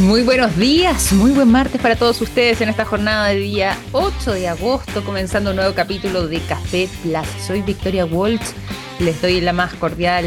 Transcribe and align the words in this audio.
Muy 0.00 0.22
buenos 0.22 0.56
días, 0.56 1.12
muy 1.12 1.30
buen 1.32 1.50
martes 1.50 1.78
para 1.78 1.94
todos 1.94 2.22
ustedes 2.22 2.62
en 2.62 2.70
esta 2.70 2.86
jornada 2.86 3.28
de 3.28 3.36
día 3.36 3.76
8 3.92 4.32
de 4.32 4.48
agosto, 4.48 5.04
comenzando 5.04 5.50
un 5.50 5.56
nuevo 5.56 5.74
capítulo 5.74 6.26
de 6.26 6.40
Café 6.40 6.88
Plus. 7.02 7.28
Soy 7.46 7.60
Victoria 7.60 8.06
Waltz, 8.06 8.54
les 8.98 9.20
doy 9.20 9.42
la 9.42 9.52
más 9.52 9.74
cordial 9.74 10.24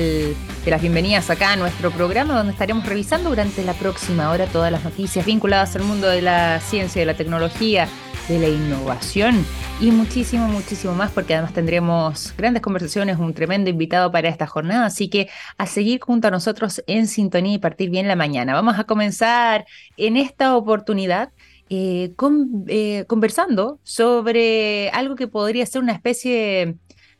de 0.65 0.71
las 0.71 0.81
bienvenidas 0.81 1.29
acá 1.29 1.51
a 1.51 1.55
nuestro 1.57 1.91
programa 1.91 2.35
donde 2.35 2.53
estaremos 2.53 2.85
revisando 2.85 3.29
durante 3.29 3.63
la 3.63 3.73
próxima 3.73 4.29
hora 4.29 4.45
todas 4.45 4.71
las 4.71 4.83
noticias 4.83 5.25
vinculadas 5.25 5.75
al 5.75 5.83
mundo 5.83 6.07
de 6.07 6.21
la 6.21 6.61
ciencia, 6.61 7.01
de 7.01 7.05
la 7.05 7.15
tecnología, 7.15 7.89
de 8.29 8.39
la 8.39 8.47
innovación 8.47 9.45
y 9.81 9.91
muchísimo, 9.91 10.47
muchísimo 10.47 10.93
más, 10.93 11.11
porque 11.11 11.33
además 11.33 11.53
tendremos 11.53 12.33
grandes 12.37 12.61
conversaciones, 12.61 13.17
un 13.17 13.33
tremendo 13.33 13.69
invitado 13.69 14.09
para 14.11 14.29
esta 14.29 14.47
jornada, 14.47 14.85
así 14.85 15.09
que 15.09 15.29
a 15.57 15.65
seguir 15.65 15.99
junto 15.99 16.29
a 16.29 16.31
nosotros 16.31 16.81
en 16.87 17.07
sintonía 17.07 17.55
y 17.55 17.59
partir 17.59 17.89
bien 17.89 18.07
la 18.07 18.15
mañana. 18.15 18.53
Vamos 18.53 18.79
a 18.79 18.85
comenzar 18.85 19.65
en 19.97 20.15
esta 20.15 20.55
oportunidad. 20.55 21.31
Eh, 21.69 22.13
eh, 22.67 23.05
conversando 23.07 23.79
sobre 23.83 24.89
algo 24.91 25.15
que 25.15 25.27
podría 25.27 25.65
ser 25.65 25.81
una 25.81 25.93
especie 25.93 26.75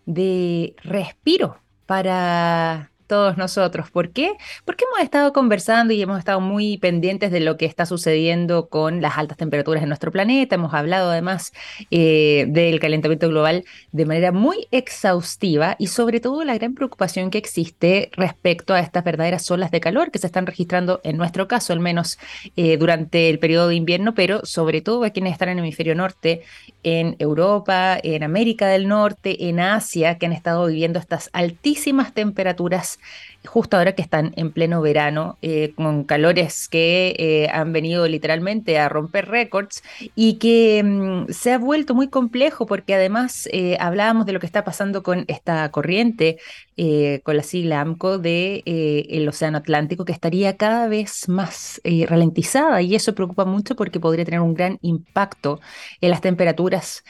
de 0.05 0.75
respiro 0.84 1.58
para 1.86 2.92
todos 3.13 3.38
nosotros. 3.38 3.91
¿Por 3.91 4.09
qué? 4.09 4.38
Porque 4.66 4.85
hemos 4.85 5.03
estado 5.03 5.34
conversando 5.34 5.94
y 5.94 6.02
hemos 6.02 6.17
estado 6.17 6.41
muy 6.41 6.80
pendientes 6.80 7.30
de 7.30 7.41
lo 7.41 7.58
que 7.58 7.67
está 7.67 7.86
sucediendo 7.86 8.70
con 8.70 9.03
las 9.03 9.20
altas 9.20 9.38
temperaturas 9.38 9.84
en 9.84 9.89
nuestro 9.89 10.12
planeta. 10.12 10.55
Hemos 10.55 10.73
hablado 10.73 11.12
además 11.12 11.53
eh, 11.91 12.45
del 12.48 12.80
calentamiento 12.80 13.30
global 13.30 13.66
de 13.91 14.05
manera 14.08 14.31
muy 14.31 14.67
exhaustiva 14.72 15.76
y 15.77 15.88
sobre 15.88 16.22
todo 16.22 16.44
la 16.44 16.55
gran 16.55 16.73
preocupación 16.73 17.30
que 17.30 17.38
existe 17.38 18.09
respecto 18.13 18.73
a 18.73 18.80
estas 18.80 19.03
verdaderas 19.03 19.52
olas 19.52 19.70
de 19.70 19.80
calor 19.80 20.09
que 20.09 20.17
se 20.17 20.25
están 20.25 20.48
registrando, 20.48 21.00
en 21.03 21.16
nuestro 21.16 21.48
caso 21.48 21.72
al 21.72 21.81
menos, 21.81 22.17
eh, 22.55 22.77
durante 22.77 23.30
el 23.30 23.38
periodo 23.38 23.67
de 23.67 23.75
invierno, 23.75 24.16
pero 24.16 24.44
sobre 24.44 24.81
todo 24.81 25.03
a 25.03 25.11
quienes 25.11 25.34
están 25.34 25.50
en 25.50 25.59
el 25.59 25.66
hemisferio 25.66 25.94
norte, 25.94 26.41
en 26.81 27.16
Europa, 27.19 27.95
en 28.02 28.23
América 28.23 28.66
del 28.66 28.88
Norte, 28.88 29.50
en 29.50 29.59
Asia, 29.59 30.17
que 30.17 30.25
han 30.25 30.34
estado 30.34 30.66
viviendo 30.66 30.97
estas 30.97 31.30
altísimas 31.31 32.11
temperaturas 32.16 32.97
justo 33.46 33.78
ahora 33.78 33.94
que 33.94 34.02
están 34.02 34.34
en 34.36 34.52
pleno 34.52 34.82
verano, 34.82 35.38
eh, 35.42 35.73
con 35.76 36.04
calores 36.04 36.68
que 36.68 37.16
eh, 37.18 37.50
han 37.52 37.73
venido 37.73 38.08
literalmente 38.08 38.80
a 38.80 38.90
romper 38.90 39.28
récords 39.28 39.84
y 40.16 40.36
que 40.36 40.82
mm, 40.84 41.31
se 41.31 41.54
ha 41.54 41.58
vuelto 41.58 41.94
muy 41.94 42.09
complejo 42.09 42.66
porque 42.66 42.96
además 42.96 43.48
eh, 43.52 43.78
hablábamos 43.80 44.26
de 44.26 44.34
lo 44.34 44.40
que 44.40 44.46
está 44.46 44.64
pasando 44.64 45.04
con 45.04 45.26
esta 45.28 45.70
corriente, 45.72 46.38
con 47.24 47.38
la 47.38 47.44
sigla 47.44 47.81
AMCO 47.81 48.18
del 48.18 48.64
el 48.66 49.30
Océano 49.30 49.59
Atlántico, 49.59 50.06
que 50.06 50.12
estaría 50.12 50.58
cada 50.58 50.88
vez 50.88 51.30
más 51.30 51.80
ralentizada 52.08 52.81
y 52.81 52.96
eso 52.96 53.14
preocupa 53.14 53.46
mucho 53.46 53.76
porque 53.76 54.00
podría 54.00 54.26
tener 54.26 54.40
un 54.40 54.56
gran 54.56 54.80
impacto 54.81 55.59
en 56.02 56.09
las 56.09 56.22
temperaturas, 56.22 57.04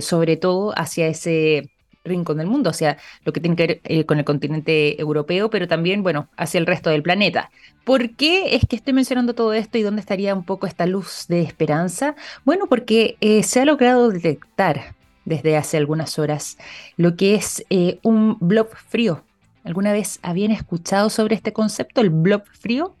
sobre 0.00 0.36
todo 0.36 0.72
hacia 0.76 1.08
ese 1.08 1.71
rincón 2.04 2.38
del 2.38 2.46
mundo, 2.46 2.70
o 2.70 2.72
sea, 2.72 2.98
lo 3.24 3.32
que 3.32 3.40
tiene 3.40 3.56
que 3.56 3.66
ver 3.66 3.80
eh, 3.84 4.04
con 4.04 4.18
el 4.18 4.24
continente 4.24 5.00
europeo, 5.00 5.50
pero 5.50 5.68
también, 5.68 6.02
bueno, 6.02 6.28
hacia 6.36 6.58
el 6.58 6.66
resto 6.66 6.90
del 6.90 7.02
planeta. 7.02 7.50
¿Por 7.84 8.10
qué 8.10 8.54
es 8.54 8.66
que 8.66 8.76
estoy 8.76 8.92
mencionando 8.92 9.34
todo 9.34 9.52
esto 9.52 9.78
y 9.78 9.82
dónde 9.82 10.00
estaría 10.00 10.34
un 10.34 10.44
poco 10.44 10.66
esta 10.66 10.86
luz 10.86 11.26
de 11.28 11.42
esperanza? 11.42 12.14
Bueno, 12.44 12.66
porque 12.68 13.16
eh, 13.20 13.42
se 13.42 13.60
ha 13.60 13.64
logrado 13.64 14.10
detectar 14.10 14.94
desde 15.24 15.56
hace 15.56 15.76
algunas 15.76 16.18
horas 16.18 16.58
lo 16.96 17.16
que 17.16 17.34
es 17.34 17.64
eh, 17.70 17.98
un 18.02 18.36
blob 18.40 18.68
frío. 18.88 19.24
¿Alguna 19.64 19.92
vez 19.92 20.18
habían 20.22 20.50
escuchado 20.50 21.08
sobre 21.08 21.36
este 21.36 21.52
concepto, 21.52 22.00
el 22.00 22.10
blob 22.10 22.42
frío? 22.60 22.96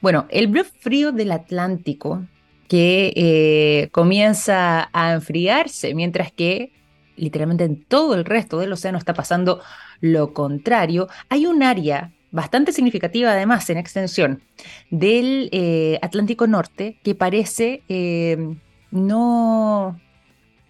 Bueno, 0.00 0.26
el 0.30 0.46
blob 0.46 0.66
frío 0.66 1.10
del 1.10 1.32
Atlántico 1.32 2.24
que 2.68 3.88
comienza 3.92 4.88
a 4.92 5.12
enfriarse 5.12 5.94
mientras 5.94 6.32
que 6.32 6.72
literalmente 7.16 7.64
en 7.64 7.84
todo 7.84 8.14
el 8.14 8.24
resto 8.24 8.58
del 8.58 8.72
océano 8.72 8.98
está 8.98 9.14
pasando 9.14 9.60
lo 10.00 10.32
contrario. 10.32 11.08
Hay 11.28 11.46
un 11.46 11.62
área 11.62 12.12
bastante 12.36 12.72
significativa 12.72 13.32
además 13.32 13.68
en 13.70 13.78
extensión 13.78 14.42
del 14.90 15.48
eh, 15.52 15.98
Atlántico 16.02 16.46
Norte 16.46 16.98
que 17.02 17.14
parece 17.14 17.82
eh, 17.88 18.56
no 18.90 19.98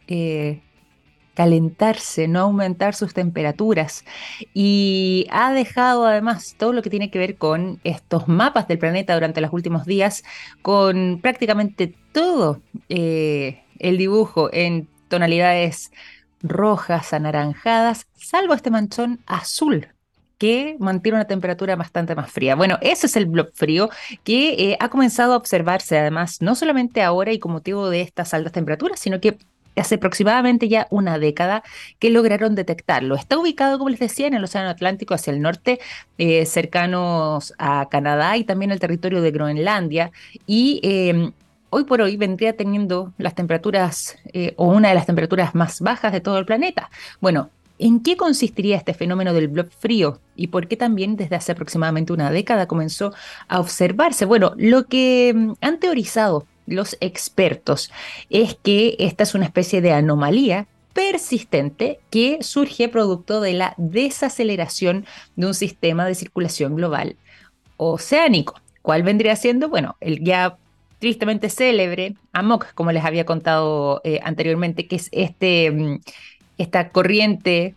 eh, 0.06 0.60
calentarse, 1.34 2.28
no 2.28 2.40
aumentar 2.40 2.94
sus 2.94 3.12
temperaturas 3.14 4.04
y 4.54 5.26
ha 5.30 5.52
dejado 5.52 6.06
además 6.06 6.54
todo 6.56 6.72
lo 6.72 6.82
que 6.82 6.90
tiene 6.90 7.10
que 7.10 7.18
ver 7.18 7.36
con 7.36 7.80
estos 7.84 8.28
mapas 8.28 8.68
del 8.68 8.78
planeta 8.78 9.14
durante 9.14 9.40
los 9.40 9.52
últimos 9.52 9.86
días 9.86 10.22
con 10.62 11.18
prácticamente 11.20 11.94
todo 12.12 12.62
el 12.88 13.98
dibujo 13.98 14.50
en 14.52 14.88
tonalidades 15.08 15.90
rojas, 16.42 17.12
anaranjadas, 17.12 18.06
salvo 18.14 18.54
este 18.54 18.70
manchón 18.70 19.20
azul 19.26 19.88
que 20.38 20.76
mantiene 20.78 21.16
una 21.16 21.26
temperatura 21.26 21.76
bastante 21.76 22.14
más 22.14 22.30
fría. 22.30 22.54
Bueno, 22.54 22.78
ese 22.82 23.06
es 23.06 23.16
el 23.16 23.26
blob 23.26 23.50
frío 23.54 23.88
que 24.22 24.50
eh, 24.50 24.76
ha 24.80 24.88
comenzado 24.88 25.32
a 25.32 25.36
observarse 25.36 25.98
además, 25.98 26.42
no 26.42 26.54
solamente 26.54 27.02
ahora 27.02 27.32
y 27.32 27.38
con 27.38 27.52
motivo 27.52 27.88
de 27.88 28.02
estas 28.02 28.34
altas 28.34 28.52
temperaturas, 28.52 29.00
sino 29.00 29.20
que 29.20 29.38
hace 29.76 29.96
aproximadamente 29.96 30.68
ya 30.68 30.86
una 30.90 31.18
década 31.18 31.62
que 31.98 32.10
lograron 32.10 32.54
detectarlo. 32.54 33.14
Está 33.14 33.38
ubicado, 33.38 33.78
como 33.78 33.90
les 33.90 34.00
decía, 34.00 34.26
en 34.26 34.34
el 34.34 34.44
Océano 34.44 34.70
Atlántico 34.70 35.14
hacia 35.14 35.32
el 35.32 35.40
norte, 35.40 35.80
eh, 36.18 36.46
cercanos 36.46 37.52
a 37.58 37.88
Canadá 37.90 38.36
y 38.36 38.44
también 38.44 38.72
al 38.72 38.80
territorio 38.80 39.20
de 39.20 39.30
Groenlandia. 39.30 40.12
Y 40.46 40.80
em, 40.82 41.32
hoy 41.70 41.84
por 41.84 42.00
hoy 42.00 42.16
vendría 42.16 42.56
teniendo 42.56 43.12
las 43.18 43.34
temperaturas 43.34 44.16
eh, 44.32 44.54
o 44.56 44.66
una 44.68 44.88
de 44.88 44.94
las 44.94 45.06
temperaturas 45.06 45.54
más 45.54 45.80
bajas 45.80 46.12
de 46.12 46.20
todo 46.20 46.38
el 46.38 46.46
planeta. 46.46 46.90
Bueno, 47.20 47.50
¿en 47.78 48.00
qué 48.00 48.16
consistiría 48.16 48.76
este 48.76 48.94
fenómeno 48.94 49.32
del 49.32 49.48
blob 49.48 49.70
frío 49.70 50.20
y 50.34 50.48
por 50.48 50.68
qué 50.68 50.76
también 50.76 51.16
desde 51.16 51.36
hace 51.36 51.52
aproximadamente 51.52 52.12
una 52.12 52.30
década 52.30 52.66
comenzó 52.66 53.12
a 53.48 53.60
observarse? 53.60 54.24
Bueno, 54.24 54.52
lo 54.56 54.86
que 54.86 55.32
mm, 55.34 55.52
han 55.60 55.80
teorizado 55.80 56.46
los 56.66 56.96
expertos 57.00 57.90
es 58.30 58.56
que 58.62 58.96
esta 58.98 59.22
es 59.22 59.34
una 59.34 59.44
especie 59.44 59.80
de 59.80 59.92
anomalía 59.92 60.66
persistente 60.92 62.00
que 62.10 62.38
surge 62.40 62.88
producto 62.88 63.40
de 63.40 63.52
la 63.52 63.74
desaceleración 63.76 65.04
de 65.36 65.46
un 65.46 65.54
sistema 65.54 66.06
de 66.06 66.14
circulación 66.14 66.74
global 66.74 67.16
oceánico. 67.76 68.54
¿Cuál 68.80 69.02
vendría 69.02 69.36
siendo? 69.36 69.68
Bueno, 69.68 69.96
el 70.00 70.24
ya 70.24 70.56
tristemente 71.06 71.50
célebre, 71.50 72.16
AMOC, 72.32 72.74
como 72.74 72.90
les 72.90 73.04
había 73.04 73.24
contado 73.24 74.00
eh, 74.02 74.18
anteriormente, 74.24 74.88
que 74.88 74.96
es 74.96 75.08
este, 75.12 75.70
mm, 75.70 76.00
esta 76.58 76.88
corriente 76.88 77.76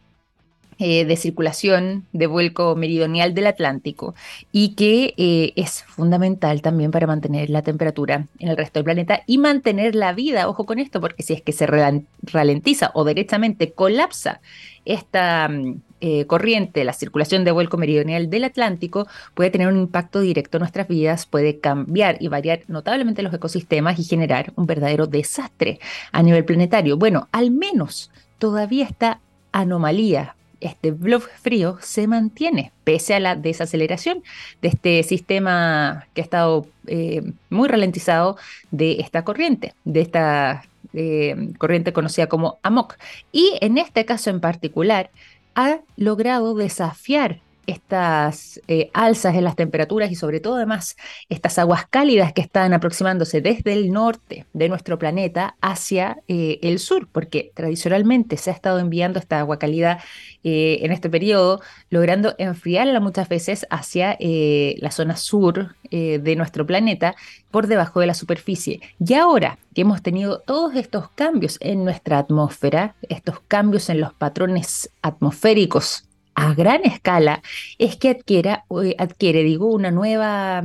eh, 0.80 1.06
de 1.06 1.16
circulación 1.16 2.08
de 2.12 2.26
vuelco 2.26 2.76
meridional 2.76 3.36
del 3.36 3.46
Atlántico 3.46 4.16
y 4.52 4.74
que 4.74 5.14
eh, 5.18 5.54
es 5.56 5.84
fundamental 5.84 6.64
también 6.64 6.90
para 6.90 7.06
mantener 7.06 7.52
la 7.52 7.62
temperatura 7.62 8.26
en 8.40 8.50
el 8.50 8.58
resto 8.58 8.80
del 8.80 8.86
planeta 8.86 9.22
y 9.28 9.38
mantener 9.38 9.94
la 9.94 10.12
vida. 10.14 10.50
Ojo 10.50 10.66
con 10.66 10.80
esto, 10.80 11.00
porque 11.00 11.22
si 11.22 11.34
es 11.34 11.44
que 11.44 11.52
se 11.52 11.68
ralentiza 11.68 12.90
o 12.96 13.04
derechamente 13.04 13.74
colapsa 13.74 14.42
esta 14.86 15.50
mm, 15.50 15.82
eh, 16.02 16.26
corriente, 16.26 16.84
la 16.84 16.94
circulación 16.94 17.44
de 17.44 17.52
vuelco 17.52 17.78
meridional 17.78 18.30
del 18.30 18.46
Atlántico, 18.46 19.08
puede 19.34 19.50
tener 19.52 19.68
un 19.68 19.78
impacto 19.78 20.22
directo 20.22 20.58
en 20.58 20.62
nuestras 20.62 20.88
vidas, 20.88 21.26
puede 21.26 21.60
cambiar 21.60 22.18
y 22.20 22.28
variar 22.28 22.62
notablemente 22.68 23.22
los 23.22 23.34
ecosistemas 23.34 24.00
y 24.00 24.04
generar 24.04 24.54
un 24.56 24.66
verdadero 24.66 25.08
desastre 25.08 25.80
a 26.12 26.24
nivel 26.24 26.46
planetario. 26.46 26.98
Bueno, 26.98 27.28
al 27.32 27.52
menos 27.52 28.12
todavía 28.38 28.86
esta 28.86 29.20
anomalía 29.52 30.36
este 30.62 30.92
blob 30.92 31.22
frío 31.22 31.78
se 31.82 32.08
mantiene 32.08 32.72
pese 32.84 33.14
a 33.14 33.20
la 33.20 33.36
desaceleración 33.36 34.24
de 34.62 34.68
este 34.70 35.04
sistema 35.04 36.08
que 36.14 36.22
ha 36.22 36.24
estado 36.24 36.68
eh, 36.88 37.22
muy 37.50 37.68
ralentizado 37.68 38.38
de 38.72 39.00
esta 39.00 39.24
corriente, 39.24 39.74
de 39.86 40.02
esta 40.02 40.64
eh, 40.94 41.54
corriente 41.58 41.94
conocida 41.94 42.28
como 42.28 42.60
AMOC. 42.64 42.98
Y 43.32 43.54
en 43.62 43.78
este 43.78 44.06
caso 44.06 44.30
en 44.30 44.40
particular, 44.40 45.12
ha 45.56 45.82
logrado 45.96 46.56
desafiar 46.56 47.42
estas 47.70 48.60
eh, 48.68 48.90
alzas 48.94 49.36
en 49.36 49.44
las 49.44 49.56
temperaturas 49.56 50.12
y 50.12 50.16
sobre 50.16 50.40
todo 50.40 50.56
además 50.56 50.98
estas 51.30 51.58
aguas 51.60 51.86
cálidas 51.90 52.34
que 52.34 52.42
están 52.42 52.74
aproximándose 52.74 53.42
desde 53.42 53.74
el 53.74 53.92
norte 53.92 54.46
de 54.54 54.70
nuestro 54.70 54.98
planeta 54.98 55.56
hacia 55.62 56.18
eh, 56.28 56.60
el 56.62 56.80
sur, 56.80 57.08
porque 57.12 57.52
tradicionalmente 57.54 58.38
se 58.38 58.50
ha 58.50 58.54
estado 58.54 58.80
enviando 58.80 59.20
esta 59.20 59.40
agua 59.40 59.60
cálida 59.60 60.04
eh, 60.44 60.80
en 60.82 60.92
este 60.92 61.10
periodo, 61.10 61.62
logrando 61.90 62.36
enfriarla 62.38 63.00
muchas 63.00 63.30
veces 63.30 63.66
hacia 63.70 64.18
la 64.20 64.92
zona 64.92 65.16
sur 65.16 65.76
de 65.92 66.36
nuestro 66.36 66.66
planeta 66.66 67.16
por 67.52 67.68
debajo 67.68 68.00
de 68.00 68.08
la 68.08 68.14
superficie. 68.14 68.82
Y 69.00 69.14
ahora 69.14 69.58
que 69.74 69.82
hemos 69.82 70.02
tenido 70.02 70.40
todos 70.42 70.76
estos 70.76 71.10
cambios 71.12 71.58
en 71.62 71.84
nuestra 71.84 72.20
atmósfera, 72.20 72.96
estos 73.08 73.40
cambios 73.48 73.90
en 73.90 74.02
los 74.02 74.14
patrones 74.14 74.92
atmosféricos 75.02 76.09
a 76.40 76.54
gran 76.54 76.86
escala 76.86 77.42
es 77.78 77.98
que 77.98 78.10
adquiera, 78.10 78.66
adquiere, 78.98 79.44
digo, 79.44 79.68
una 79.68 79.92
nueva 79.92 80.64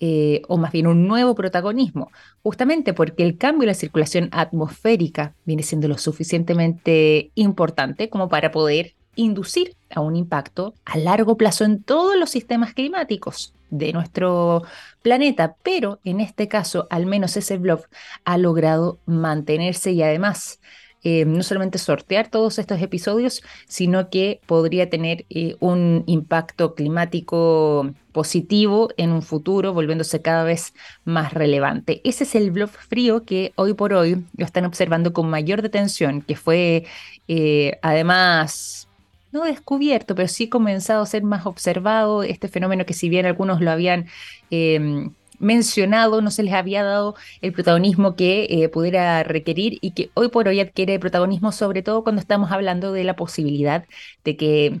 eh, 0.00 0.42
o 0.46 0.56
más 0.56 0.70
bien 0.70 0.86
un 0.86 1.08
nuevo 1.08 1.34
protagonismo, 1.34 2.12
justamente 2.44 2.94
porque 2.94 3.24
el 3.24 3.36
cambio 3.36 3.64
en 3.64 3.68
la 3.68 3.74
circulación 3.74 4.28
atmosférica 4.30 5.34
viene 5.44 5.64
siendo 5.64 5.88
lo 5.88 5.98
suficientemente 5.98 7.32
importante 7.34 8.08
como 8.08 8.28
para 8.28 8.52
poder 8.52 8.94
inducir 9.16 9.74
a 9.90 10.00
un 10.00 10.14
impacto 10.14 10.74
a 10.84 10.96
largo 10.96 11.36
plazo 11.36 11.64
en 11.64 11.82
todos 11.82 12.16
los 12.16 12.30
sistemas 12.30 12.74
climáticos 12.74 13.52
de 13.70 13.92
nuestro 13.92 14.62
planeta, 15.02 15.56
pero 15.64 15.98
en 16.04 16.20
este 16.20 16.46
caso 16.46 16.86
al 16.90 17.06
menos 17.06 17.36
ese 17.36 17.58
blog 17.58 17.80
ha 18.24 18.38
logrado 18.38 19.00
mantenerse 19.04 19.90
y 19.90 20.02
además 20.04 20.60
eh, 21.04 21.24
no 21.24 21.42
solamente 21.42 21.78
sortear 21.78 22.28
todos 22.28 22.58
estos 22.58 22.80
episodios, 22.82 23.42
sino 23.66 24.10
que 24.10 24.40
podría 24.46 24.90
tener 24.90 25.26
eh, 25.30 25.56
un 25.60 26.04
impacto 26.06 26.74
climático 26.74 27.92
positivo 28.12 28.88
en 28.96 29.12
un 29.12 29.22
futuro, 29.22 29.72
volviéndose 29.72 30.22
cada 30.22 30.44
vez 30.44 30.74
más 31.04 31.32
relevante. 31.34 32.00
Ese 32.04 32.24
es 32.24 32.34
el 32.34 32.50
bluff 32.50 32.76
frío 32.88 33.24
que 33.24 33.52
hoy 33.56 33.74
por 33.74 33.92
hoy 33.92 34.24
lo 34.36 34.44
están 34.44 34.64
observando 34.64 35.12
con 35.12 35.30
mayor 35.30 35.62
detención, 35.62 36.22
que 36.22 36.34
fue 36.36 36.84
eh, 37.28 37.78
además 37.82 38.88
no 39.32 39.44
descubierto, 39.44 40.14
pero 40.14 40.28
sí 40.28 40.48
comenzado 40.48 41.02
a 41.02 41.06
ser 41.06 41.22
más 41.22 41.46
observado 41.46 42.22
este 42.22 42.48
fenómeno 42.48 42.86
que 42.86 42.94
si 42.94 43.08
bien 43.08 43.26
algunos 43.26 43.60
lo 43.60 43.70
habían 43.70 44.06
em, 44.50 45.14
mencionado, 45.38 46.20
no 46.22 46.30
se 46.30 46.42
les 46.42 46.54
había 46.54 46.82
dado 46.82 47.14
el 47.40 47.52
protagonismo 47.52 48.16
que 48.16 48.46
eh, 48.50 48.68
pudiera 48.68 49.22
requerir 49.22 49.78
y 49.80 49.92
que 49.92 50.10
hoy 50.14 50.28
por 50.28 50.48
hoy 50.48 50.60
adquiere 50.60 50.98
protagonismo, 50.98 51.52
sobre 51.52 51.82
todo 51.82 52.02
cuando 52.02 52.20
estamos 52.20 52.52
hablando 52.52 52.92
de 52.92 53.04
la 53.04 53.16
posibilidad 53.16 53.84
de 54.24 54.36
que 54.36 54.80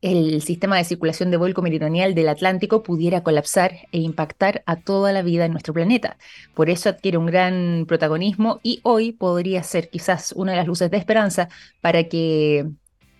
el 0.00 0.42
sistema 0.42 0.76
de 0.78 0.84
circulación 0.84 1.30
de 1.30 1.36
vuelco 1.36 1.62
meridional 1.62 2.14
del 2.14 2.28
Atlántico 2.28 2.82
pudiera 2.82 3.22
colapsar 3.22 3.72
e 3.92 3.98
impactar 3.98 4.62
a 4.66 4.76
toda 4.76 5.12
la 5.12 5.22
vida 5.22 5.44
en 5.44 5.52
nuestro 5.52 5.74
planeta. 5.74 6.16
Por 6.54 6.70
eso 6.70 6.88
adquiere 6.88 7.18
un 7.18 7.26
gran 7.26 7.84
protagonismo 7.86 8.60
y 8.62 8.80
hoy 8.84 9.12
podría 9.12 9.62
ser 9.62 9.90
quizás 9.90 10.32
una 10.32 10.52
de 10.52 10.58
las 10.58 10.66
luces 10.66 10.90
de 10.90 10.96
esperanza 10.96 11.48
para 11.80 12.04
que 12.04 12.66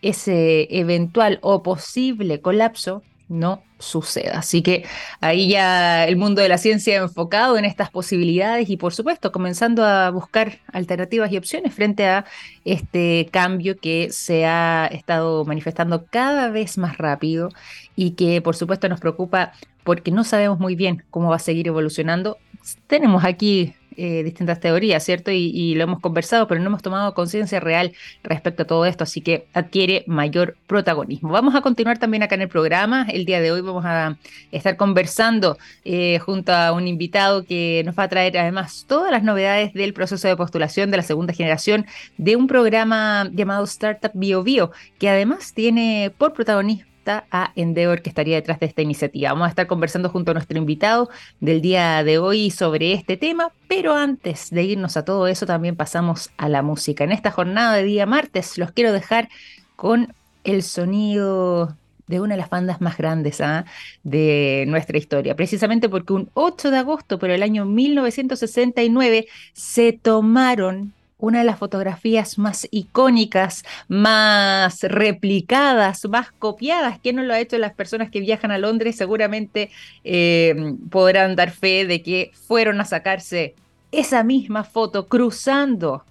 ese 0.00 0.68
eventual 0.70 1.38
o 1.42 1.62
posible 1.62 2.40
colapso 2.40 3.02
no 3.28 3.62
suceda. 3.82 4.38
Así 4.38 4.62
que 4.62 4.84
ahí 5.20 5.48
ya 5.48 6.06
el 6.06 6.16
mundo 6.16 6.40
de 6.40 6.48
la 6.48 6.58
ciencia 6.58 6.96
enfocado 6.96 7.58
en 7.58 7.64
estas 7.64 7.90
posibilidades 7.90 8.70
y 8.70 8.76
por 8.76 8.94
supuesto 8.94 9.32
comenzando 9.32 9.84
a 9.84 10.10
buscar 10.10 10.60
alternativas 10.72 11.30
y 11.32 11.36
opciones 11.36 11.74
frente 11.74 12.06
a 12.06 12.24
este 12.64 13.28
cambio 13.30 13.78
que 13.78 14.10
se 14.12 14.46
ha 14.46 14.86
estado 14.86 15.44
manifestando 15.44 16.06
cada 16.06 16.48
vez 16.48 16.78
más 16.78 16.98
rápido 16.98 17.50
y 17.96 18.12
que 18.12 18.40
por 18.40 18.56
supuesto 18.56 18.88
nos 18.88 19.00
preocupa 19.00 19.52
porque 19.84 20.10
no 20.10 20.24
sabemos 20.24 20.58
muy 20.60 20.76
bien 20.76 21.04
cómo 21.10 21.30
va 21.30 21.36
a 21.36 21.40
seguir 21.40 21.66
evolucionando. 21.68 22.38
Tenemos 22.86 23.24
aquí 23.24 23.74
eh, 23.96 24.22
distintas 24.22 24.60
teorías, 24.60 25.04
¿cierto? 25.04 25.30
Y, 25.30 25.74
lo 25.74 25.84
hemos 25.84 26.00
conversado, 26.00 26.46
pero 26.46 26.60
no 26.60 26.66
hemos 26.66 26.82
tomado 26.82 27.14
conciencia 27.14 27.60
real 27.60 27.92
respecto 28.22 28.64
a 28.64 28.66
todo 28.66 28.84
esto, 28.84 29.04
así 29.04 29.20
que 29.20 29.46
adquiere 29.54 30.04
mayor 30.06 30.56
protagonismo. 30.66 31.30
Vamos 31.30 31.54
a 31.54 31.62
continuar 31.62 31.98
también 31.98 32.22
acá 32.22 32.34
en 32.34 32.42
el 32.42 32.48
programa. 32.48 33.06
El 33.10 33.24
día 33.24 33.40
de 33.40 33.52
hoy 33.52 33.60
vamos 33.60 33.84
a 33.86 34.18
estar 34.50 34.76
conversando 34.76 35.58
eh, 35.84 36.18
junto 36.18 36.52
a 36.52 36.72
un 36.72 36.86
invitado 36.88 37.44
que 37.44 37.82
nos 37.84 37.98
va 37.98 38.04
a 38.04 38.08
traer 38.08 38.36
además 38.38 38.84
todas 38.86 39.10
las 39.10 39.22
novedades 39.22 39.72
del 39.72 39.94
proceso 39.94 40.28
de 40.28 40.36
postulación 40.36 40.90
de 40.90 40.98
la 40.98 41.02
segunda 41.02 41.32
generación 41.32 41.86
de 42.18 42.36
un 42.36 42.46
programa 42.46 43.28
llamado 43.32 43.64
Startup 43.64 44.12
Bio 44.14 44.42
Bio, 44.42 44.72
que 44.98 45.08
además 45.08 45.54
tiene 45.54 46.12
por 46.16 46.32
protagonismo 46.32 46.91
a 47.06 47.52
Endeavor 47.56 48.02
que 48.02 48.08
estaría 48.08 48.36
detrás 48.36 48.60
de 48.60 48.66
esta 48.66 48.82
iniciativa. 48.82 49.32
Vamos 49.32 49.46
a 49.46 49.50
estar 49.50 49.66
conversando 49.66 50.08
junto 50.08 50.30
a 50.30 50.34
nuestro 50.34 50.58
invitado 50.58 51.10
del 51.40 51.60
día 51.60 52.02
de 52.04 52.18
hoy 52.18 52.50
sobre 52.50 52.92
este 52.92 53.16
tema, 53.16 53.52
pero 53.68 53.94
antes 53.94 54.50
de 54.50 54.62
irnos 54.62 54.96
a 54.96 55.04
todo 55.04 55.26
eso 55.26 55.46
también 55.46 55.76
pasamos 55.76 56.30
a 56.36 56.48
la 56.48 56.62
música. 56.62 57.04
En 57.04 57.12
esta 57.12 57.30
jornada 57.30 57.74
de 57.74 57.84
día 57.84 58.06
martes 58.06 58.58
los 58.58 58.72
quiero 58.72 58.92
dejar 58.92 59.28
con 59.76 60.14
el 60.44 60.62
sonido 60.62 61.76
de 62.06 62.20
una 62.20 62.34
de 62.34 62.40
las 62.40 62.50
bandas 62.50 62.80
más 62.80 62.96
grandes 62.96 63.40
¿ah? 63.40 63.64
de 64.02 64.64
nuestra 64.68 64.98
historia, 64.98 65.34
precisamente 65.34 65.88
porque 65.88 66.12
un 66.12 66.28
8 66.34 66.70
de 66.70 66.78
agosto, 66.78 67.18
pero 67.18 67.34
el 67.34 67.42
año 67.42 67.64
1969, 67.64 69.26
se 69.54 69.92
tomaron 69.92 70.92
una 71.22 71.38
de 71.38 71.44
las 71.44 71.58
fotografías 71.58 72.36
más 72.36 72.66
icónicas, 72.72 73.64
más 73.86 74.82
replicadas, 74.82 76.04
más 76.08 76.32
copiadas. 76.32 76.98
¿Quién 77.00 77.14
no 77.14 77.22
lo 77.22 77.32
ha 77.32 77.38
hecho? 77.38 77.58
Las 77.58 77.74
personas 77.74 78.10
que 78.10 78.18
viajan 78.18 78.50
a 78.50 78.58
Londres 78.58 78.96
seguramente 78.96 79.70
eh, 80.02 80.74
podrán 80.90 81.36
dar 81.36 81.52
fe 81.52 81.86
de 81.86 82.02
que 82.02 82.32
fueron 82.48 82.80
a 82.80 82.84
sacarse 82.84 83.54
esa 83.92 84.24
misma 84.24 84.64
foto 84.64 85.06
cruzando 85.06 86.04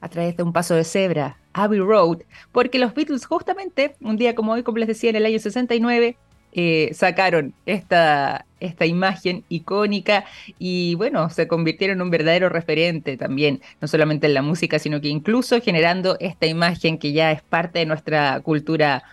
a 0.00 0.08
través 0.08 0.36
de 0.36 0.44
un 0.44 0.52
paso 0.52 0.76
de 0.76 0.84
cebra, 0.84 1.38
Abbey 1.52 1.80
Road, 1.80 2.18
porque 2.52 2.78
los 2.78 2.94
Beatles 2.94 3.26
justamente, 3.26 3.96
un 4.00 4.16
día 4.16 4.36
como 4.36 4.52
hoy, 4.52 4.62
como 4.62 4.78
les 4.78 4.86
decía, 4.86 5.10
en 5.10 5.16
el 5.16 5.26
año 5.26 5.40
69, 5.40 6.16
eh, 6.58 6.94
sacaron 6.94 7.52
esta, 7.66 8.46
esta 8.60 8.86
imagen 8.86 9.44
icónica 9.50 10.24
y 10.58 10.94
bueno, 10.94 11.28
se 11.28 11.46
convirtieron 11.46 11.98
en 11.98 12.02
un 12.02 12.10
verdadero 12.10 12.48
referente 12.48 13.18
también, 13.18 13.60
no 13.82 13.88
solamente 13.88 14.26
en 14.26 14.32
la 14.32 14.40
música, 14.40 14.78
sino 14.78 15.02
que 15.02 15.08
incluso 15.08 15.60
generando 15.60 16.16
esta 16.18 16.46
imagen 16.46 16.96
que 16.96 17.12
ya 17.12 17.30
es 17.30 17.42
parte 17.42 17.80
de 17.80 17.86
nuestra 17.86 18.40
cultura 18.40 19.04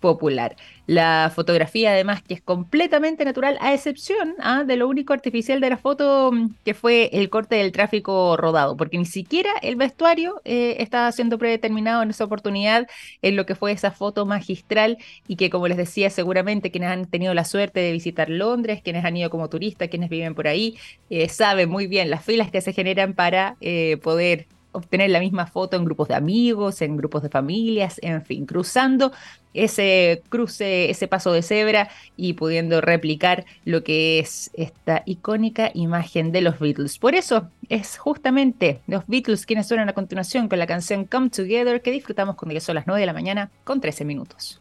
popular. 0.00 0.56
La 0.86 1.30
fotografía, 1.32 1.92
además, 1.92 2.22
que 2.22 2.34
es 2.34 2.42
completamente 2.42 3.24
natural, 3.24 3.58
a 3.60 3.72
excepción 3.72 4.34
¿ah? 4.40 4.64
de 4.64 4.76
lo 4.76 4.88
único 4.88 5.12
artificial 5.12 5.60
de 5.60 5.70
la 5.70 5.76
foto, 5.76 6.32
mm, 6.32 6.54
que 6.64 6.74
fue 6.74 7.10
el 7.12 7.30
corte 7.30 7.56
del 7.56 7.70
tráfico 7.70 8.36
rodado, 8.36 8.76
porque 8.76 8.98
ni 8.98 9.04
siquiera 9.04 9.50
el 9.62 9.76
vestuario 9.76 10.40
eh, 10.44 10.76
estaba 10.80 11.12
siendo 11.12 11.38
predeterminado 11.38 12.02
en 12.02 12.10
esa 12.10 12.24
oportunidad, 12.24 12.88
en 13.22 13.36
lo 13.36 13.46
que 13.46 13.54
fue 13.54 13.72
esa 13.72 13.92
foto 13.92 14.26
magistral 14.26 14.98
y 15.28 15.36
que, 15.36 15.50
como 15.50 15.68
les 15.68 15.76
decía, 15.76 16.10
seguramente 16.10 16.70
quienes 16.72 16.90
han 16.90 17.06
tenido 17.06 17.34
la 17.34 17.44
suerte 17.44 17.80
de 17.80 17.92
visitar 17.92 18.28
Londres, 18.28 18.80
quienes 18.82 19.04
han 19.04 19.16
ido 19.16 19.30
como 19.30 19.48
turistas, 19.48 19.88
quienes 19.88 20.10
viven 20.10 20.34
por 20.34 20.48
ahí, 20.48 20.76
eh, 21.10 21.28
saben 21.28 21.68
muy 21.68 21.86
bien 21.86 22.10
las 22.10 22.24
filas 22.24 22.50
que 22.50 22.60
se 22.60 22.72
generan 22.72 23.14
para 23.14 23.56
eh, 23.60 23.98
poder 24.02 24.46
obtener 24.72 25.10
la 25.10 25.20
misma 25.20 25.46
foto 25.46 25.76
en 25.76 25.84
grupos 25.84 26.08
de 26.08 26.14
amigos, 26.14 26.82
en 26.82 26.96
grupos 26.96 27.22
de 27.22 27.28
familias, 27.28 27.98
en 28.02 28.22
fin, 28.24 28.46
cruzando 28.46 29.12
ese 29.52 30.22
cruce, 30.28 30.90
ese 30.90 31.08
paso 31.08 31.32
de 31.32 31.42
cebra 31.42 31.90
y 32.16 32.34
pudiendo 32.34 32.80
replicar 32.80 33.44
lo 33.64 33.82
que 33.82 34.20
es 34.20 34.50
esta 34.54 35.02
icónica 35.06 35.70
imagen 35.74 36.32
de 36.32 36.40
los 36.40 36.58
Beatles. 36.58 36.98
Por 36.98 37.14
eso 37.14 37.48
es 37.68 37.98
justamente 37.98 38.80
los 38.86 39.06
Beatles 39.06 39.46
quienes 39.46 39.66
suenan 39.66 39.88
a 39.88 39.94
continuación 39.94 40.48
con 40.48 40.58
la 40.58 40.66
canción 40.66 41.04
Come 41.04 41.30
Together 41.30 41.82
que 41.82 41.90
disfrutamos 41.90 42.36
cuando 42.36 42.54
ya 42.54 42.60
son 42.60 42.76
las 42.76 42.86
9 42.86 43.00
de 43.00 43.06
la 43.06 43.12
mañana 43.12 43.50
con 43.64 43.80
13 43.80 44.04
minutos. 44.04 44.60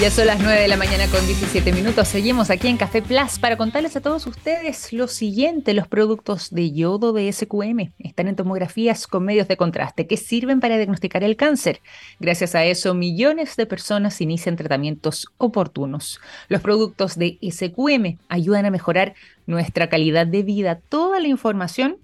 Ya 0.00 0.12
son 0.12 0.28
las 0.28 0.38
9 0.38 0.60
de 0.60 0.68
la 0.68 0.76
mañana 0.76 1.08
con 1.08 1.26
17 1.26 1.72
minutos. 1.72 2.06
Seguimos 2.06 2.50
aquí 2.50 2.68
en 2.68 2.76
Café 2.76 3.02
Plus 3.02 3.40
para 3.40 3.56
contarles 3.56 3.96
a 3.96 4.00
todos 4.00 4.28
ustedes 4.28 4.92
lo 4.92 5.08
siguiente. 5.08 5.74
Los 5.74 5.88
productos 5.88 6.50
de 6.50 6.70
yodo 6.70 7.12
de 7.12 7.32
SQM 7.32 7.90
están 7.98 8.28
en 8.28 8.36
tomografías 8.36 9.08
con 9.08 9.24
medios 9.24 9.48
de 9.48 9.56
contraste 9.56 10.06
que 10.06 10.16
sirven 10.16 10.60
para 10.60 10.76
diagnosticar 10.76 11.24
el 11.24 11.34
cáncer. 11.34 11.80
Gracias 12.20 12.54
a 12.54 12.64
eso, 12.64 12.94
millones 12.94 13.56
de 13.56 13.66
personas 13.66 14.20
inician 14.20 14.54
tratamientos 14.54 15.26
oportunos. 15.36 16.20
Los 16.46 16.60
productos 16.60 17.16
de 17.16 17.36
SQM 17.42 18.18
ayudan 18.28 18.66
a 18.66 18.70
mejorar 18.70 19.14
nuestra 19.46 19.88
calidad 19.88 20.28
de 20.28 20.44
vida. 20.44 20.80
Toda 20.88 21.18
la 21.18 21.26
información 21.26 21.96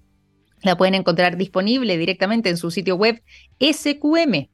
la 0.63 0.75
pueden 0.75 0.95
encontrar 0.95 1.37
disponible 1.37 1.97
directamente 1.97 2.49
en 2.49 2.57
su 2.57 2.71
sitio 2.71 2.97
web 2.97 3.23
sqm.com. 3.61 4.49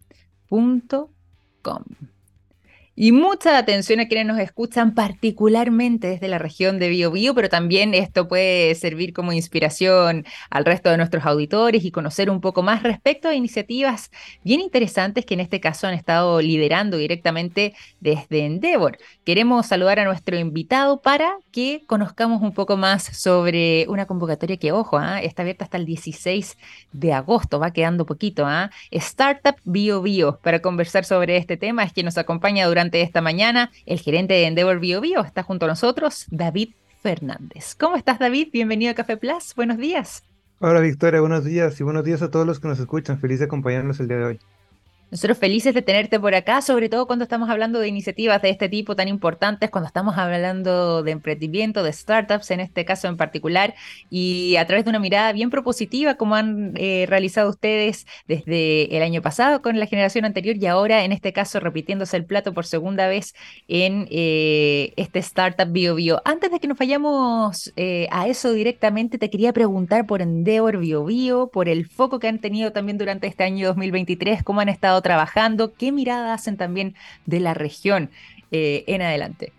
Y 3.04 3.14
mucha 3.14 3.58
atención 3.58 4.00
a 4.00 4.08
quienes 4.08 4.28
nos 4.28 4.38
escuchan, 4.38 4.94
particularmente 4.94 6.06
desde 6.06 6.28
la 6.28 6.38
región 6.38 6.78
de 6.78 6.90
Biobío, 6.90 7.34
pero 7.34 7.50
también 7.50 7.96
esto 7.96 8.28
puede 8.28 8.76
servir 8.76 9.12
como 9.12 9.34
inspiración 9.34 10.24
al 10.52 10.66
resto 10.66 10.92
de 10.92 10.98
nuestros 10.98 11.26
auditores 11.26 11.84
y 11.84 11.90
conocer 11.90 12.30
un 12.30 12.42
poco 12.42 12.62
más 12.62 12.84
respecto 12.84 13.28
a 13.28 13.34
iniciativas 13.34 14.12
bien 14.44 14.60
interesantes 14.60 15.26
que 15.26 15.34
en 15.34 15.40
este 15.40 15.60
caso 15.60 15.88
han 15.88 15.96
estado 15.96 16.42
liderando 16.42 16.98
directamente 16.98 17.74
desde 18.02 18.46
Endeavor. 18.46 19.00
Queremos 19.24 19.68
saludar 19.68 20.00
a 20.00 20.06
nuestro 20.06 20.36
invitado 20.36 21.00
para 21.00 21.38
que 21.52 21.84
conozcamos 21.86 22.42
un 22.42 22.56
poco 22.56 22.76
más 22.76 23.04
sobre 23.04 23.86
una 23.88 24.08
convocatoria 24.08 24.58
que, 24.58 24.72
ojo, 24.72 24.98
¿ah? 24.98 25.22
está 25.22 25.44
abierta 25.44 25.64
hasta 25.64 25.78
el 25.78 25.86
16 25.86 26.58
de 26.92 27.14
agosto, 27.14 27.60
va 27.60 27.70
quedando 27.70 28.08
poquito. 28.08 28.48
¿ah? 28.48 28.72
Startup 28.90 29.56
Bio 29.64 30.02
Bio, 30.02 30.40
para 30.42 30.60
conversar 30.64 31.06
sobre 31.06 31.38
este 31.38 31.56
tema, 31.56 31.84
es 31.84 31.94
quien 31.94 32.06
nos 32.06 32.18
acompaña 32.18 32.66
durante 32.66 33.04
esta 33.04 33.22
mañana. 33.22 33.70
El 33.86 34.00
gerente 34.00 34.34
de 34.34 34.48
Endeavor 34.48 34.80
Bio 34.80 35.02
Bio 35.02 35.22
está 35.22 35.44
junto 35.44 35.66
a 35.66 35.70
nosotros, 35.70 36.26
David 36.32 36.70
Fernández. 37.04 37.76
¿Cómo 37.76 37.98
estás, 37.98 38.18
David? 38.18 38.48
Bienvenido 38.52 38.92
a 38.92 38.96
Café 38.96 39.18
Plus. 39.18 39.54
Buenos 39.56 39.78
días. 39.78 40.24
Hola, 40.58 40.80
Victoria. 40.80 41.22
Buenos 41.22 41.46
días 41.46 41.80
y 41.80 41.84
buenos 41.84 42.04
días 42.04 42.24
a 42.24 42.32
todos 42.32 42.48
los 42.48 42.60
que 42.60 42.68
nos 42.68 42.80
escuchan. 42.80 43.20
Feliz 43.20 43.38
de 43.38 43.46
acompañarnos 43.46 44.00
el 44.00 44.08
día 44.08 44.18
de 44.18 44.26
hoy. 44.26 44.40
Nosotros 45.12 45.38
felices 45.38 45.74
de 45.74 45.82
tenerte 45.82 46.22
por 46.22 46.34
acá, 46.36 46.62
sobre 46.62 46.88
todo 46.88 47.06
cuando 47.06 47.24
estamos 47.24 47.50
hablando 47.50 47.80
de 47.82 47.90
iniciativas 47.90 48.42
de 48.42 48.50
este 48.50 48.70
tipo 48.70 48.96
tan 48.96 49.10
importantes, 49.10 49.70
cuando 49.70 49.88
estamos 49.88 50.18
hablando 50.18 51.04
de 51.04 51.12
emprendimiento, 51.12 51.84
de 51.84 51.92
startups 51.92 52.50
en 52.52 52.62
este 52.62 52.86
caso 52.86 53.10
en 53.10 53.18
particular, 53.18 53.76
y 54.10 54.56
a 54.56 54.66
través 54.66 54.86
de 54.86 54.90
una 54.90 55.00
mirada 55.00 55.34
bien 55.34 55.50
propositiva 55.50 56.16
como 56.16 56.36
han 56.36 56.72
eh, 56.78 57.08
realizado 57.10 57.50
ustedes 57.50 58.08
desde 58.26 58.96
el 58.96 59.04
año 59.04 59.22
pasado 59.22 59.62
con 59.62 59.78
la 59.80 59.86
generación 59.86 60.24
anterior 60.24 60.56
y 60.56 60.66
ahora 60.68 61.04
en 61.04 61.12
este 61.12 61.34
caso 61.34 61.60
repitiéndose 61.60 62.16
el 62.16 62.24
plato 62.24 62.54
por 62.54 62.66
segunda 62.66 63.10
vez 63.10 63.36
en 63.68 64.08
eh, 64.12 64.94
este 64.96 65.20
startup 65.20 65.70
BioBio. 65.70 66.22
Antes 66.24 66.52
de 66.52 66.60
que 66.62 66.70
nos 66.70 66.78
vayamos 66.78 67.74
eh, 67.76 68.08
a 68.12 68.30
eso 68.30 68.54
directamente, 68.54 69.18
te 69.18 69.30
quería 69.30 69.52
preguntar 69.52 70.06
por 70.06 70.22
Endeavor 70.22 70.78
BioBio, 70.78 71.48
por 71.52 71.68
el 71.68 71.86
foco 71.90 72.20
que 72.20 72.30
han 72.30 72.40
tenido 72.40 72.72
también 72.72 72.98
durante 72.98 73.28
este 73.28 73.44
año 73.44 73.68
2023, 73.68 74.42
cómo 74.44 74.62
han 74.62 74.70
estado 74.70 75.01
trabajando, 75.02 75.74
qué 75.74 75.92
mirada 75.92 76.34
hacen 76.34 76.58
también 76.58 76.96
de 77.26 77.40
la 77.40 77.54
región 77.54 78.10
eh, 78.52 78.84
en 78.88 79.02
adelante. 79.02 79.54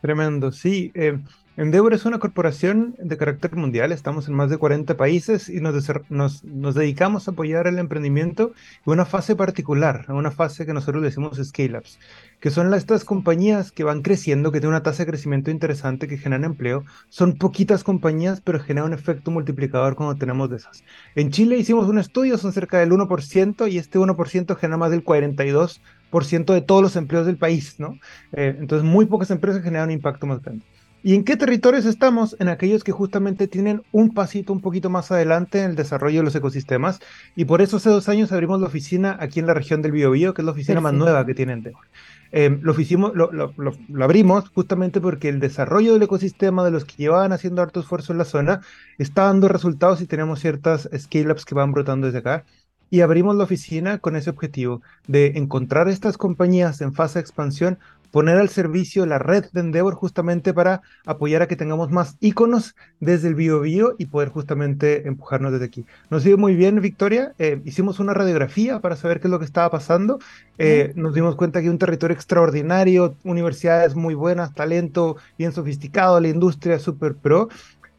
Tremendo, 0.00 0.50
sí. 0.52 0.90
Eh, 0.94 1.18
Endeavor 1.56 1.92
es 1.94 2.04
una 2.04 2.20
corporación 2.20 2.94
de 2.98 3.16
carácter 3.16 3.56
mundial, 3.56 3.90
estamos 3.90 4.28
en 4.28 4.34
más 4.34 4.50
de 4.50 4.56
40 4.56 4.96
países 4.96 5.48
y 5.48 5.60
nos, 5.60 5.74
nos, 6.08 6.74
dedicamos 6.74 7.26
a 7.26 7.32
apoyar 7.32 7.66
el 7.66 7.80
emprendimiento 7.80 8.52
en 8.86 8.92
una 8.92 9.04
fase 9.04 9.34
particular, 9.34 10.06
una 10.08 10.30
fase 10.30 10.64
que 10.64 10.72
nosotros 10.72 11.02
decimos 11.02 11.40
scale-ups, 11.42 11.98
que 12.38 12.50
son 12.50 12.72
estas 12.72 13.04
compañías 13.04 13.72
que 13.72 13.82
van 13.82 14.02
creciendo, 14.02 14.52
que 14.52 14.60
tienen 14.60 14.74
una 14.74 14.84
tasa 14.84 15.02
de 15.02 15.10
crecimiento 15.10 15.50
interesante, 15.50 16.06
que 16.06 16.18
generan 16.18 16.44
empleo. 16.44 16.84
Son 17.08 17.36
poquitas 17.36 17.82
compañías, 17.82 18.40
pero 18.40 18.60
generan 18.60 18.92
un 18.92 18.94
efecto 18.94 19.32
multiplicador 19.32 19.96
cuando 19.96 20.16
tenemos 20.16 20.50
de 20.50 20.56
esas. 20.56 20.84
En 21.16 21.32
Chile 21.32 21.58
hicimos 21.58 21.88
un 21.88 21.98
estudio, 21.98 22.38
son 22.38 22.52
cerca 22.52 22.78
del 22.78 22.92
1% 22.92 23.70
y 23.70 23.76
este 23.76 23.98
1% 23.98 24.56
genera 24.56 24.76
más 24.76 24.92
del 24.92 25.04
42% 25.04 26.54
de 26.54 26.60
todos 26.62 26.80
los 26.80 26.94
empleos 26.94 27.26
del 27.26 27.38
país, 27.38 27.80
¿no? 27.80 27.98
Eh, 28.32 28.56
entonces 28.56 28.88
muy 28.88 29.06
pocas 29.06 29.32
empresas 29.32 29.64
generan 29.64 29.88
un 29.88 29.94
impacto 29.94 30.26
más 30.26 30.40
grande. 30.40 30.64
¿Y 31.02 31.14
en 31.14 31.24
qué 31.24 31.36
territorios 31.36 31.86
estamos? 31.86 32.36
En 32.40 32.48
aquellos 32.48 32.84
que 32.84 32.92
justamente 32.92 33.48
tienen 33.48 33.82
un 33.90 34.12
pasito 34.12 34.52
un 34.52 34.60
poquito 34.60 34.90
más 34.90 35.10
adelante 35.10 35.62
en 35.62 35.70
el 35.70 35.76
desarrollo 35.76 36.18
de 36.18 36.24
los 36.24 36.34
ecosistemas. 36.34 37.00
Y 37.34 37.46
por 37.46 37.62
eso 37.62 37.78
hace 37.78 37.88
dos 37.88 38.08
años 38.10 38.32
abrimos 38.32 38.60
la 38.60 38.66
oficina 38.66 39.16
aquí 39.18 39.40
en 39.40 39.46
la 39.46 39.54
región 39.54 39.80
del 39.80 39.92
Biobío, 39.92 40.34
que 40.34 40.42
es 40.42 40.46
la 40.46 40.52
oficina 40.52 40.80
más 40.80 40.92
nueva 40.92 41.24
que 41.24 41.34
tienen 41.34 41.58
Endeavor. 41.58 41.86
Eh, 42.32 42.58
lo, 42.60 42.74
lo, 43.14 43.32
lo, 43.32 43.54
lo, 43.56 44.04
abrimos 44.04 44.48
justamente 44.50 45.00
porque 45.00 45.28
el 45.28 45.40
desarrollo 45.40 45.94
del 45.94 46.02
ecosistema 46.02 46.64
de 46.64 46.70
los 46.70 46.84
que 46.84 46.94
llevaban 46.96 47.32
haciendo 47.32 47.60
harto 47.60 47.80
esfuerzo 47.80 48.12
en 48.12 48.18
la 48.18 48.24
zona 48.24 48.60
está 48.98 49.24
dando 49.24 49.48
resultados 49.48 50.00
y 50.00 50.06
tenemos 50.06 50.38
ciertas 50.38 50.88
scale-ups 50.96 51.44
que 51.44 51.56
van 51.56 51.72
brotando 51.72 52.06
desde 52.06 52.20
acá. 52.20 52.44
Y 52.88 53.00
abrimos 53.00 53.36
la 53.36 53.44
oficina 53.44 53.98
con 53.98 54.16
ese 54.16 54.30
objetivo 54.30 54.82
de 55.06 55.32
encontrar 55.36 55.88
estas 55.88 56.18
compañías 56.18 56.80
en 56.80 56.92
fase 56.92 57.18
de 57.18 57.22
expansión 57.22 57.78
poner 58.10 58.36
al 58.36 58.48
servicio 58.48 59.06
la 59.06 59.18
red 59.18 59.46
de 59.52 59.60
Endeavor 59.60 59.94
justamente 59.94 60.52
para 60.52 60.82
apoyar 61.06 61.42
a 61.42 61.48
que 61.48 61.56
tengamos 61.56 61.90
más 61.90 62.16
iconos 62.20 62.74
desde 62.98 63.28
el 63.28 63.34
bio 63.34 63.60
bio 63.60 63.94
y 63.98 64.06
poder 64.06 64.28
justamente 64.28 65.06
empujarnos 65.06 65.52
desde 65.52 65.66
aquí. 65.66 65.86
Nos 66.10 66.24
dio 66.24 66.36
muy 66.38 66.54
bien, 66.54 66.80
Victoria. 66.80 67.34
Eh, 67.38 67.60
hicimos 67.64 67.98
una 68.00 68.14
radiografía 68.14 68.80
para 68.80 68.96
saber 68.96 69.20
qué 69.20 69.28
es 69.28 69.30
lo 69.30 69.38
que 69.38 69.44
estaba 69.44 69.70
pasando. 69.70 70.18
Eh, 70.58 70.92
nos 70.94 71.14
dimos 71.14 71.36
cuenta 71.36 71.62
que 71.62 71.70
un 71.70 71.78
territorio 71.78 72.14
extraordinario, 72.14 73.16
universidades 73.24 73.94
muy 73.94 74.14
buenas, 74.14 74.54
talento 74.54 75.16
bien 75.38 75.52
sofisticado, 75.52 76.20
la 76.20 76.28
industria 76.28 76.78
super 76.78 77.14
pro 77.14 77.48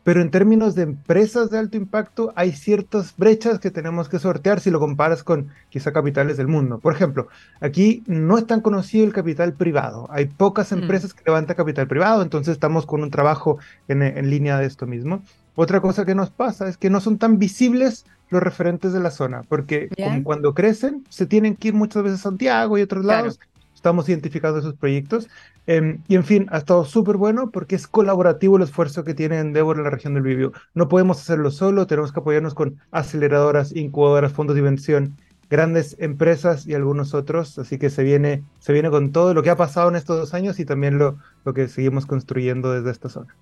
pero 0.03 0.22
en 0.22 0.31
términos 0.31 0.75
de 0.75 0.84
empresas 0.84 1.50
de 1.51 1.60
alto 1.60 1.77
impacto 1.77 2.34
hay 2.36 2.53
ciertas 2.53 3.15
brechas 3.15 3.60
que 3.60 3.72
tenemos 3.72 4.10
que 4.10 4.20
sortear 4.20 4.60
si 4.60 4.72
lo 4.72 4.79
comparas 4.79 5.24
con 5.24 5.50
quizá 5.70 5.91
capitales 5.91 6.38
del 6.38 6.48
mundo. 6.48 6.79
Por 6.79 6.93
ejemplo, 6.93 7.27
aquí 7.60 8.03
no 8.08 8.38
es 8.38 8.48
tan 8.48 8.62
conocido 8.62 9.05
el 9.05 9.13
capital 9.13 9.53
privado, 9.53 10.08
hay 10.10 10.25
pocas 10.25 10.72
mm. 10.72 10.79
empresas 10.79 11.13
que 11.13 11.24
levantan 11.25 11.55
capital 11.55 11.88
privado, 11.88 12.22
entonces 12.22 12.53
estamos 12.53 12.86
con 12.86 13.03
un 13.03 13.12
trabajo 13.12 13.60
en, 13.88 14.29
línea 14.29 14.58
de 14.58 14.65
esto 14.65 14.88
mismo. 14.88 15.22
Otra 15.55 15.81
cosa 15.81 16.05
que 16.05 16.15
nos 16.15 16.29
pasa 16.29 16.67
es 16.67 16.77
que 16.77 16.89
no 16.89 17.01
son 17.01 17.17
tan 17.17 17.38
visibles 17.38 18.05
los 18.29 18.41
referentes 18.41 18.93
de 18.93 19.01
la 19.01 19.12
zona, 19.12 19.41
porque 19.50 19.89
cuando 20.24 20.53
crecen 20.53 21.03
se 21.10 21.25
tienen 21.25 21.55
que 21.55 21.70
ir 21.70 21.74
muchas 21.74 22.01
veces 22.03 22.20
a 22.20 22.24
Santiago 22.24 22.77
y 22.77 22.81
otros 22.81 23.03
lados. 23.03 23.39
Estamos 23.82 24.08
identificando 24.10 24.60
esos 24.60 24.76
proyectos 24.76 25.28
Em, 25.68 26.02
y 26.08 26.16
en 26.16 26.24
fin, 26.24 26.48
ha 26.52 26.58
estado 26.58 26.84
súper 26.86 27.18
bueno 27.18 27.52
porque 27.52 27.76
es 27.76 27.88
colaborativo 27.88 28.58
el 28.58 28.64
esfuerzo 28.64 29.04
que 29.04 29.14
tiene 29.14 29.40
Endeavor 29.40 29.78
en 29.78 29.84
la 29.84 29.90
región 29.92 30.14
del 30.16 30.24
Bibio. 30.24 30.54
No 30.74 30.88
podemos 30.88 31.22
hacerlo 31.22 31.52
solo, 31.52 31.88
tenemos 31.88 32.12
que 32.12 32.20
apoyarnos 32.20 32.56
con 32.56 32.80
aceleradoras, 32.92 33.76
incubadoras, 33.76 34.34
fondos 34.34 34.56
de 34.56 34.62
inversión, 34.62 35.16
grandes 35.50 35.96
empresas 36.00 36.66
y 36.66 36.74
algunos 36.74 37.14
otros. 37.14 37.60
Así 37.60 37.78
que 37.78 37.90
se 37.90 38.04
viene, 38.04 38.44
se 38.60 38.74
viene 38.74 38.90
con 38.90 39.12
todo 39.12 39.34
lo 39.34 39.44
que 39.44 39.52
ha 39.52 39.56
pasado 39.56 39.90
en 39.90 39.96
estos 39.96 40.18
dos 40.18 40.34
años 40.34 40.60
y 40.60 40.66
también 40.66 40.98
lo 40.98 41.18
que 41.54 41.68
seguimos 41.68 42.06
construyendo 42.06 42.72
desde 42.72 42.92
esta 42.92 43.10
zona. 43.10 43.36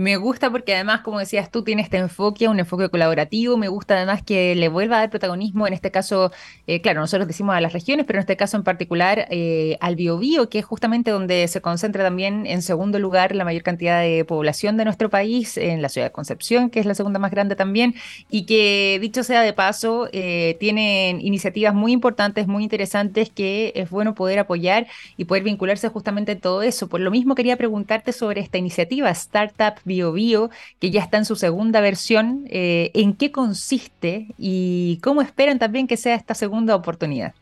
Me 0.00 0.16
gusta 0.16 0.50
porque 0.50 0.74
además, 0.74 1.02
como 1.02 1.18
decías 1.18 1.50
tú, 1.50 1.62
tiene 1.62 1.82
este 1.82 1.98
enfoque, 1.98 2.48
un 2.48 2.58
enfoque 2.58 2.88
colaborativo. 2.88 3.58
Me 3.58 3.68
gusta 3.68 3.96
además 3.96 4.22
que 4.22 4.54
le 4.54 4.70
vuelva 4.70 4.96
a 4.96 5.00
dar 5.00 5.10
protagonismo, 5.10 5.66
en 5.66 5.74
este 5.74 5.90
caso, 5.90 6.32
eh, 6.66 6.80
claro, 6.80 7.00
nosotros 7.00 7.28
decimos 7.28 7.54
a 7.54 7.60
las 7.60 7.74
regiones, 7.74 8.06
pero 8.06 8.18
en 8.18 8.20
este 8.20 8.38
caso 8.38 8.56
en 8.56 8.62
particular 8.62 9.26
eh, 9.28 9.76
al 9.82 9.96
biobío, 9.96 10.48
que 10.48 10.60
es 10.60 10.64
justamente 10.64 11.10
donde 11.10 11.46
se 11.48 11.60
concentra 11.60 12.02
también 12.02 12.46
en 12.46 12.62
segundo 12.62 12.98
lugar 12.98 13.34
la 13.34 13.44
mayor 13.44 13.62
cantidad 13.62 14.00
de 14.00 14.24
población 14.24 14.78
de 14.78 14.86
nuestro 14.86 15.10
país, 15.10 15.58
en 15.58 15.82
la 15.82 15.90
ciudad 15.90 16.06
de 16.06 16.12
Concepción, 16.12 16.70
que 16.70 16.80
es 16.80 16.86
la 16.86 16.94
segunda 16.94 17.18
más 17.18 17.30
grande 17.30 17.54
también, 17.54 17.94
y 18.30 18.46
que, 18.46 18.96
dicho 19.02 19.22
sea 19.22 19.42
de 19.42 19.52
paso, 19.52 20.08
eh, 20.14 20.56
tienen 20.60 21.20
iniciativas 21.20 21.74
muy 21.74 21.92
importantes, 21.92 22.46
muy 22.46 22.62
interesantes, 22.62 23.28
que 23.28 23.74
es 23.76 23.90
bueno 23.90 24.14
poder 24.14 24.38
apoyar 24.38 24.86
y 25.18 25.26
poder 25.26 25.42
vincularse 25.42 25.88
justamente 25.90 26.32
en 26.32 26.40
todo 26.40 26.62
eso. 26.62 26.88
Por 26.88 27.00
lo 27.00 27.10
mismo, 27.10 27.34
quería 27.34 27.58
preguntarte 27.58 28.12
sobre 28.14 28.40
esta 28.40 28.56
iniciativa, 28.56 29.10
Startup 29.10 29.74
Bio 30.12 30.50
que 30.78 30.90
ya 30.90 31.02
está 31.02 31.18
en 31.18 31.24
su 31.24 31.36
segunda 31.36 31.80
versión. 31.80 32.44
Eh, 32.48 32.90
¿En 32.94 33.14
qué 33.14 33.32
consiste 33.32 34.28
y 34.38 34.98
cómo 35.02 35.22
esperan 35.22 35.58
también 35.58 35.86
que 35.86 35.96
sea 35.96 36.14
esta 36.14 36.34
segunda 36.34 36.74
oportunidad? 36.76 37.34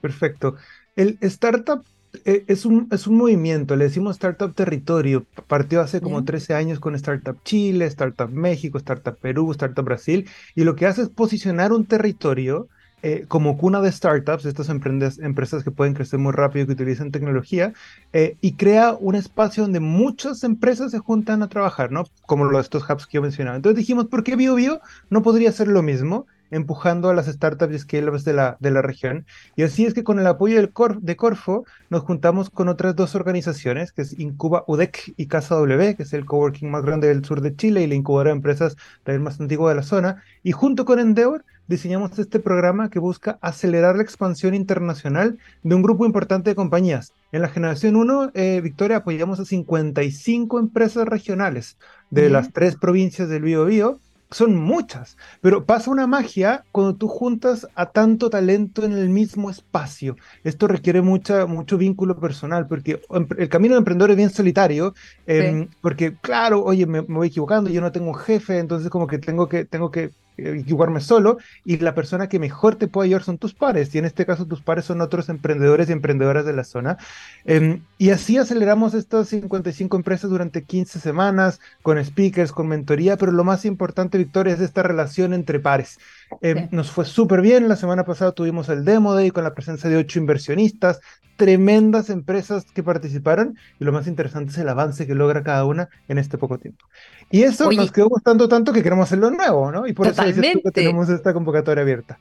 Perfecto. 0.00 0.56
El 0.94 1.18
startup 1.20 1.84
eh, 2.24 2.44
es 2.46 2.64
un, 2.64 2.88
es 2.90 3.06
un 3.06 3.16
movimiento, 3.16 3.76
le 3.76 3.84
decimos 3.84 4.16
Startup 4.16 4.54
Territorio. 4.54 5.26
Partió 5.46 5.80
hace 5.80 6.00
como 6.00 6.24
13 6.24 6.54
años 6.54 6.80
con 6.80 6.94
Startup 6.94 7.36
Chile, 7.44 7.86
Startup 7.86 8.30
México, 8.30 8.78
Startup 8.78 9.16
Perú, 9.18 9.50
Startup 9.52 9.84
Brasil, 9.84 10.28
y 10.54 10.64
lo 10.64 10.76
que 10.76 10.86
hace 10.86 11.02
es 11.02 11.08
posicionar 11.08 11.72
un 11.72 11.84
territorio 11.84 12.68
eh, 13.02 13.24
como 13.28 13.58
cuna 13.58 13.80
de 13.80 13.92
startups, 13.92 14.46
estas 14.46 14.68
empresas 14.68 15.64
que 15.64 15.70
pueden 15.70 15.94
crecer 15.94 16.18
muy 16.18 16.32
rápido, 16.32 16.66
que 16.66 16.72
utilizan 16.72 17.10
tecnología, 17.10 17.72
eh, 18.12 18.36
y 18.40 18.52
crea 18.54 18.96
un 18.98 19.14
espacio 19.14 19.62
donde 19.62 19.80
muchas 19.80 20.42
empresas 20.44 20.90
se 20.90 20.98
juntan 20.98 21.42
a 21.42 21.48
trabajar, 21.48 21.92
¿no? 21.92 22.04
Como 22.26 22.44
los, 22.46 22.64
estos 22.64 22.88
hubs 22.88 23.06
que 23.06 23.16
yo 23.16 23.22
mencionaba. 23.22 23.56
Entonces 23.56 23.78
dijimos, 23.78 24.06
¿por 24.06 24.24
qué 24.24 24.36
BioBio 24.36 24.80
no 25.10 25.22
podría 25.22 25.52
ser 25.52 25.68
lo 25.68 25.82
mismo? 25.82 26.26
empujando 26.50 27.08
a 27.08 27.14
las 27.14 27.26
startups 27.26 27.74
y 27.74 27.78
scale-ups 27.78 28.24
de 28.24 28.32
la, 28.32 28.56
de 28.60 28.70
la 28.70 28.82
región. 28.82 29.26
Y 29.56 29.62
así 29.62 29.84
es 29.84 29.94
que 29.94 30.04
con 30.04 30.18
el 30.18 30.26
apoyo 30.26 30.56
del 30.56 30.72
Cor 30.72 31.00
de 31.00 31.16
Corfo 31.16 31.64
nos 31.90 32.02
juntamos 32.02 32.50
con 32.50 32.68
otras 32.68 32.94
dos 32.96 33.14
organizaciones, 33.14 33.92
que 33.92 34.02
es 34.02 34.18
Incuba 34.18 34.64
UDEC 34.66 35.14
y 35.16 35.26
Casa 35.26 35.56
W, 35.56 35.96
que 35.96 36.02
es 36.02 36.12
el 36.12 36.24
coworking 36.24 36.70
más 36.70 36.84
grande 36.84 37.08
del 37.08 37.24
sur 37.24 37.40
de 37.40 37.54
Chile 37.56 37.82
y 37.82 37.86
la 37.86 37.94
incubadora 37.94 38.30
de 38.30 38.36
empresas 38.36 38.76
también 39.02 39.22
más 39.22 39.40
antigua 39.40 39.70
de 39.70 39.76
la 39.76 39.82
zona. 39.82 40.22
Y 40.42 40.52
junto 40.52 40.84
con 40.84 40.98
Endeavor 40.98 41.44
diseñamos 41.68 42.18
este 42.18 42.40
programa 42.40 42.90
que 42.90 42.98
busca 42.98 43.38
acelerar 43.40 43.96
la 43.96 44.02
expansión 44.02 44.54
internacional 44.54 45.38
de 45.62 45.74
un 45.74 45.82
grupo 45.82 46.06
importante 46.06 46.50
de 46.50 46.56
compañías. 46.56 47.12
En 47.32 47.42
la 47.42 47.48
generación 47.48 47.96
1, 47.96 48.30
eh, 48.34 48.60
Victoria, 48.62 48.98
apoyamos 48.98 49.40
a 49.40 49.44
55 49.44 50.58
empresas 50.58 51.06
regionales 51.06 51.76
de 52.10 52.30
las 52.30 52.52
tres 52.52 52.76
provincias 52.76 53.28
del 53.28 53.42
Bío 53.42 54.00
Son 54.30 54.56
muchas, 54.56 55.16
pero 55.40 55.64
pasa 55.64 55.90
una 55.90 56.06
magia 56.06 56.64
cuando 56.70 56.94
tú 56.94 57.08
juntas 57.08 57.66
a 57.74 57.86
tanto 57.86 58.30
talento 58.30 58.84
en 58.84 58.92
el 58.92 59.08
mismo 59.08 59.50
espacio. 59.50 60.16
Esto 60.44 60.68
requiere 60.68 61.02
mucha, 61.02 61.46
mucho 61.46 61.78
vínculo 61.78 62.18
personal, 62.18 62.68
porque 62.68 63.00
el 63.38 63.48
camino 63.48 63.74
de 63.74 63.78
emprendedor 63.78 64.12
es 64.12 64.16
bien 64.16 64.30
solitario, 64.30 64.94
em, 65.26 65.68
porque 65.80 66.16
claro, 66.20 66.62
oye, 66.64 66.86
me, 66.86 67.02
me, 67.02 67.16
voy 67.16 67.28
equivocando, 67.28 67.70
yo 67.70 67.80
no 67.80 67.92
tengo 67.92 68.08
un 68.08 68.16
jefe, 68.16 68.58
entonces 68.58 68.88
como 68.88 69.08
que 69.08 69.18
tengo 69.18 69.48
que, 69.48 69.64
tengo 69.64 69.90
que 69.90 70.12
equivocarme 70.36 71.00
solo 71.00 71.38
y 71.64 71.78
la 71.78 71.94
persona 71.94 72.28
que 72.28 72.38
mejor 72.38 72.76
te 72.76 72.88
puede 72.88 73.06
ayudar 73.06 73.22
son 73.22 73.38
tus 73.38 73.54
pares 73.54 73.94
y 73.94 73.98
en 73.98 74.04
este 74.04 74.26
caso 74.26 74.46
tus 74.46 74.60
pares 74.62 74.84
son 74.84 75.00
otros 75.00 75.28
emprendedores 75.28 75.88
y 75.88 75.92
emprendedoras 75.92 76.44
de 76.44 76.52
la 76.52 76.64
zona 76.64 76.98
em, 77.44 77.80
y 77.98 78.10
así 78.10 78.36
aceleramos 78.38 78.94
estas 78.94 79.28
55 79.28 79.96
empresas 79.96 80.30
durante 80.30 80.62
15 80.62 81.00
semanas 81.00 81.60
con 81.82 82.02
speakers, 82.04 82.52
con 82.52 82.68
mentoría, 82.68 83.16
pero 83.16 83.32
lo 83.32 83.44
más 83.44 83.64
importante 83.64 84.18
Victoria 84.18 84.54
es 84.54 84.60
esta 84.60 84.82
relación 84.82 85.32
entre 85.34 85.60
pares 85.60 85.98
em, 86.40 86.68
nos 86.70 86.90
fue 86.90 87.04
súper 87.04 87.40
bien, 87.40 87.68
la 87.68 87.76
semana 87.76 88.04
pasada 88.04 88.32
tuvimos 88.32 88.68
el 88.68 88.84
Demo 88.84 89.14
Day 89.14 89.30
con 89.30 89.44
la 89.44 89.54
presencia 89.54 89.88
de 89.88 89.96
ocho 89.96 90.18
inversionistas, 90.18 91.00
tremendas 91.36 92.10
empresas 92.10 92.64
que 92.64 92.82
participaron 92.82 93.56
y 93.78 93.84
lo 93.84 93.92
más 93.92 94.06
interesante 94.06 94.50
es 94.50 94.58
el 94.58 94.68
avance 94.68 95.06
que 95.06 95.14
logra 95.14 95.42
cada 95.42 95.64
una 95.64 95.88
en 96.08 96.18
este 96.18 96.38
poco 96.38 96.58
tiempo. 96.58 96.86
Y 97.30 97.42
eso 97.42 97.70
nos 97.70 97.92
quedó 97.92 98.08
gustando 98.08 98.48
tanto 98.48 98.72
que 98.72 98.82
queremos 98.82 99.04
hacerlo 99.04 99.30
nuevo, 99.30 99.70
¿no? 99.70 99.86
Y 99.86 99.92
por 99.92 100.06
eso 100.06 100.22
que 100.34 100.70
tenemos 100.72 101.08
esta 101.08 101.32
convocatoria 101.32 101.82
abierta. 101.82 102.18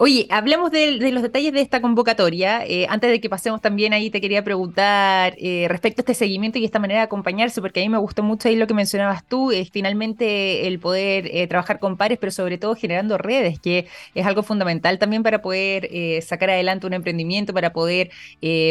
Oye, 0.00 0.28
hablemos 0.30 0.70
de, 0.70 1.10
los 1.10 1.24
detalles 1.24 1.52
de 1.52 1.60
esta 1.60 1.80
convocatoria. 1.80 2.64
Eh, 2.64 2.86
antes 2.88 3.10
de 3.10 3.20
que 3.20 3.28
pasemos 3.28 3.60
también 3.60 3.92
ahí, 3.92 4.10
te 4.10 4.20
quería 4.20 4.44
preguntar 4.44 5.34
eh, 5.38 5.66
respecto 5.68 6.00
a 6.00 6.02
este 6.02 6.14
seguimiento 6.14 6.60
y 6.60 6.64
esta 6.64 6.78
manera 6.78 7.00
de 7.00 7.06
acompañarse, 7.06 7.60
porque 7.60 7.80
a 7.80 7.82
mí 7.82 7.88
me 7.88 7.98
gustó 7.98 8.22
mucho 8.22 8.46
ahí 8.48 8.54
lo 8.54 8.68
que 8.68 8.74
mencionabas 8.74 9.24
tú, 9.26 9.50
es 9.50 9.70
finalmente 9.72 10.68
el 10.68 10.78
poder 10.78 11.28
eh, 11.32 11.48
trabajar 11.48 11.80
con 11.80 11.96
pares, 11.96 12.16
pero 12.20 12.30
sobre 12.30 12.58
todo 12.58 12.76
generando 12.76 13.18
redes, 13.18 13.58
que 13.58 13.88
es 14.14 14.24
algo 14.24 14.44
fundamental 14.44 15.00
también 15.00 15.24
para 15.24 15.42
poder 15.42 15.90
sacar 16.22 16.50
adelante 16.50 16.86
un 16.86 16.92
emprendimiento, 16.92 17.52
para 17.52 17.72
poder 17.72 18.10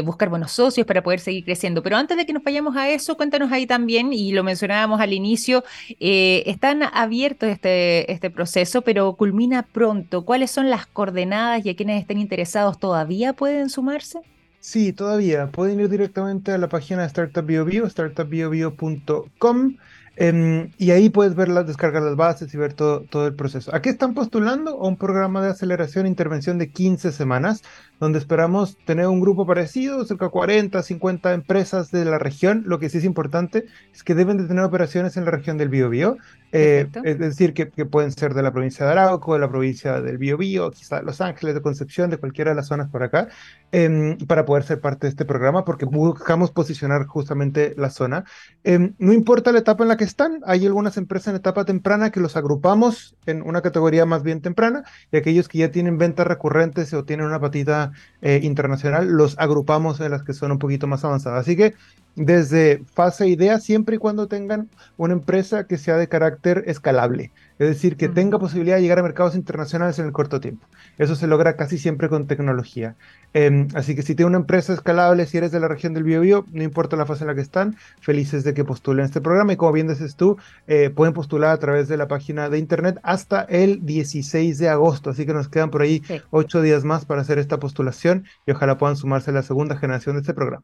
buscar 0.06 0.30
buenos 0.30 0.54
socios, 0.54 0.88
para 0.88 1.04
poder 1.04 1.20
seguir 1.20 1.44
creciendo. 1.44 1.84
Pero 1.84 1.98
antes 1.98 2.16
de 2.16 2.26
que 2.26 2.32
nos 2.32 2.44
vayamos 2.44 2.78
a 2.78 2.90
eso, 2.90 3.18
cuéntanos 3.18 3.52
ahí 3.52 3.66
también, 3.68 4.14
y 4.14 4.32
lo 4.32 4.46
mencionábamos 4.46 5.02
al 5.02 5.12
inicio, 5.12 5.66
están 6.00 6.84
abiertos 6.84 7.50
este, 7.50 8.10
este 8.10 8.30
proceso, 8.30 8.82
pero 8.82 9.14
culmina 9.18 9.64
pronto. 9.64 10.24
¿Cuáles 10.24 10.52
son 10.52 10.70
las 10.70 10.86
coordenadas? 10.86 11.17
Y 11.18 11.70
a 11.70 11.76
quienes 11.76 12.02
estén 12.02 12.20
interesados 12.20 12.78
todavía 12.80 13.34
pueden 13.34 13.70
sumarse? 13.70 14.20
Sí, 14.60 14.94
todavía. 14.94 15.48
Pueden 15.48 15.80
ir 15.80 15.90
directamente 15.90 16.52
a 16.52 16.58
la 16.58 16.68
página 16.68 17.02
de 17.02 17.08
Startup 17.08 17.46
Bio, 17.46 17.90
startupbiobio.com. 17.90 19.78
Em, 20.20 20.72
y 20.80 20.90
ahí 20.90 21.10
puedes 21.10 21.36
ver 21.36 21.48
las, 21.48 21.68
descargar 21.68 22.02
las 22.02 22.16
bases 22.16 22.52
y 22.52 22.58
ver 22.58 22.74
todo, 22.74 23.02
todo 23.02 23.28
el 23.28 23.36
proceso. 23.36 23.74
Aquí 23.76 23.90
están 23.90 24.16
postulando 24.16 24.72
a 24.72 24.88
un 24.88 24.98
programa 24.98 25.44
de 25.44 25.52
aceleración 25.52 26.08
e 26.08 26.10
intervención 26.10 26.58
de 26.58 26.72
15 26.72 27.12
semanas, 27.12 27.62
donde 28.00 28.18
esperamos 28.18 28.78
tener 28.86 29.06
un 29.08 29.22
grupo 29.22 29.46
parecido, 29.46 30.04
cerca 30.06 30.26
de 30.26 30.32
40, 30.32 30.82
50 30.82 31.34
empresas 31.34 31.92
de 31.92 32.04
la 32.04 32.18
región. 32.18 32.64
Lo 32.66 32.80
que 32.80 32.90
sí 32.90 32.98
es 32.98 33.06
importante 33.06 33.66
es 33.94 34.04
que 34.04 34.16
deben 34.16 34.38
de 34.38 34.48
tener 34.48 34.64
operaciones 34.64 35.18
en 35.18 35.26
la 35.26 35.32
región 35.32 35.60
del 35.60 35.70
Biobío. 35.70 36.18
Eh, 36.60 36.90
es 37.04 37.20
decir, 37.20 37.54
que, 37.54 37.68
pueden 37.86 38.12
ser 38.12 38.34
de 38.34 38.42
la 38.42 38.52
provincia 38.52 38.84
de 38.84 38.92
Arauco, 38.92 39.34
de 39.34 39.40
la 39.40 39.48
provincia 39.48 40.02
del 40.02 40.18
Biobío, 40.18 40.72
quizá 40.72 41.04
Los 41.04 41.22
Ángeles, 41.22 41.54
de 41.54 41.62
Concepción, 41.62 42.10
de 42.10 42.18
cualquiera 42.18 42.50
de 42.52 42.56
las 42.56 42.68
zonas 42.68 42.90
por 42.90 43.04
acá, 43.04 43.28
em, 43.72 44.18
para 44.26 44.44
poder 44.44 44.64
ser 44.64 44.82
parte 44.82 45.06
de 45.06 45.12
este 45.12 45.24
programa, 45.24 45.64
porque 45.66 45.86
buscamos 45.86 46.50
posicionar 46.52 47.06
justamente 47.06 47.76
la 47.78 47.92
zona. 47.92 48.26
Em, 48.64 48.96
no 48.98 49.14
importa 49.14 49.52
la 49.52 49.60
etapa 49.60 49.84
en 49.84 49.90
la 49.90 49.98
que 49.98 50.04
están, 50.04 50.42
hay 50.46 50.66
algunas 50.66 50.98
empresas 50.98 51.28
en 51.28 51.36
etapa 51.36 51.64
temprana 51.64 52.10
que 52.12 52.20
los 52.20 52.36
agrupamos 52.36 53.16
en 53.28 53.44
una 53.44 53.62
categoría 53.62 54.08
más 54.08 54.24
bien 54.24 54.42
temprana, 54.42 54.84
y 55.12 55.18
aquellos 55.18 55.48
que 55.48 55.60
ya 55.60 55.70
tienen 55.70 56.00
ventas 56.00 56.26
recurrentes 56.26 56.92
o 56.94 57.06
tienen 57.06 57.28
una 57.28 57.40
patita 57.40 57.92
eh, 58.22 58.40
internacional, 58.42 59.08
los 59.08 59.38
agrupamos 59.38 60.00
en 60.00 60.10
las 60.12 60.24
que 60.24 60.34
son 60.34 60.52
un 60.52 60.60
poquito 60.60 60.88
más 60.88 61.06
avanzadas. 61.06 61.42
Así 61.42 61.56
que 61.56 61.76
desde 62.18 62.84
fase 62.94 63.28
idea, 63.28 63.60
siempre 63.60 63.96
y 63.96 64.00
cuando 64.00 64.28
tengan 64.28 64.70
una 64.98 65.14
empresa 65.14 65.66
que 65.68 65.78
sea 65.78 65.98
de 65.98 66.10
carácter 66.10 66.64
escalable, 66.66 67.32
es 67.60 67.68
decir, 67.70 67.96
que 67.96 68.10
tenga 68.10 68.40
posibilidad 68.40 68.78
de 68.78 68.82
llegar 68.82 68.98
a 68.98 69.04
mercados 69.04 69.36
internacionales 69.36 70.00
en 70.00 70.08
el 70.08 70.12
corto 70.12 70.40
tiempo. 70.40 70.66
Eso 70.98 71.16
se 71.16 71.28
logra 71.28 71.56
casi 71.56 71.78
siempre 71.78 72.10
con 72.10 72.26
tecnología. 72.26 72.96
Em, 73.34 73.68
así 73.76 73.96
que 73.96 74.02
si 74.02 74.16
tiene 74.16 74.30
una 74.30 74.40
empresa 74.40 74.74
escalable, 74.74 75.28
si 75.28 75.38
eres 75.38 75.52
de 75.52 75.60
la 75.60 75.68
región 75.68 75.94
del 75.94 76.04
Biobío, 76.04 76.46
no 76.52 76.64
importa 76.64 76.96
la 76.96 77.06
fase 77.06 77.24
en 77.24 77.28
la 77.28 77.36
que 77.36 77.42
están, 77.42 77.76
felices 78.02 78.44
de 78.44 78.56
que 78.56 78.66
postulen 78.66 79.06
este 79.06 79.22
programa. 79.22 79.54
Y 79.54 79.58
como 79.58 79.74
bien 79.74 79.88
dices 79.88 80.16
tú, 80.16 80.38
eh, 80.66 80.90
pueden 80.90 81.14
postular 81.14 81.52
a 81.52 81.60
través 81.60 81.88
de 81.88 81.98
la 81.98 82.08
página 82.08 82.50
de 82.50 82.58
internet 82.58 83.00
hasta 83.04 83.42
el 83.44 83.86
16 83.86 84.58
de 84.58 84.70
agosto. 84.70 85.12
Así 85.12 85.28
que 85.28 85.34
nos 85.34 85.50
quedan 85.50 85.70
por 85.70 85.84
ahí 85.84 86.02
ocho 86.32 86.64
días 86.64 86.84
más 86.84 87.06
para 87.06 87.22
hacer 87.22 87.38
esta 87.38 87.60
postulación 87.60 88.26
y 88.48 88.52
ojalá 88.52 88.80
puedan 88.80 88.96
sumarse 88.96 89.30
a 89.30 89.34
la 89.34 89.44
segunda 89.44 89.78
generación 89.78 90.16
de 90.16 90.22
este 90.22 90.34
programa. 90.34 90.64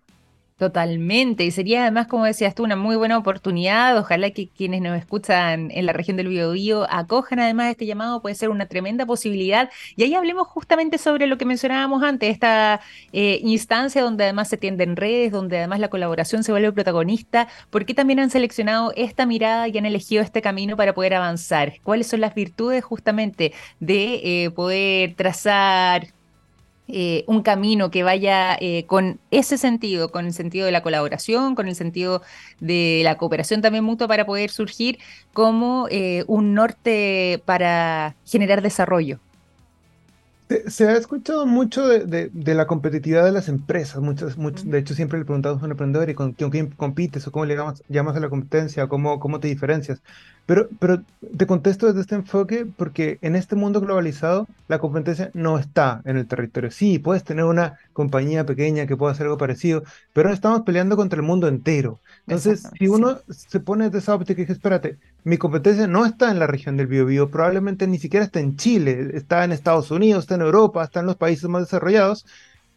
Totalmente, 0.57 1.43
y 1.43 1.51
sería 1.51 1.81
además, 1.81 2.05
como 2.07 2.25
decías 2.25 2.53
tú, 2.53 2.63
una 2.63 2.75
muy 2.75 2.95
buena 2.95 3.17
oportunidad. 3.17 3.98
Ojalá 3.98 4.29
que 4.29 4.50
quienes 4.50 4.81
nos 4.81 4.95
escuchan 4.98 5.72
en 5.72 5.86
la 5.88 5.93
región 5.93 6.15
del 6.15 6.27
Biobío 6.27 6.86
acojan 6.91 7.39
además 7.39 7.72
este 7.72 7.88
llamado, 7.88 8.22
puede 8.22 8.36
ser 8.36 8.50
una 8.50 8.67
tremenda 8.67 9.05
posibilidad. 9.07 9.72
Y 9.95 10.03
ahí 10.03 10.13
hablemos 10.13 10.48
justamente 10.48 11.00
sobre 11.00 11.25
lo 11.25 11.39
que 11.39 11.45
mencionábamos 11.45 12.03
antes, 12.03 12.29
esta 12.29 12.81
eh, 13.12 13.39
instancia 13.43 14.03
donde 14.03 14.25
además 14.25 14.48
se 14.48 14.57
tienden 14.57 14.95
redes, 14.95 15.31
donde 15.31 15.57
además 15.57 15.79
la 15.79 15.89
colaboración 15.89 16.43
se 16.43 16.51
vuelve 16.51 16.72
protagonista. 16.72 17.48
¿Por 17.72 17.86
qué 17.86 17.95
también 17.95 18.19
han 18.19 18.29
seleccionado 18.29 18.93
esta 18.95 19.25
mirada 19.25 19.67
y 19.67 19.77
han 19.77 19.88
elegido 19.88 20.22
este 20.22 20.41
camino 20.43 20.77
para 20.77 20.93
poder 20.93 21.15
avanzar? 21.15 21.73
¿Cuáles 21.84 22.08
son 22.08 22.21
las 22.21 22.36
virtudes 22.36 22.84
justamente 22.84 23.54
de 23.80 24.45
eh, 24.45 24.51
poder 24.51 25.15
trazar 25.15 26.13
eh, 26.88 27.24
un 27.28 27.43
camino 27.43 27.91
que 27.91 28.04
vaya 28.04 28.58
eh, 28.60 28.86
con 28.88 29.19
ese 29.32 29.58
sentido, 29.58 30.12
con 30.12 30.26
el 30.26 30.34
sentido 30.34 30.65
de 30.65 30.72
la 30.74 30.84
colaboración, 30.84 31.56
con 31.56 31.67
el 31.67 31.76
sentido 31.76 32.22
de 32.60 33.02
la 33.04 33.17
cooperación 33.17 33.62
también 33.62 33.86
mutua 33.86 34.08
para 34.08 34.26
poder 34.26 34.50
surgir 34.50 35.00
como 35.32 35.88
eh, 35.89 36.26
un 36.28 36.54
norte 36.54 37.41
para 37.46 38.15
generar 38.26 38.62
desarrollo. 38.62 39.19
Se 40.67 40.88
ha 40.88 40.97
escuchado 40.97 41.45
mucho 41.45 41.88
de, 41.88 42.29
la 42.34 42.67
competitividad 42.67 43.25
de 43.25 43.32
las 43.32 43.49
empresas. 43.49 44.01
Muchas, 44.01 44.36
de 44.38 44.77
hecho, 44.77 44.93
siempre 44.93 45.19
le 45.19 45.25
preguntamos 45.25 45.62
a 45.62 45.65
un 45.65 45.71
emprendedor 45.71 46.10
y 46.10 46.13
con, 46.13 46.34
quién 46.34 46.67
compites 46.69 47.25
o 47.27 47.32
cómo 47.32 47.45
le 47.45 47.56
llamas, 47.56 47.84
llamas 47.89 48.15
a 48.15 48.19
la 48.19 48.29
competencia, 48.29 48.88
cómo, 48.88 49.19
cómo 49.19 49.39
te 49.39 49.47
diferencias. 49.47 50.01
Pero, 50.45 50.67
pero 50.79 51.01
te 51.38 51.47
contesto 51.47 51.88
desde 51.88 52.01
este 52.01 52.15
enfoque 52.15 52.65
porque 52.65 53.17
en 53.21 53.36
este 53.36 53.56
mundo 53.56 53.79
globalizado 53.79 54.47
la 54.67 54.79
competencia 54.79 55.32
no 55.34 55.58
está 55.58 56.01
en 56.06 56.17
el 56.17 56.27
territorio. 56.27 56.69
Sí, 56.69 56.99
puedes 56.99 57.23
tener 57.23 57.45
una 57.45 57.79
compañía 57.93 58.45
pequeña 58.45 58.86
que 58.86 58.97
pueda 58.97 59.13
hacer 59.13 59.27
algo 59.27 59.38
parecido, 59.38 59.84
pero 60.12 60.32
estamos 60.32 60.62
peleando 60.62 60.97
contra 60.97 61.17
el 61.17 61.25
mundo 61.25 61.47
entero. 61.47 61.99
Entonces, 62.27 62.67
si 62.77 62.88
uno 62.88 63.19
se 63.29 63.60
pone 63.62 63.89
de 63.89 63.99
esa 63.99 64.13
óptica 64.15 64.41
y 64.41 64.43
dice, 64.43 64.53
espérate, 64.53 64.97
mi 65.23 65.38
competencia 65.38 65.88
no 65.88 66.05
está 66.05 66.31
en 66.31 66.39
la 66.39 66.47
región 66.47 66.77
del 66.77 66.88
Biobío, 66.88 67.29
probablemente 67.29 67.88
ni 67.88 67.97
siquiera 67.99 68.25
está 68.25 68.39
en 68.39 68.57
Chile, 68.57 69.12
está 69.13 69.43
en 69.43 69.51
Estados 69.51 69.91
Unidos, 69.91 70.23
está 70.23 70.36
en 70.36 70.41
Europa, 70.41 70.83
está 70.83 70.99
en 70.99 71.05
los 71.05 71.15
países 71.15 71.49
más 71.49 71.63
desarrollados. 71.63 72.25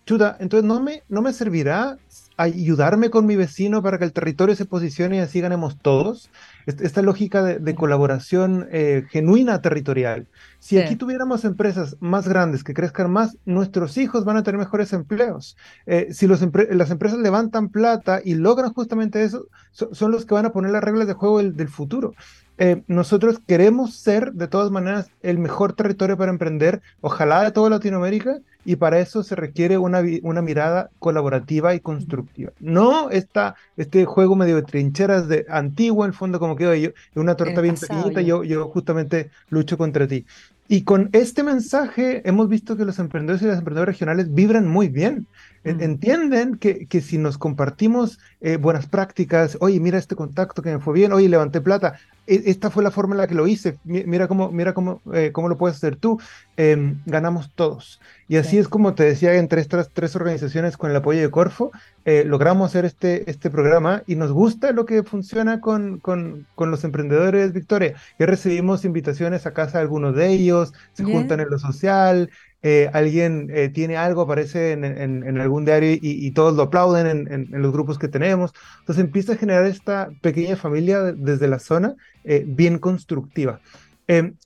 Chuta, 0.07 0.37
entonces 0.39 0.67
no 0.67 0.81
me, 0.81 1.03
no 1.09 1.23
me 1.23 1.33
servirá 1.33 1.99
ayudarme 2.37 3.11
con 3.11 3.27
mi 3.27 3.35
vecino 3.35 3.83
para 3.83 3.99
que 3.99 4.05
el 4.05 4.13
territorio 4.13 4.55
se 4.55 4.67
posicione 4.67 5.17
y 5.17 5.21
así 5.21 5.41
ganemos 5.41 5.79
todos 5.81 6.31
esta 6.67 7.01
lógica 7.01 7.43
de, 7.43 7.75
colaboración 7.77 8.69
eh, 8.73 9.07
genuina 9.11 9.63
territorial. 9.63 10.27
Si 10.59 10.79
aquí 10.79 10.97
tuviéramos 10.97 11.45
empresas 11.45 11.97
más 12.01 12.27
grandes 12.27 12.65
que 12.65 12.75
crezcan 12.75 13.11
más, 13.11 13.37
nuestros 13.45 13.97
hijos 13.99 14.25
van 14.25 14.37
a 14.37 14.43
tener 14.43 14.59
mejores 14.59 14.93
empleos. 14.93 15.57
Eh, 15.87 16.09
si 16.11 16.27
las 16.27 16.43
empresas 16.43 17.19
levantan 17.19 17.69
plata 17.69 18.21
y 18.25 18.35
logran 18.35 18.73
justamente 18.73 19.23
eso, 19.23 19.47
son 19.71 20.11
los 20.11 20.27
que 20.27 20.35
van 20.35 20.47
a 20.47 20.53
poner 20.53 20.73
las 20.73 20.83
reglas 20.83 21.07
de 21.07 21.15
juego 21.15 21.41
del, 21.41 21.69
futuro. 21.69 22.15
Eh, 22.59 22.83
nosotros 22.87 23.41
queremos 23.47 23.97
ser, 23.97 24.33
de 24.33 24.49
todas 24.49 24.71
maneras, 24.71 25.11
el 25.23 25.39
mejor 25.39 25.75
territorio 25.75 26.17
para 26.17 26.31
emprender, 26.31 26.81
ojalá 27.01 27.43
de 27.43 27.53
toda 27.53 27.71
Latinoamérica, 27.71 28.39
y 28.65 28.77
para 28.77 28.99
eso 28.99 29.23
se 29.23 29.37
requiere 29.37 29.79
una, 29.79 30.03
una 30.23 30.43
mirada 30.43 30.91
colaborativa 30.99 31.75
y 31.75 31.81
constructiva. 31.81 32.53
No 32.59 33.11
esta, 33.11 33.55
este 33.77 34.05
juego 34.05 34.35
medio 34.37 34.57
de 34.57 34.63
trincheras 34.63 35.29
de 35.29 35.47
antiguo, 35.49 36.05
en 36.05 36.11
el 36.11 36.17
fondo, 36.17 36.41
como 36.41 36.57
que 36.57 36.81
yo, 36.81 36.91
una 37.15 37.37
torta 37.37 37.61
bien 37.61 37.77
pequeñita, 37.77 38.23
yo, 38.23 38.43
yo 38.43 38.69
justamente 38.69 39.31
lucho 39.51 39.79
contra 39.79 40.09
ti. 40.09 40.27
Y 40.69 40.83
con 40.83 41.11
este 41.13 41.45
mensaje 41.45 42.29
hemos 42.29 42.49
visto 42.49 42.77
que 42.77 42.85
los 42.85 42.99
emprendedores 42.99 43.43
y 43.43 43.47
las 43.47 43.59
emprendedoras 43.59 43.95
regionales 43.95 44.35
vibran 44.35 44.67
muy 44.67 44.89
bien. 44.89 45.29
Mm. 45.75 45.83
Entienden 45.83 46.57
que, 46.57 46.87
que, 46.87 47.01
si 47.01 47.19
nos 47.19 47.39
compartimos 47.39 48.19
eh, 48.41 48.57
buenas 48.57 48.87
prácticas, 48.87 49.57
oye, 49.61 49.81
mira 49.81 49.99
este 49.99 50.15
contacto 50.15 50.63
que 50.63 50.71
me 50.71 50.79
fue 50.79 50.95
bien, 50.95 51.13
oye, 51.13 51.29
levanté 51.29 51.61
plata, 51.61 51.99
e, 52.27 52.43
esta 52.47 52.71
fue 52.71 52.85
la 52.85 52.91
forma 52.91 53.15
en 53.15 53.19
la 53.19 53.27
que 53.27 53.35
lo 53.35 53.47
hice, 53.47 53.79
mira 53.85 54.29
cómo, 54.29 54.51
mira 54.51 54.75
cómo, 54.75 55.01
eh, 55.13 55.31
cómo 55.33 55.49
lo 55.49 55.57
puedes 55.57 55.77
hacer 55.77 55.97
tú, 55.97 56.21
em, 56.57 57.01
ganamos 57.07 57.51
todos. 57.55 58.01
Y 58.29 58.37
así 58.37 58.59
es 58.59 58.69
como 58.69 58.95
te 58.95 59.05
decía, 59.05 59.35
entre 59.35 59.61
estas 59.61 59.91
tres 59.91 60.17
organizaciones 60.17 60.77
con 60.77 60.91
el 60.91 60.97
apoyo 60.97 61.21
de 61.21 61.31
Corfo, 61.31 61.71
eh, 62.05 62.25
logramos 62.25 62.71
hacer 62.71 62.85
este, 62.85 63.29
este 63.31 63.51
programa 63.51 64.03
y 64.07 64.17
nos 64.17 64.33
gusta 64.33 64.73
lo 64.73 64.85
que 64.87 65.03
funciona 65.03 65.61
con, 65.61 65.99
con, 65.99 66.47
con 66.55 66.71
los 66.71 66.85
emprendedores, 66.85 67.53
Victoria. 67.53 67.95
Ya 68.19 68.27
recibimos 68.27 68.85
invitaciones 68.85 69.47
a 69.47 69.53
casa 69.53 69.79
de 69.79 69.83
algunos 69.83 70.15
de 70.15 70.29
ellos, 70.29 70.73
se 70.93 71.05
juntan 71.05 71.41
en 71.41 71.51
lo 71.51 71.59
social, 71.59 72.31
eh, 72.63 72.91
alguien 72.93 73.49
eh, 73.53 73.69
tiene 73.69 73.97
algo, 73.97 74.23
aparece 74.23 74.73
en, 74.73 75.41
algún 75.41 75.65
diario 75.65 75.97
y, 76.01 76.31
todos 76.33 76.55
lo 76.57 76.65
aplauden 76.65 77.29
en, 77.31 77.63
los 77.63 77.73
grupos 77.73 77.99
que 77.99 78.09
tenemos. 78.09 78.53
Entonces 78.81 79.05
empieza 79.05 79.35
a 79.35 79.37
generar 79.37 79.67
esta 79.67 80.11
pequeña 80.21 80.57
familia 80.57 81.03
desde 81.03 81.49
la 81.49 81.59
zona 81.59 81.95
eh, 82.25 82.45
bien 82.47 82.79
constructiva. 82.79 83.61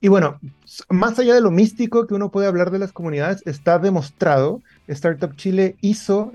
y 0.01 0.09
bueno, 0.09 0.39
más 0.89 1.19
allá 1.19 1.35
de 1.35 1.41
lo 1.41 1.51
místico 1.51 2.07
que 2.07 2.15
uno 2.15 2.31
puede 2.31 2.47
hablar 2.47 2.71
de 2.71 2.79
las 2.79 2.93
comunidades, 2.93 3.43
está 3.47 3.79
demostrado, 3.79 4.63
Startup 4.87 5.35
Chile 5.37 5.77
hizo 5.81 6.33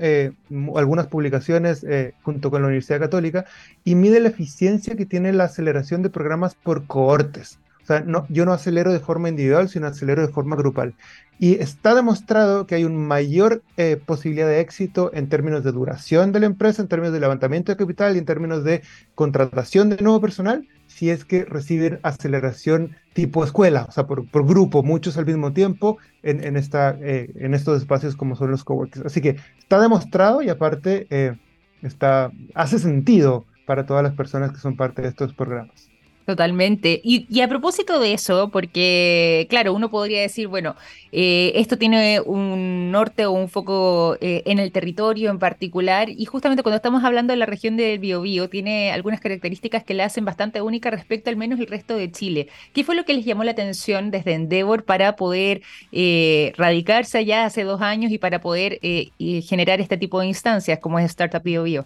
algunas 0.76 1.08
publicaciones 1.08 1.86
junto 2.24 2.52
con 2.52 2.62
la 2.62 2.68
Universidad 2.68 3.00
Católica 3.00 3.46
y 3.84 3.96
mide 3.96 4.20
la 4.20 4.30
eficiencia 4.30 4.96
que 4.96 5.06
tiene 5.06 5.34
la 5.34 5.46
aceleración 5.46 6.02
de 6.04 6.10
programas 6.10 6.56
por 6.56 6.86
cohortes. 6.86 7.60
O 7.86 7.88
sea, 7.88 8.00
no, 8.00 8.26
yo 8.30 8.45
no 8.45 8.52
acelero 8.52 8.91
de 8.91 9.00
forma 9.00 9.30
individual, 9.30 9.69
sino 9.69 9.86
acelero 9.86 10.24
de 10.26 10.34
forma 10.34 10.56
grupal. 10.56 10.95
Y 11.38 11.62
está 11.62 11.93
demostrado 11.93 12.65
que 12.65 12.74
hay 12.74 12.84
una 12.84 12.98
mayor 12.98 13.62
eh, 13.78 14.02
posibilidad 14.04 14.48
de 14.48 14.60
éxito 14.60 15.12
en 15.13 15.30
términos 15.30 15.63
de 15.63 15.71
duración 15.71 16.32
de 16.32 16.39
la 16.39 16.48
empresa, 16.48 16.82
en 16.82 16.88
términos 16.88 17.13
de 17.13 17.19
levantamiento 17.19 17.71
de 17.71 17.78
capital 17.78 18.15
y 18.15 18.19
en 18.19 18.26
términos 18.26 18.63
de 18.63 18.82
contratación 19.13 19.91
de 19.91 20.02
nuevo 20.02 20.19
personal 20.19 20.67
si 20.88 21.12
es 21.12 21.26
que 21.26 21.45
reciben 21.45 22.00
aceleración 22.02 22.95
tipo 23.13 23.43
escuela, 23.43 23.86
o 23.88 23.91
sea, 23.91 24.08
por, 24.08 24.26
grupo, 24.32 24.82
muchos 24.82 25.17
al 25.17 25.26
mismo 25.26 25.54
tiempo 25.54 25.98
en, 26.24 26.56
eh, 26.58 27.34
estos 27.54 27.82
espacios 27.82 28.15
como 28.15 28.36
son 28.36 28.50
los 28.50 28.63
coworkers. 28.63 29.06
Así 29.06 29.21
que 29.21 29.36
está 29.60 29.80
demostrado 29.80 30.41
y 30.41 30.50
aparte 30.50 31.06
eh, 31.10 31.36
hace 32.54 32.80
sentido 32.80 33.45
para 33.67 33.86
todas 33.86 34.04
las 34.04 34.13
personas 34.13 34.52
que 34.52 34.60
son 34.60 34.78
parte 34.78 35.02
de 35.02 35.10
estos 35.10 35.34
programas. 35.34 35.89
Totalmente. 36.26 37.02
Y, 37.04 37.40
a 37.42 37.48
propósito 37.48 38.00
de 38.00 38.14
eso, 38.14 38.50
porque 38.50 39.46
claro, 39.48 39.74
uno 39.74 39.92
podría 39.92 40.22
decir, 40.22 40.48
bueno, 40.48 40.76
eh, 41.12 41.52
esto 41.56 41.78
tiene 41.78 42.20
un 42.20 42.90
norte 42.90 43.28
o 43.28 43.32
un 43.32 43.48
foco 43.48 44.18
eh, 44.22 44.42
en 44.46 44.58
el 44.58 44.72
territorio 44.72 45.30
en 45.30 45.38
particular, 45.38 46.10
y 46.10 46.26
justamente 46.26 46.64
cuando 46.64 46.78
estamos 46.78 47.04
hablando 47.04 47.32
de 47.32 47.38
la 47.38 47.46
región 47.46 47.78
del 47.78 48.00
Biobío, 48.00 48.50
tiene 48.50 48.92
algunas 48.92 49.20
características 49.20 49.84
que 49.84 49.94
la 49.94 50.06
hacen 50.06 50.26
bastante 50.26 50.62
única 50.62 50.90
respecto 50.90 51.30
al 51.30 51.38
menos 51.38 51.60
el 51.60 51.68
resto 51.68 51.96
de 51.96 52.12
Chile. 52.12 52.48
¿Qué 52.74 52.84
fue 52.84 52.96
lo 52.96 53.06
que 53.06 53.14
les 53.14 53.24
llamó 53.24 53.44
la 53.44 53.52
atención 53.52 54.10
desde 54.10 54.34
Endeavor 54.34 54.84
para 54.84 55.16
poder 55.16 55.62
eh, 55.92 56.54
radicarse 56.58 57.20
allá 57.20 57.46
hace 57.46 57.64
dos 57.64 57.82
años 57.82 58.12
y 58.12 58.18
para 58.18 58.42
poder 58.42 58.80
generar 58.80 59.80
este 59.80 59.98
tipo 59.98 60.20
de 60.20 60.26
instancias 60.28 60.80
como 60.80 60.98
es 60.98 61.06
Startup 61.06 61.44
Biobío? 61.44 61.86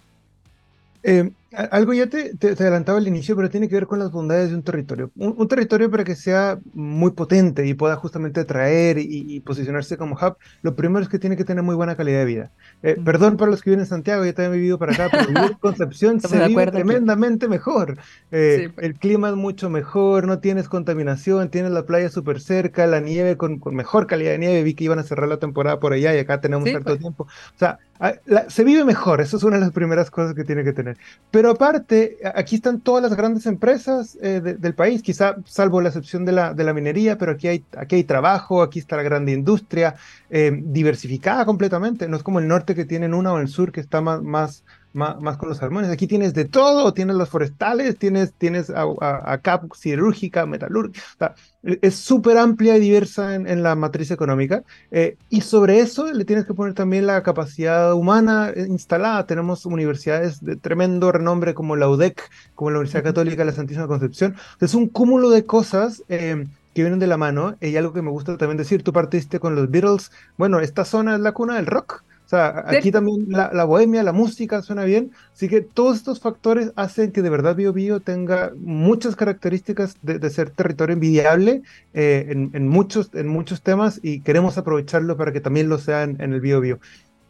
Eh, 1.03 1.29
algo 1.51 1.93
ya 1.93 2.07
te, 2.07 2.35
te, 2.35 2.51
adelantaba 2.51 2.99
al 2.99 3.07
inicio, 3.07 3.35
pero 3.35 3.49
tiene 3.49 3.67
que 3.67 3.75
ver 3.75 3.87
con 3.87 3.99
las 3.99 4.11
bondades 4.11 4.49
de 4.49 4.55
un 4.55 4.63
territorio. 4.63 5.11
Un, 5.15 5.47
territorio 5.47 5.89
para 5.89 6.03
que 6.03 6.15
sea 6.15 6.59
muy 6.73 7.11
potente 7.11 7.65
y 7.65 7.73
pueda 7.73 7.95
justamente 7.95 8.41
atraer 8.41 8.97
y, 8.99 9.39
posicionarse 9.39 9.97
como 9.97 10.15
hub, 10.15 10.37
lo 10.61 10.75
primero 10.75 11.01
es 11.01 11.09
que 11.09 11.17
tiene 11.17 11.37
que 11.37 11.43
tener 11.43 11.63
muy 11.63 11.75
buena 11.75 11.95
calidad 11.95 12.19
de 12.19 12.25
vida. 12.25 12.51
Eh, 12.83 12.97
perdón 13.03 13.37
para 13.37 13.49
los 13.49 13.61
que 13.61 13.71
viven 13.71 13.81
en 13.81 13.87
Santiago, 13.87 14.25
yo 14.25 14.33
también 14.33 14.53
he 14.53 14.57
vivido 14.57 14.77
para 14.77 14.93
acá, 14.93 15.07
pero 15.11 15.27
vivir 15.27 15.51
en 15.51 15.57
Concepción 15.59 16.21
se 16.21 16.47
vive 16.47 16.67
tremendamente 16.67 17.47
mejor. 17.47 17.97
Eh, 18.31 18.71
el 18.77 18.95
clima 18.95 19.29
es 19.29 19.35
mucho 19.35 19.69
mejor, 19.69 20.27
no 20.27 20.39
tienes 20.39 20.69
contaminación, 20.69 21.49
tienes 21.49 21.71
la 21.71 21.83
playa 21.83 22.09
súper 22.09 22.41
cerca, 22.41 22.85
la 22.85 22.99
nieve 22.99 23.37
con, 23.37 23.59
con, 23.59 23.75
mejor 23.75 24.07
calidad 24.07 24.31
de 24.31 24.39
nieve. 24.39 24.63
Vi 24.63 24.73
que 24.75 24.83
iban 24.83 24.99
a 24.99 25.03
cerrar 25.03 25.27
la 25.27 25.37
temporada 25.37 25.79
por 25.79 25.93
allá 25.93 26.13
y 26.15 26.19
acá 26.19 26.41
tenemos 26.41 26.69
cierto 26.69 26.91
pues. 26.91 26.99
tiempo. 26.99 27.23
O 27.23 27.57
sea, 27.57 27.79
Ah, 28.01 28.13
se 28.47 28.63
vive 28.63 28.85
mejor, 28.85 29.19
eso 29.19 29.35
es 29.35 29.43
una 29.43 29.57
de 29.57 29.61
las 29.61 29.73
primeras 29.73 30.09
cosas 30.09 30.33
que 30.33 30.45
tiene 30.45 30.63
que 30.63 30.71
tener. 30.71 30.97
Pero 31.31 31.38
aparte, 31.47 32.17
aquí 32.35 32.55
están 32.55 32.81
todas 32.81 33.03
las 33.03 33.15
grandes 33.15 33.45
empresas 33.45 34.17
eh, 34.21 34.41
del 34.41 34.73
país, 34.73 35.03
quizá 35.03 35.35
salvo 35.45 35.79
la 35.79 35.89
excepción 35.89 36.25
de 36.25 36.31
la, 36.31 36.53
de 36.53 36.63
la 36.63 36.73
minería, 36.73 37.17
pero 37.17 37.33
aquí 37.33 37.47
hay, 37.47 37.63
aquí 37.77 37.97
hay 37.97 38.03
trabajo, 38.03 38.63
aquí 38.63 38.79
está 38.79 38.97
la 38.97 39.03
grande 39.03 39.31
industria, 39.31 39.95
eh, 40.29 40.51
diversificada 40.61 41.45
completamente. 41.45 42.07
No 42.07 42.17
es 42.17 42.23
como 42.23 42.39
el 42.39 42.47
norte 42.47 42.73
que 42.75 42.83
tienen 42.85 43.13
una 43.13 43.31
o 43.31 43.39
el 43.39 43.47
sur 43.47 43.71
que 43.71 43.79
está 43.79 44.01
más, 44.01 44.63
más, 44.93 45.37
con 45.37 45.49
los 45.49 45.57
salmones. 45.57 45.89
Aquí 45.89 46.07
tienes 46.07 46.33
de 46.33 46.45
todo, 46.45 46.93
tienes 46.93 47.15
los 47.15 47.29
forestales, 47.29 47.97
tienes, 47.97 48.33
tienes 48.33 48.71
acá 48.71 49.61
cirúrgica, 49.75 50.45
metalúrgica. 50.45 51.35
E, 51.63 51.79
es 51.81 51.95
súper 51.95 52.37
amplia 52.37 52.77
y 52.77 52.79
diversa 52.79 53.35
en, 53.35 53.63
la 53.63 53.75
matriz 53.75 54.11
económica. 54.11 54.63
Eh, 54.91 55.17
y 55.29 55.41
sobre 55.41 55.79
eso 55.79 56.11
le 56.11 56.25
tienes 56.25 56.45
que 56.45 56.53
poner 56.53 56.73
también 56.73 57.07
la 57.07 57.21
capacidad 57.23 57.93
humana 57.93 58.51
eh, 58.55 58.65
instalada. 58.67 59.25
Tenemos 59.25 59.65
universidades 59.65 60.43
de 60.43 60.55
tremendo 60.55 61.11
renombre 61.11 61.53
como 61.53 61.75
la 61.75 61.89
UDEC, 61.89 62.29
como 62.55 62.71
la 62.71 62.79
Universidad 62.79 63.03
Católica 63.03 63.43
de 63.43 63.51
la 63.51 63.55
Santísima 63.55 63.87
Concepción. 63.87 64.35
Es 64.59 64.73
un 64.73 64.87
cúmulo 64.87 65.29
de 65.29 65.45
cosas. 65.45 66.03
Eh, 66.09 66.45
que 66.73 66.83
vienen 66.83 66.99
de 66.99 67.07
la 67.07 67.17
mano, 67.17 67.57
y 67.61 67.75
algo 67.75 67.93
que 67.93 68.03
me 68.03 68.11
gusta 68.11 68.37
también 68.37 68.57
decir, 68.57 68.83
tú 68.83 68.93
partiste 68.93 69.39
con 69.39 69.55
los 69.55 69.71
Beatles, 69.71 70.11
bueno, 70.37 70.59
esta 70.59 70.85
zona 70.85 71.15
es 71.15 71.19
la 71.19 71.31
cuna 71.31 71.55
del 71.55 71.65
rock, 71.65 72.03
o 72.29 72.35
sea, 72.37 72.63
aquí 72.67 72.91
también 72.91 73.25
la, 73.27 73.63
bohemia, 73.63 74.03
la 74.03 74.13
música 74.13 74.61
suena 74.61 74.83
bien. 74.83 75.09
Así 75.33 75.49
que 75.49 75.61
todos 75.61 75.97
estos 75.97 76.19
factores 76.19 76.71
hacen 76.75 77.11
que 77.11 77.23
de 77.23 77.31
verdad 77.31 77.55
Bio 77.55 77.73
Bio 77.73 78.01
tenga 78.01 78.51
muchas 78.55 79.15
características 79.15 79.95
de, 80.03 80.29
ser 80.29 80.51
territorio 80.51 80.93
envidiable 80.93 81.63
eh, 81.95 82.27
en, 82.29 82.67
muchos, 82.67 83.09
en 83.15 83.27
muchos 83.27 83.63
temas 83.63 83.99
y 84.03 84.19
queremos 84.19 84.59
aprovecharlo 84.59 85.17
para 85.17 85.33
que 85.33 85.41
también 85.41 85.69
lo 85.69 85.79
sea 85.79 86.03
en, 86.03 86.21
el 86.21 86.39
Bio 86.39 86.61
Bio. 86.61 86.79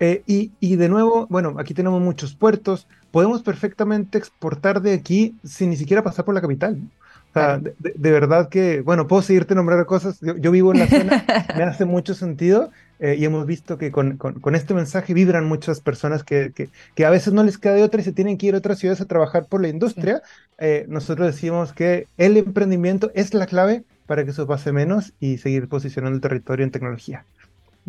Eh, 0.02 0.22
y, 0.28 0.52
y, 0.60 0.76
de 0.76 0.90
nuevo, 0.90 1.28
bueno, 1.30 1.56
aquí 1.60 1.74
tenemos 1.74 2.02
muchos 2.02 2.36
puertos. 2.36 2.86
Podemos 3.12 3.42
perfectamente 3.42 4.18
exportar 4.18 4.82
de 4.82 4.92
aquí 4.92 5.34
sin 5.46 5.70
ni 5.70 5.78
siquiera 5.78 6.04
pasar 6.04 6.26
por 6.26 6.36
la 6.36 6.42
capital. 6.42 6.78
O 7.30 7.34
sea, 7.34 7.58
de, 7.58 8.12
verdad 8.12 8.50
que, 8.50 8.82
bueno, 8.82 9.08
puedo 9.08 9.22
seguirte 9.22 9.56
nombrar 9.56 9.86
cosas. 9.86 10.20
Yo, 10.20 10.36
yo 10.36 10.52
vivo 10.52 10.74
en 10.74 10.80
la 10.80 10.88
zona, 10.88 11.26
me 11.56 11.64
hace 11.64 11.86
mucho 11.86 12.14
sentido 12.14 12.70
eh, 13.00 13.16
y 13.18 13.26
hemos 13.26 13.46
visto 13.46 13.78
que 13.78 13.92
con, 13.92 14.18
con, 14.18 14.56
este 14.56 14.74
mensaje 14.74 15.14
vibran 15.14 15.46
muchas 15.46 15.80
personas 15.80 16.24
que, 16.24 16.52
que, 16.54 16.70
que, 16.96 17.06
a 17.06 17.10
veces 17.10 17.34
no 17.34 17.44
les 17.44 17.58
queda 17.58 17.74
de 17.74 17.84
otra 17.84 18.02
y 18.02 18.04
se 18.04 18.12
tienen 18.12 18.38
que 18.38 18.48
ir 18.48 18.56
a 18.56 18.58
otras 18.58 18.80
ciudades 18.80 19.00
a 19.02 19.06
trabajar 19.06 19.46
por 19.46 19.62
la 19.62 19.70
industria. 19.70 20.22
Eh, 20.58 20.86
nosotros 20.90 21.28
decimos 21.28 21.72
que 21.72 22.08
el 22.18 22.36
emprendimiento 22.36 23.12
es 23.16 23.34
la 23.34 23.46
clave 23.46 23.84
para 24.06 24.26
que 24.26 24.32
eso 24.32 24.48
pase 24.48 24.72
menos 24.72 25.14
y 25.20 25.38
seguir 25.38 25.70
posicionando 25.70 26.16
el 26.16 26.22
territorio 26.22 26.66
en 26.66 26.72
tecnología. 26.72 27.24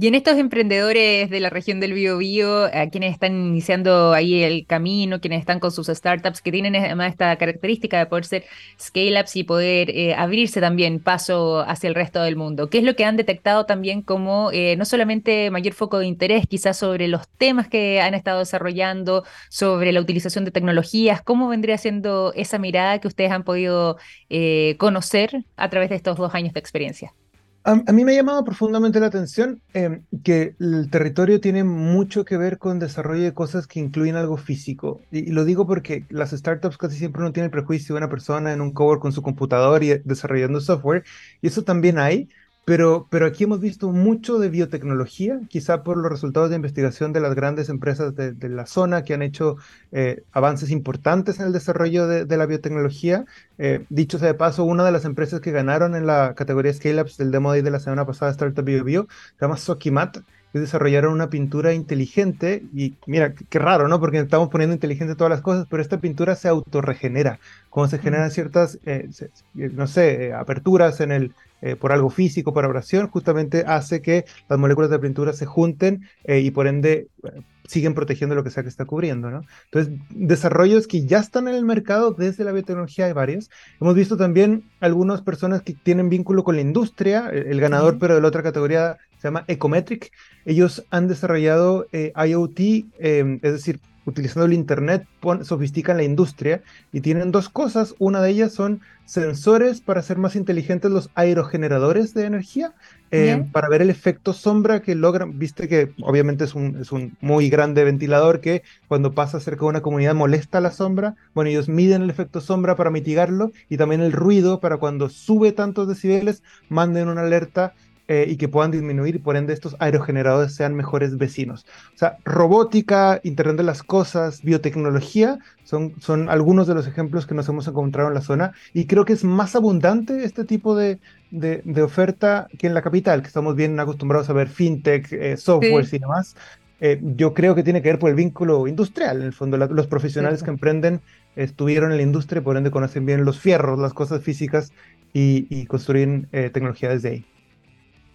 Y 0.00 0.06
en 0.06 0.14
estos 0.14 0.38
emprendedores 0.38 1.28
de 1.28 1.40
la 1.40 1.50
región 1.50 1.78
del 1.78 1.92
Biobío, 1.92 2.64
a 2.64 2.88
quienes 2.88 3.12
están 3.12 3.34
iniciando 3.34 4.14
ahí 4.14 4.42
el 4.42 4.64
camino, 4.64 5.20
quienes 5.20 5.40
están 5.40 5.60
con 5.60 5.72
sus 5.72 5.88
startups, 5.88 6.40
que 6.40 6.50
tienen 6.50 6.74
además 6.74 7.10
esta 7.10 7.36
característica 7.36 7.98
de 7.98 8.06
poder 8.06 8.24
ser 8.24 8.44
scale-ups 8.80 9.36
y 9.36 9.44
poder 9.44 9.90
eh, 9.90 10.14
abrirse 10.14 10.58
también 10.62 11.00
paso 11.00 11.60
hacia 11.60 11.88
el 11.88 11.94
resto 11.94 12.22
del 12.22 12.34
mundo, 12.34 12.70
¿qué 12.70 12.78
es 12.78 12.84
lo 12.84 12.96
que 12.96 13.04
han 13.04 13.18
detectado 13.18 13.66
también 13.66 14.00
como 14.00 14.50
eh, 14.52 14.74
no 14.78 14.86
solamente 14.86 15.50
mayor 15.50 15.74
foco 15.74 15.98
de 15.98 16.06
interés 16.06 16.46
quizás 16.46 16.78
sobre 16.78 17.06
los 17.06 17.28
temas 17.36 17.68
que 17.68 18.00
han 18.00 18.14
estado 18.14 18.38
desarrollando, 18.38 19.24
sobre 19.50 19.92
la 19.92 20.00
utilización 20.00 20.46
de 20.46 20.50
tecnologías, 20.50 21.20
cómo 21.20 21.46
vendría 21.48 21.76
siendo 21.76 22.32
esa 22.34 22.58
mirada 22.58 23.00
que 23.00 23.08
ustedes 23.08 23.32
han 23.32 23.44
podido 23.44 23.98
eh, 24.30 24.76
conocer 24.78 25.44
a 25.58 25.68
través 25.68 25.90
de 25.90 25.96
estos 25.96 26.16
dos 26.16 26.34
años 26.34 26.54
de 26.54 26.60
experiencia? 26.60 27.12
A, 27.62 27.74
mí 27.92 28.04
me 28.04 28.12
ha 28.12 28.14
llamado 28.16 28.42
profundamente 28.42 29.00
la 29.00 29.06
atención 29.08 29.60
em, 29.74 30.02
que 30.24 30.54
el 30.58 30.88
territorio 30.90 31.40
tiene 31.42 31.62
mucho 31.62 32.24
que 32.24 32.38
ver 32.38 32.56
con 32.56 32.78
desarrollo 32.78 33.22
de 33.22 33.34
cosas 33.34 33.66
que 33.66 33.80
incluyen 33.80 34.16
algo 34.16 34.38
físico. 34.38 35.02
Y, 35.10 35.30
lo 35.30 35.44
digo 35.44 35.66
porque 35.66 36.06
las 36.08 36.30
startups 36.30 36.78
casi 36.78 36.96
siempre 36.96 37.22
no 37.22 37.32
tienen 37.32 37.46
el 37.46 37.50
prejuicio 37.50 37.94
de 37.94 37.98
una 37.98 38.08
persona 38.08 38.54
en 38.54 38.62
un 38.62 38.72
cowork 38.72 39.02
con 39.02 39.12
su 39.12 39.20
computador 39.20 39.84
y 39.84 39.98
desarrollando 40.04 40.60
software. 40.62 41.04
Y 41.42 41.48
eso 41.48 41.62
también 41.62 41.98
hay, 41.98 42.30
pero, 42.70 43.08
pero 43.10 43.26
aquí 43.26 43.42
hemos 43.42 43.58
visto 43.58 43.90
mucho 43.90 44.38
de 44.38 44.48
biotecnología, 44.48 45.40
quizá 45.48 45.82
por 45.82 45.96
los 45.96 46.08
resultados 46.08 46.50
de 46.50 46.54
investigación 46.54 47.12
de 47.12 47.18
las 47.18 47.34
grandes 47.34 47.68
empresas 47.68 48.14
de, 48.14 48.48
la 48.48 48.64
zona 48.64 49.02
que 49.02 49.12
han 49.12 49.22
hecho 49.22 49.56
eh, 49.90 50.22
avances 50.30 50.70
importantes 50.70 51.40
en 51.40 51.46
el 51.46 51.52
desarrollo 51.52 52.06
de, 52.06 52.36
la 52.36 52.46
biotecnología. 52.46 53.24
Eh, 53.58 53.86
dicho 53.88 54.20
sea 54.20 54.28
de 54.28 54.34
paso, 54.34 54.62
una 54.62 54.84
de 54.84 54.92
las 54.92 55.04
empresas 55.04 55.40
que 55.40 55.50
ganaron 55.50 55.96
en 55.96 56.06
la 56.06 56.36
categoría 56.36 56.72
Scale-Ups 56.72 57.16
del 57.16 57.32
Demo 57.32 57.50
Day 57.50 57.62
de 57.62 57.72
la 57.72 57.80
semana 57.80 58.06
pasada, 58.06 58.30
Startup 58.30 58.64
Bio 58.64 58.84
Bio, 58.84 59.08
se 59.36 59.44
llama 59.44 59.56
Sokimat, 59.56 60.18
que 60.52 60.58
desarrollaron 60.58 61.12
una 61.12 61.30
pintura 61.30 61.72
inteligente 61.72 62.62
y 62.74 62.94
mira, 63.06 63.34
qué 63.34 63.58
raro, 63.58 63.88
¿no? 63.88 64.00
Porque 64.00 64.18
estamos 64.18 64.48
poniendo 64.48 64.74
inteligente 64.74 65.14
todas 65.14 65.30
las 65.30 65.42
cosas, 65.42 65.66
pero 65.68 65.82
esta 65.82 66.00
pintura 66.00 66.34
se 66.34 66.48
autorregenera. 66.48 67.38
Cuando 67.68 67.90
se 67.90 67.98
generan 67.98 68.30
ciertas, 68.30 68.78
eh, 68.84 69.08
no 69.54 69.86
sé, 69.86 70.32
aperturas 70.32 71.00
en 71.00 71.12
el, 71.12 71.34
eh, 71.62 71.76
por 71.76 71.92
algo 71.92 72.08
físico, 72.08 72.54
por 72.54 72.64
abrasión, 72.64 73.08
justamente 73.08 73.64
hace 73.66 74.00
que 74.00 74.24
las 74.48 74.58
moléculas 74.58 74.88
de 74.88 74.98
pintura 74.98 75.34
se 75.34 75.44
junten 75.44 76.08
eh, 76.24 76.40
y 76.40 76.50
por 76.50 76.66
ende 76.66 77.08
eh, 77.22 77.42
siguen 77.68 77.92
protegiendo 77.92 78.34
lo 78.34 78.42
que 78.42 78.48
sea 78.48 78.62
que 78.62 78.70
está 78.70 78.86
cubriendo, 78.86 79.30
¿no? 79.30 79.42
Entonces, 79.66 79.92
desarrollos 80.08 80.86
que 80.86 81.04
ya 81.04 81.18
están 81.18 81.48
en 81.48 81.54
el 81.54 81.66
mercado 81.66 82.12
desde 82.12 82.44
la 82.44 82.52
biotecnología 82.52 83.04
hay 83.06 83.12
varios. 83.12 83.50
Hemos 83.78 83.94
visto 83.94 84.16
también 84.16 84.64
algunas 84.80 85.20
personas 85.20 85.60
que 85.60 85.74
tienen 85.74 86.08
vínculo 86.08 86.44
con 86.44 86.56
la 86.56 86.62
industria, 86.62 87.28
el, 87.28 87.60
ganador, 87.60 87.98
pero 87.98 88.14
de 88.14 88.22
la 88.22 88.28
otra 88.28 88.42
categoría 88.42 88.96
se 89.20 89.28
llama 89.28 89.44
Ecometric. 89.46 90.10
Ellos 90.44 90.84
han 90.90 91.06
desarrollado 91.06 91.86
IoT, 91.92 92.60
es 92.98 93.40
decir, 93.52 93.80
utilizando 94.06 94.46
el 94.46 94.52
Internet, 94.52 95.06
sofistican 95.42 95.96
la 95.96 96.02
industria 96.02 96.62
y 96.92 97.00
tienen 97.00 97.30
dos 97.30 97.48
cosas. 97.48 97.94
Una 97.98 98.20
de 98.20 98.30
ellas 98.30 98.52
son 98.52 98.80
sensores 99.04 99.80
para 99.80 100.00
hacer 100.00 100.18
más 100.18 100.36
inteligentes 100.36 100.90
los 100.90 101.10
aerogeneradores 101.14 102.14
de 102.14 102.26
energía, 102.26 102.74
eh, 103.10 103.44
para 103.52 103.68
ver 103.68 103.82
el 103.82 103.90
efecto 103.90 104.32
sombra 104.32 104.82
que 104.82 104.94
logran. 104.94 105.38
Viste 105.38 105.68
que 105.68 105.92
obviamente 106.02 106.44
es 106.44 106.54
un, 106.54 106.78
es 106.80 106.92
un 106.92 107.16
muy 107.20 107.50
grande 107.50 107.84
ventilador 107.84 108.40
que 108.40 108.62
cuando 108.88 109.12
pasa 109.12 109.40
cerca 109.40 109.60
de 109.62 109.70
una 109.70 109.82
comunidad 109.82 110.14
molesta 110.14 110.60
la 110.60 110.70
sombra. 110.70 111.16
Bueno, 111.34 111.50
ellos 111.50 111.68
miden 111.68 112.02
el 112.02 112.10
efecto 112.10 112.40
sombra 112.40 112.76
para 112.76 112.90
mitigarlo 112.90 113.52
y 113.68 113.76
también 113.76 114.00
el 114.00 114.12
ruido 114.12 114.60
para 114.60 114.76
cuando 114.76 115.08
sube 115.08 115.52
tantos 115.52 115.88
decibeles, 115.88 116.42
manden 116.68 117.08
una 117.08 117.22
alerta 117.22 117.74
eh, 118.12 118.26
y 118.28 118.38
que 118.38 118.48
puedan 118.48 118.72
disminuir 118.72 119.14
y 119.14 119.18
por 119.20 119.36
ende 119.36 119.52
estos 119.52 119.76
aerogeneradores 119.78 120.52
sean 120.52 120.74
mejores 120.74 121.16
vecinos. 121.16 121.64
O 121.94 121.96
sea, 121.96 122.16
robótica, 122.24 123.20
Internet 123.22 123.58
de 123.58 123.62
las 123.62 123.84
Cosas, 123.84 124.42
biotecnología 124.42 125.38
son, 125.62 125.94
son 126.00 126.28
algunos 126.28 126.66
de 126.66 126.74
los 126.74 126.88
ejemplos 126.88 127.24
que 127.24 127.36
nos 127.36 127.48
hemos 127.48 127.68
encontrado 127.68 128.08
en 128.08 128.16
la 128.16 128.20
zona 128.20 128.50
y 128.74 128.86
creo 128.86 129.04
que 129.04 129.12
es 129.12 129.22
más 129.22 129.54
abundante 129.54 130.24
este 130.24 130.42
tipo 130.42 130.74
de, 130.74 130.98
de, 131.30 131.82
oferta 131.82 132.48
que 132.58 132.66
en 132.66 132.74
la 132.74 132.82
capital, 132.82 133.22
que 133.22 133.28
estamos 133.28 133.54
bien 133.54 133.78
acostumbrados 133.78 134.28
a 134.28 134.32
ver 134.32 134.48
fintech, 134.48 135.12
eh, 135.12 135.36
software 135.36 135.86
y 135.92 135.98
demás. 135.98 136.34
Eh, 136.80 136.98
yo 137.00 137.32
creo 137.32 137.54
que 137.54 137.62
tiene 137.62 137.80
que 137.80 137.90
ver 137.90 138.00
por 138.00 138.10
el 138.10 138.16
vínculo 138.16 138.66
industrial, 138.66 139.18
en 139.18 139.26
el 139.26 139.32
fondo, 139.32 139.56
los 139.56 139.86
profesionales 139.86 140.42
que 140.42 140.50
emprenden 140.50 141.00
estuvieron 141.36 141.92
en 141.92 141.98
la 141.98 142.02
industria, 142.02 142.42
por 142.42 142.56
ende 142.56 142.72
conocen 142.72 143.06
bien 143.06 143.24
los 143.24 143.38
fierros, 143.38 143.78
las 143.78 143.94
cosas 143.94 144.20
físicas 144.24 144.72
y, 145.12 145.46
y 145.48 145.66
construyen 145.66 146.26
eh, 146.32 146.50
tecnología 146.50 146.88
desde 146.88 147.08
ahí 147.10 147.26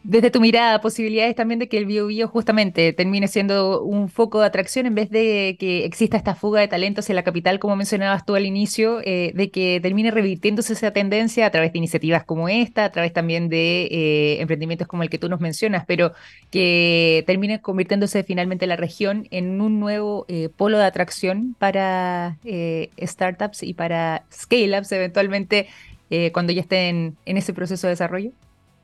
desde 0.07 0.29
tu 0.29 0.39
mirada, 0.39 0.81
posibilidades 0.81 1.35
también 1.35 1.59
de 1.59 1.67
que 1.67 1.79
el 1.79 1.87
bio, 1.87 2.27
justamente 2.27 2.93
termine 2.93 3.27
siendo 3.27 3.81
un 3.81 4.07
foco 4.07 4.39
de 4.39 4.45
atracción 4.45 4.85
en 4.85 4.93
vez 4.93 5.09
de 5.09 5.57
que 5.59 5.83
exista 5.83 6.15
esta 6.15 6.35
fuga 6.35 6.61
de 6.61 6.67
talentos 6.67 7.09
en 7.09 7.15
la 7.15 7.23
capital, 7.23 7.57
como 7.57 7.75
mencionabas 7.75 8.23
tú 8.23 8.35
al 8.35 8.45
inicio, 8.45 9.01
eh, 9.03 9.31
de 9.33 9.49
que 9.49 9.79
termine 9.81 10.11
revirtiéndose 10.11 10.73
esa 10.73 10.91
tendencia 10.91 11.47
a 11.47 11.49
través 11.49 11.73
de 11.73 11.79
iniciativas 11.79 12.23
como 12.23 12.49
esta, 12.49 12.85
a 12.85 12.91
través 12.91 13.13
también 13.13 13.49
de 13.49 13.85
eh, 13.85 14.41
emprendimientos 14.41 14.87
como 14.87 15.01
el 15.01 15.09
que 15.09 15.17
tú 15.17 15.27
nos 15.27 15.39
mencionas, 15.39 15.85
pero 15.87 16.13
que 16.51 17.23
termine 17.25 17.59
convirtiéndose 17.61 18.23
finalmente 18.23 18.67
la 18.67 18.75
región 18.75 19.27
en 19.31 19.59
un 19.59 19.79
nuevo 19.79 20.25
eh, 20.27 20.49
polo 20.55 20.77
de 20.77 20.85
atracción 20.85 21.55
para 21.57 22.37
startups 23.01 23.63
y 23.63 23.73
para 23.73 24.23
scale-ups 24.31 24.91
eventualmente 24.91 25.67
cuando 26.31 26.53
ya 26.53 26.61
estén 26.61 27.17
en 27.25 27.37
ese 27.37 27.51
proceso 27.53 27.87
de 27.87 27.91
desarrollo? 27.91 28.31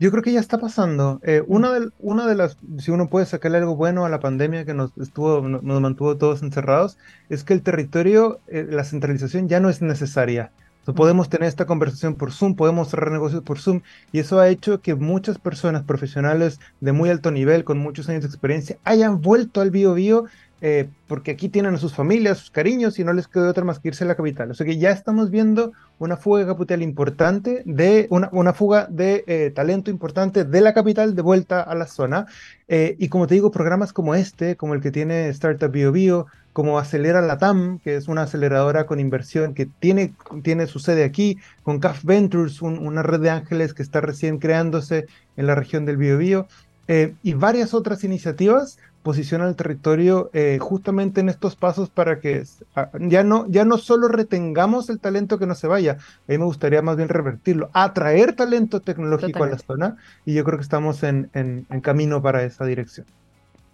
Yo 0.02 0.10
creo 0.10 0.24
que 0.24 0.32
ya 0.34 0.40
está 0.40 0.58
pasando. 0.58 1.20
Eh, 1.22 1.44
una, 1.46 1.72
de, 1.80 1.92
una 2.00 2.26
de 2.26 2.34
las, 2.34 2.58
si 2.80 2.90
uno 2.90 3.08
puede 3.08 3.28
sacarle 3.28 3.60
algo 3.60 3.76
bueno 3.76 4.04
a 4.04 4.10
la 4.10 4.20
pandemia 4.20 4.66
que 4.66 4.74
nos 4.74 4.98
estuvo, 4.98 5.48
nos 5.48 5.80
mantuvo 5.82 6.18
todos 6.18 6.42
encerrados, 6.42 6.98
es 7.30 7.44
que 7.44 7.54
el 7.54 7.62
territorio, 7.62 8.40
eh, 8.48 8.66
la 8.68 8.84
centralización 8.84 9.48
ya 9.48 9.60
no 9.60 9.70
es 9.70 9.84
necesaria. 9.84 10.52
podemos 10.96 11.30
tener 11.30 11.48
esta 11.48 11.68
conversación 11.68 12.16
por 12.16 12.32
Zoom, 12.32 12.56
podemos 12.56 12.90
cerrar 12.90 13.12
negocios 13.12 13.44
por 13.44 13.60
Zoom, 13.60 13.82
y 14.12 14.18
eso 14.18 14.40
ha 14.40 14.50
hecho 14.50 14.82
que 14.82 14.96
muchas 14.96 15.38
personas 15.38 15.84
profesionales 15.84 16.60
de 16.80 16.94
muy 16.94 17.12
alto 17.12 17.30
nivel, 17.30 17.64
con 17.64 17.78
muchos 17.78 18.10
años 18.10 18.24
de 18.24 18.30
experiencia, 18.30 18.80
hayan 18.84 19.22
vuelto 19.22 19.62
al 19.62 19.70
bio 19.70 19.94
bio 19.94 20.26
eh, 20.64 20.88
porque 21.08 21.32
aquí 21.32 21.50
tienen 21.50 21.74
a 21.74 21.78
sus 21.80 21.96
familias, 21.96 22.38
sus 22.38 22.52
cariños 22.52 23.00
y 23.00 23.04
no 23.04 23.14
les 23.14 23.28
quedó 23.28 23.50
otra 23.50 23.64
más 23.64 23.80
que 23.80 23.88
irse 23.88 24.04
a 24.04 24.08
la 24.08 24.14
capital. 24.16 24.52
O 24.52 24.54
sea 24.54 24.64
que 24.64 24.78
ya 24.78 24.92
estamos 24.92 25.32
viendo 25.32 25.72
una 25.98 26.18
fuga 26.18 26.46
capital 26.46 26.84
importante, 26.84 27.64
de 27.66 28.06
una, 28.12 28.30
una 28.32 28.54
fuga 28.54 28.86
de 28.88 29.24
eh, 29.26 29.52
talento 29.56 29.90
importante 29.90 30.44
de 30.44 30.62
la 30.62 30.76
capital 30.76 31.16
de 31.16 31.22
vuelta 31.24 31.62
a 31.62 31.74
la 31.74 31.88
zona. 31.88 32.28
Eh, 32.68 32.96
y 33.00 33.10
como 33.10 33.26
te 33.26 33.34
digo, 33.34 33.50
programas 33.50 33.92
como 33.92 34.14
este, 34.14 34.56
como 34.56 34.76
el 34.76 34.82
que 34.82 34.92
tiene 34.92 35.30
Startup 35.30 35.72
Bio 35.72 35.92
Bio, 35.92 36.28
como 36.54 36.78
Acelera 36.78 37.22
Latam, 37.22 37.80
que 37.80 37.96
es 37.96 38.08
una 38.08 38.24
aceleradora 38.24 38.86
con 38.86 39.00
inversión 39.00 39.56
que 39.56 39.66
tiene, 39.66 40.14
tiene 40.44 40.68
su 40.68 40.78
sede 40.78 41.06
aquí, 41.06 41.40
con 41.64 41.80
CAF 41.80 42.04
Ventures, 42.04 42.62
una 42.62 43.02
red 43.02 43.22
de 43.22 43.32
ángeles 43.32 43.74
que 43.74 43.82
está 43.82 44.00
recién 44.00 44.38
creándose 44.38 45.08
en 45.38 45.48
la 45.48 45.56
región 45.56 45.86
del 45.86 45.98
Bio 45.98 46.18
Bio, 46.18 46.48
y 47.24 47.34
varias 47.36 47.74
otras 47.74 48.04
iniciativas 48.04 48.78
posiciona 49.04 49.48
el 49.48 49.56
territorio 49.56 50.30
eh, 50.34 50.58
justamente 50.60 51.22
en 51.22 51.30
estos 51.30 51.56
pasos 51.56 51.90
para 51.90 52.20
que 52.20 52.44
ya 53.00 53.24
no, 53.24 53.48
ya 53.48 53.66
no 53.66 53.78
solo 53.78 54.08
retengamos 54.08 54.90
el 54.90 55.00
talento 55.00 55.40
que 55.40 55.48
no 55.48 55.56
se 55.56 55.68
vaya, 55.68 55.94
a 55.94 56.32
mí 56.32 56.38
me 56.38 56.46
gustaría 56.46 56.82
más 56.82 56.98
bien 56.98 57.10
revertirlo, 57.10 57.70
atraer 57.74 58.34
talento 58.36 58.80
tecnológico 58.80 59.44
a 59.44 59.50
la 59.50 59.58
zona 59.58 59.98
y 60.26 60.34
yo 60.34 60.44
creo 60.44 60.58
que 60.58 60.64
estamos 60.64 61.04
en 61.04 61.66
camino 61.82 62.22
para 62.22 62.44
esa 62.44 62.66
dirección. 62.66 63.08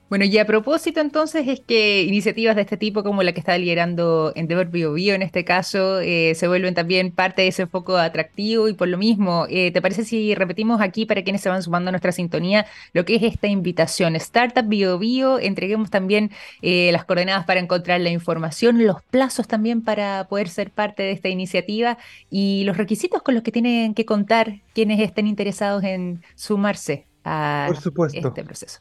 Bueno, 0.10 0.24
y 0.24 0.38
a 0.38 0.46
propósito 0.46 1.02
entonces 1.02 1.50
es 1.50 1.60
que 1.60 2.04
iniciativas 2.04 2.56
de 2.56 2.62
este 2.62 2.78
tipo 2.78 3.04
como 3.04 3.24
la 3.24 3.34
que 3.34 3.42
está 3.42 3.58
liderando 3.58 4.32
Endeavor 4.36 4.68
Bio, 4.68 4.94
Bio 4.94 5.14
en 5.14 5.22
este 5.22 5.44
caso 5.44 6.00
eh, 6.00 6.34
se 6.34 6.48
vuelven 6.48 6.74
también 6.74 7.12
parte 7.12 7.42
de 7.42 7.50
ese 7.50 7.68
foco 7.68 7.98
atractivo 7.98 8.70
y 8.70 8.74
por 8.74 8.88
lo 8.88 8.98
mismo, 8.98 9.48
eh, 9.50 9.70
¿te 9.74 9.82
parece 9.82 10.06
si 10.06 10.34
repetimos 10.34 10.80
aquí 10.80 11.06
para 11.06 11.24
quienes 11.24 11.42
se 11.42 11.50
van 11.50 11.62
sumando 11.62 11.90
a 11.90 11.92
nuestra 11.92 12.14
sintonía 12.14 12.66
lo 12.94 13.04
que 13.04 13.16
es 13.16 13.24
esta 13.24 13.48
invitación? 13.48 14.16
Startup 14.16 14.66
Bio 14.66 14.98
Bio, 14.98 15.40
entreguemos 15.40 15.90
también 15.90 16.32
eh, 16.62 16.90
las 16.94 17.04
coordenadas 17.04 17.46
para 17.46 17.60
encontrar 17.60 18.00
la 18.00 18.10
información, 18.10 18.86
los 18.86 19.02
plazos 19.04 19.46
también 19.46 19.82
para 19.82 20.28
poder 20.30 20.48
ser 20.48 20.72
parte 20.72 21.04
de 21.04 21.12
esta 21.12 21.28
iniciativa 21.28 21.98
y 22.30 22.64
los 22.64 22.78
requisitos 22.78 23.22
con 23.24 23.34
los 23.34 23.44
que 23.44 23.52
tienen 23.52 23.94
que 23.94 24.06
contar 24.06 24.62
quienes 24.74 25.02
estén 25.02 25.28
interesados 25.28 25.84
en 25.84 26.24
sumarse 26.36 27.06
a 27.26 27.70
este 28.14 28.44
proceso. 28.46 28.80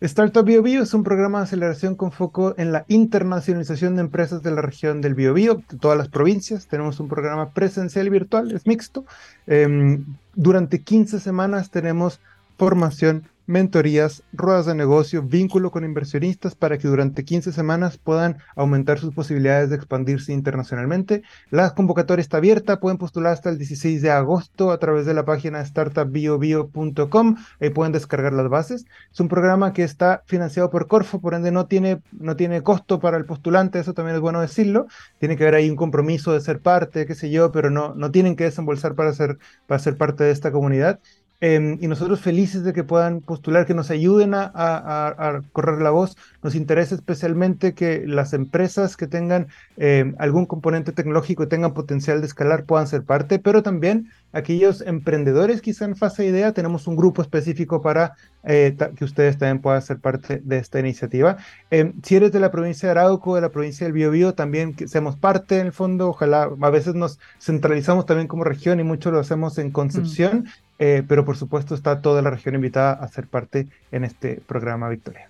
Startup 0.00 0.44
BioBio 0.44 0.84
es 0.84 0.94
un 0.94 1.02
programa 1.02 1.38
de 1.38 1.44
aceleración 1.44 1.96
con 1.96 2.12
foco 2.12 2.54
en 2.56 2.70
la 2.70 2.84
internacionalización 2.86 3.96
de 3.96 4.02
empresas 4.02 4.44
de 4.44 4.52
la 4.52 4.62
región 4.62 5.00
del 5.00 5.16
BioBio, 5.16 5.56
de 5.68 5.76
todas 5.76 5.98
las 5.98 6.08
provincias. 6.08 6.68
Tenemos 6.68 7.00
un 7.00 7.08
programa 7.08 7.50
presencial 7.50 8.06
y 8.06 8.10
virtual, 8.10 8.52
es 8.52 8.64
mixto. 8.64 9.04
Em, 9.48 10.04
durante 10.36 10.82
15 10.82 11.18
semanas 11.18 11.70
tenemos 11.70 12.20
formación 12.56 13.24
mentorías, 13.48 14.22
ruedas 14.32 14.66
de 14.66 14.74
negocio, 14.74 15.22
vínculo 15.22 15.70
con 15.70 15.82
inversionistas 15.82 16.54
para 16.54 16.76
que 16.76 16.86
durante 16.86 17.24
15 17.24 17.50
semanas 17.50 17.96
puedan 17.96 18.36
aumentar 18.54 18.98
sus 18.98 19.14
posibilidades 19.14 19.70
de 19.70 19.76
expandirse 19.76 20.34
internacionalmente. 20.34 21.22
La 21.50 21.74
convocatoria 21.74 22.20
está 22.20 22.36
abierta, 22.36 22.78
pueden 22.78 22.98
postular 22.98 23.32
hasta 23.32 23.48
el 23.48 23.56
16 23.56 24.02
de 24.02 24.10
agosto 24.10 24.70
a 24.70 24.78
través 24.78 25.06
de 25.06 25.14
la 25.14 25.24
página 25.24 25.64
startupbiobio.com, 25.64 27.36
ahí 27.60 27.70
pueden 27.70 27.92
descargar 27.92 28.34
las 28.34 28.50
bases. 28.50 28.84
Es 29.10 29.18
un 29.18 29.28
programa 29.28 29.72
que 29.72 29.82
está 29.82 30.22
financiado 30.26 30.68
por 30.68 30.86
Corfo, 30.86 31.18
por 31.18 31.32
ende 31.32 31.50
no 31.50 31.66
tiene, 31.66 32.02
no 32.12 32.36
tiene 32.36 32.62
costo 32.62 33.00
para 33.00 33.16
el 33.16 33.24
postulante, 33.24 33.78
eso 33.78 33.94
también 33.94 34.16
es 34.16 34.20
bueno 34.20 34.42
decirlo. 34.42 34.88
Tiene 35.18 35.38
que 35.38 35.44
haber 35.44 35.54
ahí 35.54 35.70
un 35.70 35.76
compromiso 35.76 36.34
de 36.34 36.42
ser 36.42 36.60
parte, 36.60 37.06
qué 37.06 37.14
sé 37.14 37.30
yo, 37.30 37.50
pero 37.50 37.70
no, 37.70 37.94
no 37.94 38.10
tienen 38.10 38.36
que 38.36 38.44
desembolsar 38.44 38.94
para 38.94 39.14
ser, 39.14 39.38
para 39.66 39.78
ser 39.78 39.96
parte 39.96 40.24
de 40.24 40.32
esta 40.32 40.52
comunidad. 40.52 41.00
Em, 41.40 41.78
y 41.80 41.86
nosotros 41.86 42.20
felices 42.20 42.64
de 42.64 42.72
que 42.72 42.82
puedan 42.82 43.20
postular, 43.20 43.64
que 43.64 43.74
nos 43.74 43.92
ayuden 43.92 44.32
a, 44.34 45.42
correr 45.52 45.80
la 45.80 45.90
voz. 45.90 46.16
Nos 46.42 46.56
interesa 46.56 46.96
especialmente 46.96 47.74
que 47.74 48.04
las 48.06 48.32
empresas 48.32 48.96
que 48.96 49.06
tengan 49.06 49.46
em, 49.76 50.16
algún 50.18 50.46
componente 50.46 50.90
tecnológico 50.90 51.44
y 51.44 51.46
tengan 51.46 51.74
potencial 51.74 52.20
de 52.20 52.26
escalar 52.26 52.64
puedan 52.64 52.88
ser 52.88 53.04
parte, 53.04 53.38
pero 53.38 53.62
también 53.62 54.10
aquellos 54.32 54.80
emprendedores 54.80 55.62
quizá 55.62 55.84
en 55.84 55.94
fase 55.94 56.24
de 56.24 56.30
idea, 56.30 56.52
tenemos 56.52 56.88
un 56.88 56.96
grupo 56.96 57.22
específico 57.22 57.80
para 57.82 58.14
eh, 58.42 58.76
que 58.96 59.04
ustedes 59.04 59.38
también 59.38 59.60
puedan 59.60 59.82
ser 59.82 59.98
parte 60.00 60.40
de 60.44 60.58
esta 60.58 60.80
iniciativa. 60.80 61.36
Em, 61.70 61.92
si 62.02 62.16
eres 62.16 62.32
de 62.32 62.40
la 62.40 62.50
provincia 62.50 62.88
de 62.88 62.98
Arauco, 62.98 63.36
de 63.36 63.42
la 63.42 63.50
provincia 63.50 63.86
del 63.86 63.92
Biobío, 63.92 64.34
también 64.34 64.74
que 64.74 64.88
seamos 64.88 65.16
parte 65.16 65.60
en 65.60 65.66
el 65.66 65.72
fondo, 65.72 66.08
ojalá, 66.08 66.50
a 66.60 66.70
veces 66.70 66.96
nos 66.96 67.20
centralizamos 67.40 68.06
también 68.06 68.26
como 68.26 68.42
región 68.42 68.80
y 68.80 68.84
mucho 68.84 69.12
lo 69.12 69.20
hacemos 69.20 69.56
en 69.58 69.70
Concepción. 69.70 70.38
Mm. 70.38 70.67
Eh, 70.78 71.02
pero 71.06 71.24
por 71.24 71.36
supuesto 71.36 71.74
está 71.74 72.00
toda 72.00 72.22
la 72.22 72.30
región 72.30 72.54
invitada 72.54 72.92
a 72.92 73.08
ser 73.08 73.26
parte 73.26 73.66
en 73.90 74.04
este 74.04 74.40
programa 74.46 74.88
Victoria. 74.88 75.28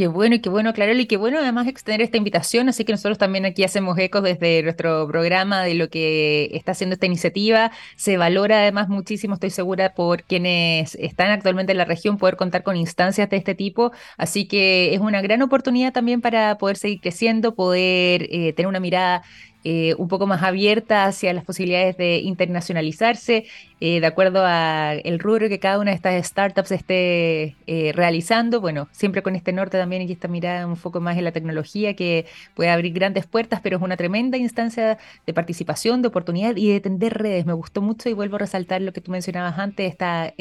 Qué 0.00 0.06
bueno 0.06 0.36
y 0.36 0.40
qué 0.40 0.48
bueno 0.48 0.70
aclararlo 0.70 1.02
y 1.02 1.06
qué 1.06 1.18
bueno 1.18 1.40
además 1.40 1.66
extender 1.66 2.00
esta 2.00 2.16
invitación, 2.16 2.70
así 2.70 2.86
que 2.86 2.92
nosotros 2.92 3.18
también 3.18 3.44
aquí 3.44 3.64
hacemos 3.64 3.98
ecos 3.98 4.22
desde 4.22 4.62
nuestro 4.62 5.06
programa 5.06 5.62
de 5.62 5.74
lo 5.74 5.90
que 5.90 6.48
está 6.54 6.72
haciendo 6.72 6.94
esta 6.94 7.04
iniciativa. 7.04 7.70
Se 7.96 8.16
valora 8.16 8.60
además 8.60 8.88
muchísimo, 8.88 9.34
estoy 9.34 9.50
segura, 9.50 9.92
por 9.94 10.22
quienes 10.22 10.94
están 10.94 11.30
actualmente 11.32 11.72
en 11.72 11.78
la 11.78 11.84
región 11.84 12.16
poder 12.16 12.36
contar 12.36 12.62
con 12.62 12.76
instancias 12.76 13.28
de 13.28 13.36
este 13.36 13.54
tipo, 13.54 13.92
así 14.16 14.46
que 14.48 14.94
es 14.94 15.00
una 15.00 15.20
gran 15.20 15.42
oportunidad 15.42 15.92
también 15.92 16.22
para 16.22 16.56
poder 16.56 16.78
seguir 16.78 17.02
creciendo, 17.02 17.54
poder 17.54 18.26
eh, 18.30 18.54
tener 18.54 18.68
una 18.68 18.80
mirada 18.80 19.22
eh, 19.64 19.94
un 19.98 20.08
poco 20.08 20.26
más 20.26 20.42
abierta 20.42 21.04
hacia 21.04 21.32
las 21.34 21.44
posibilidades 21.44 21.96
de 21.96 22.18
internacionalizarse, 22.18 23.44
eh, 23.80 24.00
de 24.00 24.06
acuerdo 24.06 24.42
a 24.44 24.94
el 24.94 25.18
rubro 25.18 25.48
que 25.48 25.58
cada 25.58 25.78
una 25.78 25.90
de 25.90 25.96
estas 25.96 26.26
startups 26.26 26.72
esté 26.72 27.56
eh, 27.66 27.92
realizando. 27.94 28.60
Bueno, 28.60 28.88
siempre 28.92 29.22
con 29.22 29.36
este 29.36 29.52
norte 29.52 29.78
también 29.78 30.02
y 30.02 30.12
esta 30.12 30.28
mirada 30.28 30.66
un 30.66 30.76
poco 30.76 31.00
más 31.00 31.18
en 31.18 31.24
la 31.24 31.32
tecnología 31.32 31.94
que 31.94 32.26
puede 32.54 32.70
abrir 32.70 32.94
grandes 32.94 33.26
puertas, 33.26 33.60
pero 33.62 33.76
es 33.76 33.82
una 33.82 33.96
tremenda 33.96 34.38
instancia 34.38 34.98
de 35.26 35.34
participación, 35.34 36.02
de 36.02 36.08
oportunidad 36.08 36.56
y 36.56 36.72
de 36.72 36.80
tender 36.80 37.14
redes. 37.14 37.44
Me 37.44 37.52
gustó 37.52 37.82
mucho 37.82 38.08
y 38.08 38.14
vuelvo 38.14 38.36
a 38.36 38.40
resaltar 38.40 38.80
lo 38.80 38.92
que 38.92 39.00
tú 39.00 39.10
mencionabas 39.10 39.58
antes, 39.58 39.90
esta 39.90 40.32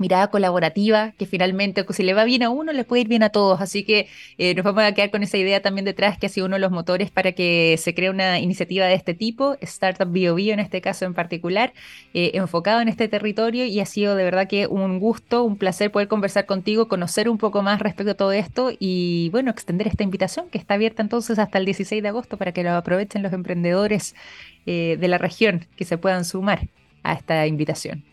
mirada 0.00 0.28
colaborativa, 0.28 1.12
que 1.18 1.26
finalmente 1.26 1.84
si 1.90 2.02
le 2.02 2.14
va 2.14 2.24
bien 2.24 2.42
a 2.42 2.50
uno, 2.50 2.72
le 2.72 2.84
puede 2.84 3.02
ir 3.02 3.08
bien 3.08 3.22
a 3.22 3.28
todos. 3.30 3.60
Así 3.60 3.84
que 3.84 4.08
eh, 4.38 4.54
nos 4.54 4.64
vamos 4.64 4.82
a 4.82 4.92
quedar 4.92 5.10
con 5.10 5.22
esa 5.22 5.36
idea 5.36 5.60
también 5.62 5.84
detrás, 5.84 6.18
que 6.18 6.26
ha 6.26 6.28
sido 6.28 6.46
uno 6.46 6.56
de 6.56 6.60
los 6.60 6.72
motores 6.72 7.10
para 7.10 7.32
que 7.32 7.76
se 7.78 7.94
cree 7.94 8.10
una 8.10 8.38
iniciativa 8.40 8.86
de 8.86 8.94
este 8.94 9.14
tipo, 9.14 9.56
Startup 9.60 10.10
Bio 10.10 10.34
Bio 10.34 10.54
en 10.54 10.60
este 10.60 10.80
caso 10.80 11.04
en 11.04 11.14
particular, 11.14 11.72
eh, 12.14 12.32
enfocado 12.34 12.80
en 12.80 12.88
este 12.88 13.08
territorio 13.08 13.64
y 13.66 13.80
ha 13.80 13.86
sido 13.86 14.16
de 14.16 14.24
verdad 14.24 14.48
que 14.48 14.66
un 14.66 14.98
gusto, 14.98 15.44
un 15.44 15.56
placer 15.56 15.90
poder 15.90 16.08
conversar 16.08 16.46
contigo, 16.46 16.88
conocer 16.88 17.28
un 17.28 17.38
poco 17.38 17.62
más 17.62 17.80
respecto 17.80 18.12
a 18.12 18.14
todo 18.14 18.32
esto 18.32 18.72
y 18.78 19.28
bueno, 19.30 19.50
extender 19.50 19.86
esta 19.86 20.02
invitación 20.02 20.48
que 20.50 20.58
está 20.58 20.74
abierta 20.74 21.02
entonces 21.02 21.38
hasta 21.38 21.58
el 21.58 21.66
16 21.66 22.02
de 22.02 22.08
agosto 22.08 22.36
para 22.36 22.52
que 22.52 22.62
lo 22.62 22.72
aprovechen 22.72 23.22
los 23.22 23.32
emprendedores 23.32 24.14
eh, 24.66 24.96
de 24.98 25.08
la 25.08 25.18
región 25.18 25.66
que 25.76 25.84
se 25.84 25.98
puedan 25.98 26.24
sumar 26.24 26.68
a 27.02 27.12
esta 27.12 27.46
invitación. 27.46 28.09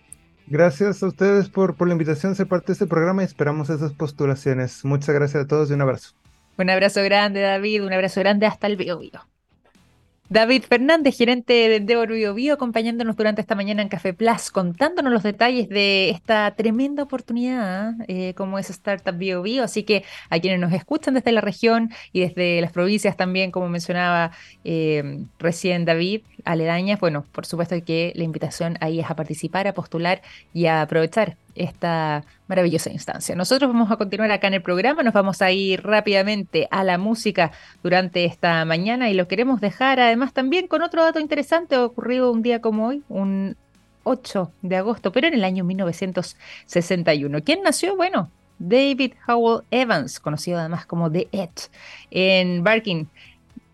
Gracias 0.50 1.04
a 1.04 1.08
ustedes 1.08 1.50
por, 1.50 1.76
por 1.76 1.88
la 1.88 1.94
invitación 1.94 2.32
a 2.32 2.36
ser 2.36 2.48
parte 2.48 2.68
de 2.68 2.74
este 2.74 2.88
programa 2.88 3.22
y 3.22 3.26
esperamos 3.26 3.70
esas 3.70 3.92
postulaciones. 3.92 4.86
Muchas 4.86 5.14
gracias 5.14 5.44
a 5.44 5.48
todos 5.48 5.70
y 5.70 5.74
un 5.74 5.82
abrazo. 5.82 6.14
Un 6.58 6.70
abrazo 6.70 7.04
grande, 7.04 7.42
David. 7.42 7.84
Un 7.84 7.94
abrazo 7.94 8.22
grande 8.22 8.46
hasta 8.46 8.68
el 8.68 8.78
video. 8.78 9.02
David 10.30 10.64
Fernández, 10.64 11.18
gerente 11.18 11.54
de 11.54 11.78
Endeavor 11.78 12.12
Bio, 12.12 12.34
Bio 12.34 12.56
acompañándonos 12.56 13.16
durante 13.16 13.40
esta 13.40 13.56
mañana 13.56 13.82
en 13.82 13.88
Café 13.88 14.14
Plus, 14.14 14.52
contándonos 14.52 15.14
los 15.14 15.24
detalles 15.24 15.70
de 15.70 16.10
esta 16.10 16.54
tremenda 16.56 17.04
oportunidad 17.04 17.94
eh, 18.10 18.34
como 18.36 18.60
es 18.60 18.70
Startup 18.70 19.18
Bio, 19.18 19.42
Bio. 19.42 19.64
Así 19.64 19.84
que 19.84 20.04
a 20.30 20.40
quienes 20.40 20.60
nos 20.60 20.74
escuchan 20.74 21.14
desde 21.14 21.32
la 21.32 21.40
región 21.40 21.92
y 22.12 22.20
desde 22.20 22.60
las 22.60 22.74
provincias 22.74 23.16
también, 23.16 23.52
como 23.52 23.70
mencionaba 23.70 24.32
eh, 24.66 25.24
recién 25.40 25.86
David, 25.86 26.24
aledañas, 26.44 27.00
bueno, 27.00 27.26
por 27.32 27.46
supuesto 27.46 27.76
que 27.86 28.12
la 28.16 28.26
invitación 28.26 28.78
ahí 28.82 29.00
es 29.00 29.10
a 29.10 29.16
participar, 29.16 29.66
a 29.68 29.74
postular 29.74 30.22
y 30.54 30.66
a 30.66 30.82
aprovechar 30.82 31.38
esta 31.58 32.24
maravillosa 32.48 32.90
instancia. 32.90 33.36
Nosotros 33.36 33.72
vamos 33.72 33.92
a 33.92 33.98
continuar 33.98 34.32
acá 34.32 34.48
en 34.48 34.56
el 34.56 34.62
programa, 34.62 35.04
nos 35.04 35.14
vamos 35.14 35.42
a 35.42 35.52
ir 35.52 35.84
rápidamente 35.84 36.68
a 36.72 36.84
la 36.84 36.98
música 36.98 37.52
durante 37.84 38.26
esta 38.26 38.64
mañana 38.66 39.10
y 39.10 39.14
lo 39.14 39.28
queremos 39.28 39.62
dejar 39.62 40.00
además 40.00 40.34
también 40.34 40.68
con 40.68 40.82
otro 40.82 41.04
dato 41.04 41.20
interesante 41.20 41.78
ocurrido 41.78 42.32
un 42.32 42.42
día 42.42 42.62
como 42.62 42.88
hoy, 42.88 43.04
un 43.10 43.56
8 44.04 44.52
de 44.62 44.76
agosto, 44.78 45.12
pero 45.12 45.28
en 45.28 45.34
el 45.34 45.44
año 45.44 45.64
1961. 45.64 47.44
¿Quién 47.44 47.62
nació? 47.62 47.96
Bueno, 47.96 48.32
David 48.60 49.14
Howell 49.28 49.64
Evans, 49.70 50.20
conocido 50.20 50.60
además 50.60 50.86
como 50.86 51.12
The 51.12 51.28
Edge, 51.32 51.70
en 52.10 52.64
Barking, 52.64 53.06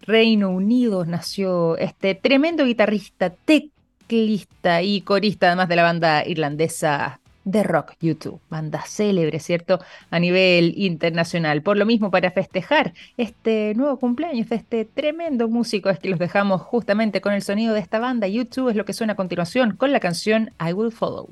Reino 0.02 0.50
Unido, 0.50 1.06
nació 1.06 1.78
este 1.78 2.16
tremendo 2.16 2.66
guitarrista, 2.66 3.30
teclista 3.30 4.82
y 4.82 5.02
corista, 5.02 5.48
además 5.48 5.70
de 5.70 5.76
la 5.76 5.84
banda 5.84 6.28
irlandesa 6.28 7.22
de 7.46 7.64
rock 7.64 7.94
YouTube, 8.00 8.40
banda 8.50 8.84
célebre, 8.86 9.40
¿cierto? 9.40 9.80
A 10.10 10.20
nivel 10.20 10.74
internacional. 10.78 11.62
Por 11.62 11.78
lo 11.78 11.86
mismo, 11.86 12.12
para 12.12 12.32
festejar 12.32 12.94
este 13.18 13.74
nuevo 13.76 13.98
cumpleaños 13.98 14.50
de 14.50 14.56
este 14.58 14.86
tremendo 14.86 15.48
músico, 15.48 15.90
es 15.90 16.00
que 16.00 16.10
los 16.10 16.20
dejamos 16.20 16.62
justamente 16.62 17.22
con 17.22 17.34
el 17.34 17.42
sonido 17.42 17.74
de 17.74 17.80
esta 17.80 18.00
banda. 18.00 18.28
YouTube 18.28 18.70
es 18.70 18.76
lo 18.76 18.86
que 18.86 18.94
suena 18.94 19.14
a 19.14 19.16
continuación 19.16 19.76
con 19.76 19.92
la 19.92 20.00
canción 20.00 20.52
I 20.60 20.74
Will 20.74 20.92
Follow. 20.92 21.30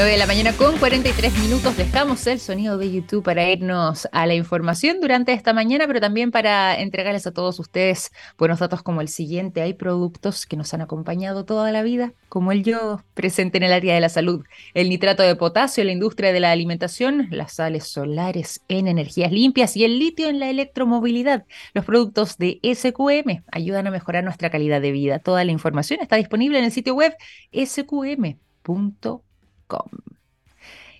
9 0.00 0.12
de 0.12 0.18
la 0.18 0.26
mañana 0.26 0.54
con 0.54 0.78
43 0.78 1.38
minutos. 1.40 1.76
Dejamos 1.76 2.26
el 2.26 2.40
sonido 2.40 2.78
de 2.78 2.90
YouTube 2.90 3.22
para 3.22 3.50
irnos 3.50 4.08
a 4.12 4.26
la 4.26 4.34
información 4.34 4.98
durante 4.98 5.34
esta 5.34 5.52
mañana, 5.52 5.86
pero 5.86 6.00
también 6.00 6.30
para 6.30 6.80
entregarles 6.80 7.26
a 7.26 7.32
todos 7.32 7.60
ustedes 7.60 8.10
buenos 8.38 8.60
datos 8.60 8.82
como 8.82 9.02
el 9.02 9.08
siguiente. 9.08 9.60
Hay 9.60 9.74
productos 9.74 10.46
que 10.46 10.56
nos 10.56 10.72
han 10.72 10.80
acompañado 10.80 11.44
toda 11.44 11.70
la 11.70 11.82
vida, 11.82 12.14
como 12.30 12.50
el 12.50 12.64
yo 12.64 13.02
presente 13.12 13.58
en 13.58 13.64
el 13.64 13.74
área 13.74 13.94
de 13.94 14.00
la 14.00 14.08
salud, 14.08 14.42
el 14.72 14.88
nitrato 14.88 15.22
de 15.22 15.36
potasio 15.36 15.82
en 15.82 15.88
la 15.88 15.92
industria 15.92 16.32
de 16.32 16.40
la 16.40 16.50
alimentación, 16.50 17.28
las 17.30 17.52
sales 17.52 17.86
solares 17.86 18.62
en 18.68 18.88
energías 18.88 19.30
limpias 19.30 19.76
y 19.76 19.84
el 19.84 19.98
litio 19.98 20.30
en 20.30 20.38
la 20.38 20.48
electromovilidad. 20.48 21.44
Los 21.74 21.84
productos 21.84 22.38
de 22.38 22.58
SQM 22.62 23.44
ayudan 23.52 23.86
a 23.86 23.90
mejorar 23.90 24.24
nuestra 24.24 24.48
calidad 24.48 24.80
de 24.80 24.92
vida. 24.92 25.18
Toda 25.18 25.44
la 25.44 25.52
información 25.52 26.00
está 26.00 26.16
disponible 26.16 26.58
en 26.58 26.64
el 26.64 26.72
sitio 26.72 26.94
web 26.94 27.14
sqm.com. 27.52 29.29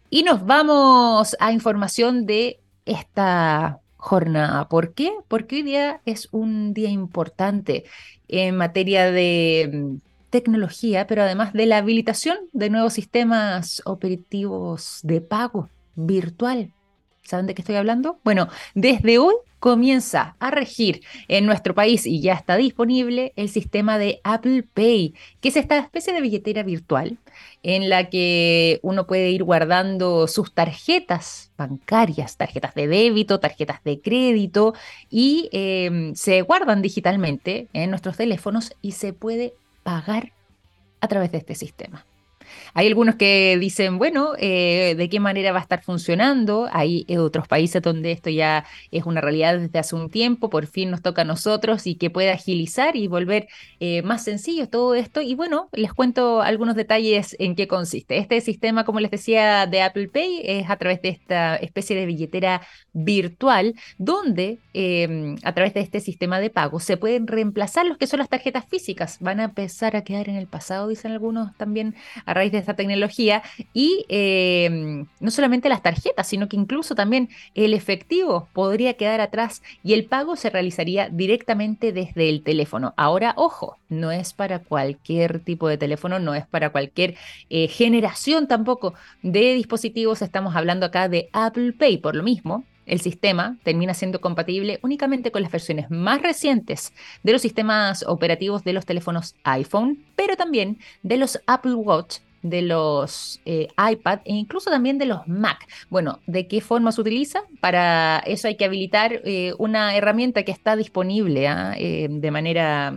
Y 0.08 0.22
nos 0.24 0.44
vamos 0.44 1.36
a 1.38 1.52
información 1.52 2.26
de 2.26 2.60
esta 2.84 3.80
jornada. 3.96 4.68
¿Por 4.68 4.94
qué? 4.94 5.12
Porque 5.28 5.56
hoy 5.56 5.62
día 5.62 6.00
es 6.04 6.28
un 6.32 6.74
día 6.74 6.90
importante 6.90 7.84
en 8.28 8.56
materia 8.56 9.10
de 9.10 9.70
mm, 9.72 9.96
tecnología, 10.30 11.06
pero 11.06 11.22
además 11.22 11.52
de 11.52 11.66
la 11.66 11.78
habilitación 11.78 12.38
de 12.52 12.70
nuevos 12.70 12.94
sistemas 12.94 13.82
operativos 13.84 15.00
de 15.02 15.20
pago 15.20 15.68
virtual. 15.94 16.72
¿Saben 17.22 17.46
de 17.46 17.54
qué 17.54 17.62
estoy 17.62 17.76
hablando? 17.76 18.18
Bueno, 18.24 18.48
desde 18.74 19.18
hoy 19.18 19.34
comienza 19.60 20.36
a 20.40 20.50
regir 20.50 21.02
en 21.28 21.46
nuestro 21.46 21.74
país 21.74 22.06
y 22.06 22.20
ya 22.20 22.32
está 22.32 22.56
disponible 22.56 23.32
el 23.36 23.48
sistema 23.48 23.98
de 23.98 24.20
Apple 24.24 24.64
Pay, 24.74 25.14
que 25.40 25.50
es 25.50 25.56
esta 25.56 25.78
especie 25.78 26.12
de 26.12 26.22
billetera 26.22 26.62
virtual 26.62 27.18
en 27.62 27.90
la 27.90 28.08
que 28.08 28.80
uno 28.82 29.06
puede 29.06 29.30
ir 29.30 29.44
guardando 29.44 30.26
sus 30.26 30.54
tarjetas 30.54 31.52
bancarias, 31.56 32.38
tarjetas 32.38 32.74
de 32.74 32.88
débito, 32.88 33.38
tarjetas 33.38 33.84
de 33.84 34.00
crédito 34.00 34.74
y 35.10 35.50
em, 35.52 36.14
se 36.14 36.40
guardan 36.40 36.80
digitalmente 36.80 37.68
en 37.74 37.90
nuestros 37.90 38.16
teléfonos 38.16 38.74
y 38.80 38.92
se 38.92 39.12
puede 39.12 39.52
pagar 39.82 40.32
a 41.00 41.08
través 41.08 41.32
de 41.32 41.38
este 41.38 41.54
sistema. 41.54 42.06
Hay 42.74 42.86
algunos 42.86 43.16
que 43.16 43.56
dicen, 43.58 43.98
bueno, 43.98 44.32
eh, 44.38 44.94
¿de 44.96 45.08
qué 45.08 45.20
manera 45.20 45.52
va 45.52 45.58
a 45.58 45.62
estar 45.62 45.82
funcionando? 45.82 46.68
Hay 46.72 47.04
eh, 47.08 47.18
otros 47.18 47.48
países 47.48 47.82
donde 47.82 48.12
esto 48.12 48.30
ya 48.30 48.64
es 48.90 49.04
una 49.04 49.20
realidad 49.20 49.58
desde 49.58 49.78
hace 49.78 49.96
un 49.96 50.10
tiempo, 50.10 50.50
por 50.50 50.66
fin 50.66 50.90
nos 50.90 51.02
toca 51.02 51.22
a 51.22 51.24
nosotros 51.24 51.86
y 51.86 51.96
que 51.96 52.10
pueda 52.10 52.32
agilizar 52.32 52.96
y 52.96 53.08
volver 53.08 53.48
eh, 53.80 54.02
más 54.02 54.24
sencillo 54.24 54.68
todo 54.68 54.94
esto. 54.94 55.20
Y 55.20 55.34
bueno, 55.34 55.68
les 55.72 55.92
cuento 55.92 56.42
algunos 56.42 56.76
detalles 56.76 57.36
en 57.38 57.56
qué 57.56 57.66
consiste. 57.66 58.18
Este 58.18 58.40
sistema, 58.40 58.84
como 58.84 59.00
les 59.00 59.10
decía, 59.10 59.66
de 59.66 59.82
Apple 59.82 60.08
Pay 60.08 60.42
es 60.44 60.70
a 60.70 60.76
través 60.76 61.02
de 61.02 61.08
esta 61.08 61.56
especie 61.56 61.96
de 61.96 62.06
billetera 62.06 62.62
virtual 62.92 63.74
donde 63.98 64.58
em, 64.74 65.36
a 65.42 65.52
través 65.54 65.74
de 65.74 65.80
este 65.80 66.00
sistema 66.00 66.40
de 66.40 66.50
pago 66.50 66.80
se 66.80 66.96
pueden 66.96 67.26
reemplazar 67.26 67.86
los 67.86 67.98
que 67.98 68.06
son 68.06 68.18
las 68.18 68.28
tarjetas 68.28 68.64
físicas. 68.66 69.18
Van 69.20 69.40
a 69.40 69.44
empezar 69.44 69.96
a 69.96 70.04
quedar 70.04 70.28
en 70.28 70.36
el 70.36 70.46
pasado, 70.46 70.88
dicen 70.88 71.12
algunos 71.12 71.56
también 71.56 71.94
a 72.26 72.34
raíz 72.34 72.52
de 72.52 72.59
esta 72.60 72.74
tecnología. 72.74 73.42
Y 73.72 74.04
em, 74.08 75.06
no 75.20 75.30
solamente 75.30 75.68
las 75.68 75.82
tarjetas, 75.82 76.26
sino 76.28 76.48
que 76.48 76.56
incluso 76.56 76.94
también 76.94 77.28
el 77.54 77.74
efectivo 77.74 78.48
podría 78.52 78.94
quedar 78.94 79.20
atrás 79.20 79.62
y 79.82 79.94
el 79.94 80.04
pago 80.04 80.36
se 80.36 80.50
realizaría 80.50 81.08
directamente 81.08 81.92
desde 81.92 82.28
el 82.28 82.42
teléfono. 82.42 82.94
Ahora, 82.96 83.34
ojo, 83.36 83.78
no 83.88 84.12
es 84.12 84.32
para 84.32 84.60
cualquier 84.60 85.40
tipo 85.40 85.68
de 85.68 85.78
teléfono, 85.78 86.18
no 86.18 86.34
es 86.34 86.46
para 86.46 86.70
cualquier 86.70 87.16
eh, 87.48 87.68
generación 87.68 88.48
tampoco 88.48 88.94
de 89.22 89.54
dispositivos. 89.54 90.22
Estamos 90.22 90.56
hablando 90.56 90.86
acá 90.86 91.08
de 91.08 91.28
Apple 91.32 91.72
Pay, 91.72 91.98
por 91.98 92.14
lo 92.14 92.22
mismo 92.22 92.64
el 92.90 93.00
sistema 93.00 93.56
termina 93.62 93.94
siendo 93.94 94.20
compatible 94.20 94.80
únicamente 94.82 95.30
con 95.30 95.42
las 95.42 95.52
versiones 95.52 95.90
más 95.90 96.22
recientes 96.22 96.92
de 97.22 97.32
los 97.32 97.40
sistemas 97.40 98.04
operativos 98.06 98.64
de 98.64 98.72
los 98.72 98.84
teléfonos 98.84 99.36
iPhone, 99.44 100.04
pero 100.16 100.36
también 100.36 100.78
de 101.02 101.16
los 101.16 101.40
Apple 101.46 101.74
Watch 101.74 102.18
de 102.42 102.62
los 102.62 103.40
eh, 103.44 103.68
iPad 103.92 104.20
e 104.24 104.32
incluso 104.34 104.70
también 104.70 104.98
de 104.98 105.06
los 105.06 105.26
Mac. 105.28 105.66
Bueno, 105.88 106.20
¿de 106.26 106.46
qué 106.46 106.60
forma 106.60 106.92
se 106.92 107.00
utiliza? 107.00 107.42
Para 107.60 108.22
eso 108.26 108.48
hay 108.48 108.56
que 108.56 108.64
habilitar 108.64 109.20
eh, 109.24 109.52
una 109.58 109.96
herramienta 109.96 110.42
que 110.42 110.52
está 110.52 110.76
disponible 110.76 111.48
¿ah? 111.48 111.74
eh, 111.76 112.08
de 112.10 112.30
manera, 112.30 112.94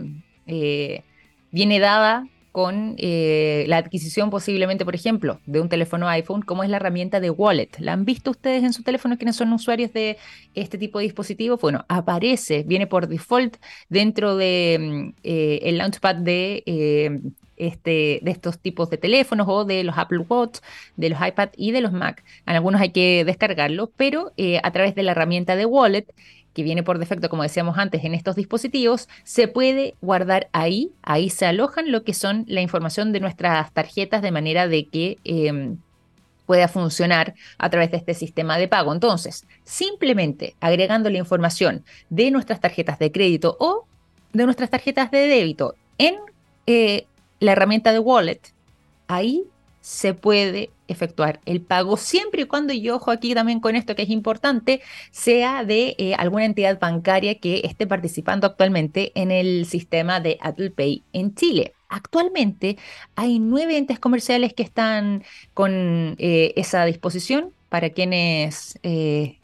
viene 1.50 1.78
dada 1.78 2.26
con 2.52 2.94
la 2.96 3.78
adquisición 3.78 4.30
posiblemente, 4.30 4.84
por 4.84 4.94
ejemplo, 4.94 5.40
de 5.44 5.60
un 5.60 5.68
teléfono 5.68 6.08
iPhone, 6.08 6.42
como 6.42 6.62
es 6.62 6.70
la 6.70 6.76
herramienta 6.76 7.18
de 7.18 7.30
Wallet. 7.30 7.70
¿La 7.78 7.94
han 7.94 8.04
visto 8.04 8.30
ustedes 8.30 8.62
en 8.62 8.72
su 8.72 8.84
teléfono 8.84 9.16
quienes 9.16 9.34
son 9.34 9.52
usuarios 9.52 9.92
de 9.92 10.18
este 10.54 10.78
tipo 10.78 11.00
de 11.00 11.06
dispositivos? 11.06 11.60
Bueno, 11.60 11.84
aparece, 11.88 12.62
viene 12.62 12.86
por 12.86 13.08
default 13.08 13.56
dentro 13.88 14.36
de 14.36 14.78
mm, 14.78 15.20
el 15.24 15.78
launchpad 15.78 16.14
de 16.16 17.32
este, 17.56 18.20
de 18.22 18.30
estos 18.30 18.58
tipos 18.58 18.90
de 18.90 18.98
teléfonos 18.98 19.46
o 19.48 19.64
de 19.64 19.84
los 19.84 19.98
Apple 19.98 20.24
Watch, 20.28 20.58
de 20.96 21.10
los 21.10 21.18
iPad 21.26 21.50
y 21.56 21.72
de 21.72 21.80
los 21.80 21.92
Mac. 21.92 22.24
En 22.46 22.54
algunos 22.54 22.80
hay 22.80 22.90
que 22.90 23.24
descargarlo, 23.24 23.90
pero 23.96 24.32
a 24.62 24.70
través 24.72 24.94
de 24.94 25.02
la 25.02 25.12
herramienta 25.12 25.56
de 25.56 25.66
Wallet 25.66 26.06
que 26.54 26.62
viene 26.62 26.82
por 26.82 26.98
defecto, 26.98 27.28
como 27.28 27.42
decíamos 27.42 27.76
antes, 27.76 28.04
en 28.04 28.14
estos 28.14 28.36
dispositivos, 28.36 29.08
se 29.24 29.48
puede 29.48 29.96
guardar 30.00 30.48
ahí. 30.52 30.92
Ahí 31.02 31.28
se 31.28 31.46
alojan 31.46 31.90
lo 31.90 32.04
que 32.04 32.14
son 32.14 32.44
la 32.46 32.60
información 32.60 33.12
de 33.12 33.20
nuestras 33.20 33.72
tarjetas 33.72 34.22
de 34.22 34.30
manera 34.30 34.68
de 34.68 34.86
que 34.86 35.18
em, 35.24 35.78
pueda 36.46 36.68
funcionar 36.68 37.34
a 37.58 37.70
través 37.70 37.90
de 37.90 37.96
este 37.96 38.14
sistema 38.14 38.56
de 38.56 38.68
pago. 38.68 38.92
Entonces, 38.94 39.46
simplemente 39.64 40.54
agregando 40.60 41.10
la 41.10 41.18
información 41.18 41.84
de 42.08 42.30
nuestras 42.30 42.60
tarjetas 42.60 43.00
de 43.00 43.10
crédito 43.10 43.56
o 43.58 43.86
de 44.32 44.44
nuestras 44.44 44.70
tarjetas 44.70 45.10
de 45.10 45.26
débito 45.26 45.74
en 45.98 46.16
eh, 46.66 47.06
la 47.40 47.52
herramienta 47.52 47.92
de 47.92 47.98
wallet, 47.98 48.40
ahí 49.08 49.44
se 49.80 50.14
puede 50.14 50.70
efectuar 50.88 51.40
el 51.44 51.60
pago 51.60 51.98
siempre 51.98 52.42
y 52.42 52.44
cuando, 52.46 52.72
y 52.72 52.88
ojo 52.88 53.10
aquí 53.10 53.34
también 53.34 53.60
con 53.60 53.76
esto 53.76 53.94
que 53.94 54.02
es 54.02 54.08
importante, 54.08 54.80
sea 55.10 55.62
de 55.62 55.94
eh, 55.98 56.14
alguna 56.14 56.46
entidad 56.46 56.78
bancaria 56.80 57.38
que 57.38 57.60
esté 57.64 57.86
participando 57.86 58.46
actualmente 58.46 59.12
en 59.14 59.30
el 59.30 59.66
sistema 59.66 60.20
de 60.20 60.38
Apple 60.40 60.70
Pay 60.70 61.04
en 61.12 61.34
Chile. 61.34 61.74
Actualmente 61.88 62.78
hay 63.14 63.38
nueve 63.38 63.76
entes 63.76 63.98
comerciales 63.98 64.54
que 64.54 64.62
están 64.62 65.22
con 65.52 66.16
eh, 66.18 66.54
esa 66.56 66.86
disposición 66.86 67.52
para 67.68 67.90
quienes 67.90 68.78
eh, 68.82 69.38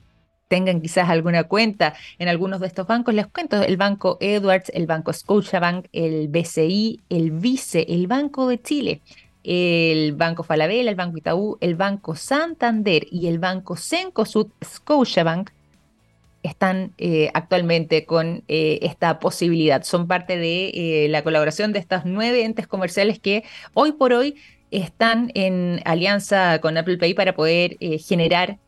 tengan 0.51 0.83
quizás 0.83 1.09
alguna 1.09 1.45
cuenta 1.45 1.95
en 2.19 2.27
algunos 2.27 2.59
de 2.59 2.67
estos 2.67 2.85
bancos, 2.89 3.15
les 3.15 3.29
cuento, 3.29 3.63
el 3.63 3.77
Banco 3.77 4.19
Edwards, 4.21 4.71
el 4.75 4.87
Banco 4.87 5.13
Scotiabank, 5.13 5.87
el 5.93 6.27
BCI, 6.27 7.01
el 7.09 7.31
Vice, 7.31 7.87
el 7.89 8.09
Banco 8.09 8.49
de 8.49 8.61
Chile 8.61 9.01
el 9.43 10.13
Banco 10.13 10.43
Falabella, 10.43 10.91
el 10.91 10.97
Banco 10.97 11.17
Itaú, 11.17 11.57
el 11.63 11.75
Banco 11.75 12.15
Santander 12.15 13.07
y 13.11 13.27
el 13.29 13.39
Banco 13.39 13.75
Cencosud 13.75 14.49
Scotiabank 14.63 15.49
están 16.43 16.93
eh, 16.99 17.31
actualmente 17.33 18.05
con 18.05 18.43
eh, 18.49 18.81
esta 18.83 19.19
posibilidad. 19.19 19.83
Son 19.83 20.07
parte 20.07 20.37
de 20.37 21.07
la 21.09 21.23
colaboración 21.23 21.73
de 21.73 21.79
estas 21.79 22.05
nueve 22.05 22.45
entes 22.45 22.67
comerciales 22.67 23.19
que 23.19 23.45
hoy 23.73 23.93
por 23.93 24.13
hoy 24.13 24.37
están 24.71 25.31
en 25.35 25.81
alianza 25.87 26.61
con 26.61 26.77
Apple 26.77 26.99
Pay 26.99 27.15
para 27.15 27.35
poder 27.35 27.79
generar 27.99 28.59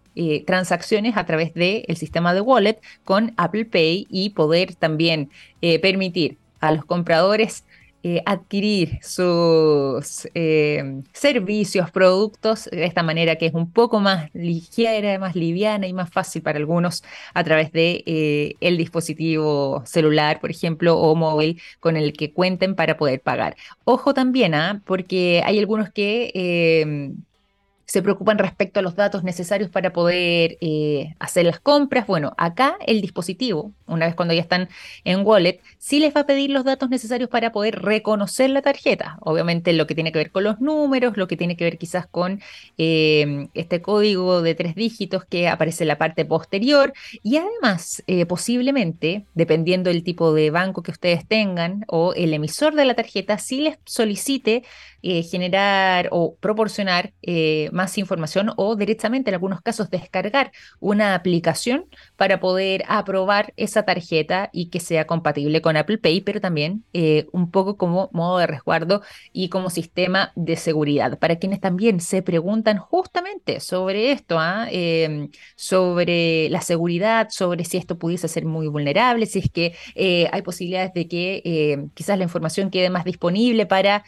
transacciones 0.46 1.16
a 1.16 1.24
través 1.24 1.54
del 1.54 1.96
sistema 1.96 2.34
de 2.34 2.40
wallet 2.40 2.80
con 3.04 3.32
Apple 3.36 3.64
Pay 3.64 4.06
y 4.10 4.30
poder 4.30 4.74
también 4.74 5.30
permitir 5.60 6.38
a 6.60 6.72
los 6.72 6.84
compradores 6.84 7.64
eh, 8.04 8.20
adquirir 8.26 8.98
sus 9.00 10.28
eh, 10.34 11.02
servicios, 11.12 11.88
productos 11.92 12.64
de 12.64 12.84
esta 12.84 13.04
manera 13.04 13.36
que 13.36 13.46
es 13.46 13.54
un 13.54 13.70
poco 13.70 14.00
más 14.00 14.28
ligera, 14.34 15.20
más 15.20 15.36
liviana 15.36 15.86
y 15.86 15.92
más 15.92 16.10
fácil 16.10 16.42
para 16.42 16.58
algunos 16.58 17.04
a 17.32 17.44
través 17.44 17.70
de 17.70 18.02
eh, 18.04 18.56
el 18.60 18.76
dispositivo 18.76 19.84
celular, 19.86 20.40
por 20.40 20.50
ejemplo, 20.50 20.98
o 20.98 21.14
móvil 21.14 21.62
con 21.78 21.96
el 21.96 22.12
que 22.12 22.32
cuenten 22.32 22.74
para 22.74 22.96
poder 22.96 23.20
pagar. 23.20 23.54
Ojo 23.84 24.14
también, 24.14 24.54
¿ah? 24.54 24.82
porque 24.84 25.40
hay 25.44 25.60
algunos 25.60 25.88
que 25.92 27.12
se 27.92 28.00
preocupan 28.00 28.38
respecto 28.38 28.80
a 28.80 28.82
los 28.82 28.96
datos 28.96 29.22
necesarios 29.22 29.68
para 29.68 29.92
poder 29.92 30.56
eh, 30.62 31.14
hacer 31.18 31.44
las 31.44 31.60
compras. 31.60 32.06
Bueno, 32.06 32.32
acá 32.38 32.78
el 32.86 33.02
dispositivo, 33.02 33.74
una 33.86 34.06
vez 34.06 34.14
cuando 34.14 34.32
ya 34.32 34.40
están 34.40 34.70
en 35.04 35.26
wallet, 35.26 35.60
sí 35.76 36.00
les 36.00 36.16
va 36.16 36.22
a 36.22 36.26
pedir 36.26 36.48
los 36.48 36.64
datos 36.64 36.88
necesarios 36.88 37.28
para 37.28 37.52
poder 37.52 37.82
reconocer 37.82 38.48
la 38.48 38.62
tarjeta. 38.62 39.18
Obviamente 39.20 39.74
lo 39.74 39.86
que 39.86 39.94
tiene 39.94 40.10
que 40.10 40.20
ver 40.20 40.30
con 40.30 40.44
los 40.44 40.58
números, 40.58 41.18
lo 41.18 41.28
que 41.28 41.36
tiene 41.36 41.54
que 41.54 41.64
ver 41.64 41.76
quizás 41.76 42.06
con 42.06 42.40
eh, 42.78 43.48
este 43.52 43.82
código 43.82 44.40
de 44.40 44.54
tres 44.54 44.74
dígitos 44.74 45.26
que 45.26 45.48
aparece 45.48 45.84
en 45.84 45.88
la 45.88 45.98
parte 45.98 46.24
posterior. 46.24 46.94
Y 47.22 47.36
además, 47.36 48.02
eh, 48.06 48.24
posiblemente, 48.24 49.26
dependiendo 49.34 49.90
del 49.90 50.02
tipo 50.02 50.32
de 50.32 50.48
banco 50.50 50.82
que 50.82 50.92
ustedes 50.92 51.28
tengan 51.28 51.84
o 51.88 52.14
el 52.14 52.32
emisor 52.32 52.74
de 52.74 52.86
la 52.86 52.94
tarjeta, 52.94 53.36
sí 53.36 53.60
les 53.60 53.76
solicite 53.84 54.62
generar 55.02 56.08
o 56.10 56.36
proporcionar 56.36 57.12
más 57.72 57.82
más 57.82 57.98
información 57.98 58.52
o 58.56 58.76
directamente 58.76 59.30
en 59.30 59.34
algunos 59.34 59.60
casos 59.60 59.90
descargar 59.90 60.52
una 60.78 61.16
aplicación 61.16 61.86
para 62.16 62.38
poder 62.38 62.84
aprobar 62.86 63.52
esa 63.56 63.82
tarjeta 63.82 64.50
y 64.52 64.66
que 64.66 64.78
sea 64.78 65.06
compatible 65.06 65.60
con 65.62 65.76
Apple 65.76 65.98
Pay, 65.98 66.20
pero 66.20 66.40
también 66.40 66.84
eh, 66.92 67.26
un 67.32 67.50
poco 67.50 67.76
como 67.76 68.08
modo 68.12 68.38
de 68.38 68.46
resguardo 68.46 69.02
y 69.32 69.48
como 69.48 69.68
sistema 69.68 70.30
de 70.36 70.56
seguridad. 70.56 71.18
Para 71.18 71.36
quienes 71.36 71.60
también 71.60 72.00
se 72.00 72.22
preguntan 72.22 72.78
justamente 72.78 73.58
sobre 73.58 74.12
esto, 74.12 74.38
¿ah? 74.38 74.68
em, 74.70 75.30
sobre 75.56 76.48
la 76.50 76.60
seguridad, 76.60 77.28
sobre 77.30 77.64
si 77.64 77.78
esto 77.78 77.98
pudiese 77.98 78.28
ser 78.28 78.44
muy 78.44 78.68
vulnerable, 78.68 79.26
si 79.26 79.40
es 79.40 79.50
que 79.50 79.74
eh, 79.96 80.28
hay 80.32 80.42
posibilidades 80.42 80.94
de 80.94 81.08
que 81.08 81.42
eh, 81.44 81.86
quizás 81.94 82.16
la 82.16 82.24
información 82.24 82.70
quede 82.70 82.90
más 82.90 83.04
disponible 83.04 83.66
para 83.66 84.04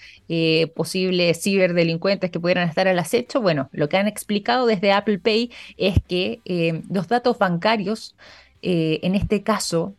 posibles 0.84 1.42
ciberdelincuentes 1.42 2.30
que 2.30 2.38
pudieran 2.38 2.68
estar 2.68 2.86
al 2.86 2.98
acecho. 2.98 3.40
Bueno, 3.40 3.70
lo 3.72 3.88
que 3.88 3.96
han 3.96 4.06
explicado 4.06 4.66
desde 4.66 4.92
Apple 4.92 5.18
Pay 5.18 5.50
es 5.78 5.96
que 6.06 6.42
eh, 6.44 6.82
los 6.90 7.08
datos 7.08 7.38
bancarios, 7.38 8.14
eh, 8.60 9.00
en 9.02 9.14
este 9.14 9.42
caso, 9.42 9.94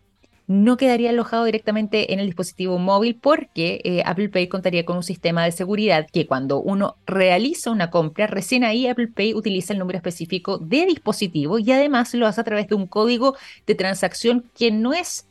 no 0.48 0.78
quedaría 0.78 1.10
alojado 1.10 1.46
directamente 1.46 2.14
en 2.14 2.20
el 2.20 2.28
dispositivo 2.28 2.78
móvil 2.78 3.16
porque 3.16 3.82
eh, 3.84 4.04
Apple 4.06 4.30
Pay 4.30 4.48
contaría 4.48 4.86
con 4.86 4.98
un 4.98 5.04
sistema 5.04 5.44
de 5.44 5.52
seguridad 5.52 6.08
que 6.12 6.28
cuando 6.28 6.62
uno 6.62 6.98
realiza 7.06 7.72
una 7.72 7.90
compra, 7.90 8.28
recién 8.28 8.64
ahí 8.64 8.88
Apple 8.88 9.08
Pay 9.08 9.34
utiliza 9.34 9.74
el 9.74 9.80
número 9.80 9.98
específico 9.98 10.58
de 10.58 10.86
dispositivo 10.86 11.60
y 11.60 11.72
además 11.72 12.14
lo 12.14 12.28
hace 12.28 12.42
a 12.42 12.44
través 12.44 12.68
de 12.68 12.76
un 12.76 12.88
código 12.88 13.36
de 13.66 13.76
transacción 13.76 14.46
que 14.58 14.72
no 14.72 14.94
es 14.94 15.28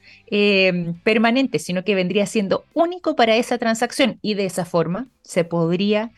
permanente, 1.05 1.61
sino 1.61 1.85
que 1.85 1.95
vendría 1.95 2.27
siendo 2.27 2.65
único 2.75 3.15
para 3.15 3.37
esa 3.37 3.59
transacción. 3.59 4.19
Y 4.21 4.35
de 4.35 4.47
esa 4.47 4.65
forma 4.65 5.07
se 5.23 5.45
podría 5.45 6.11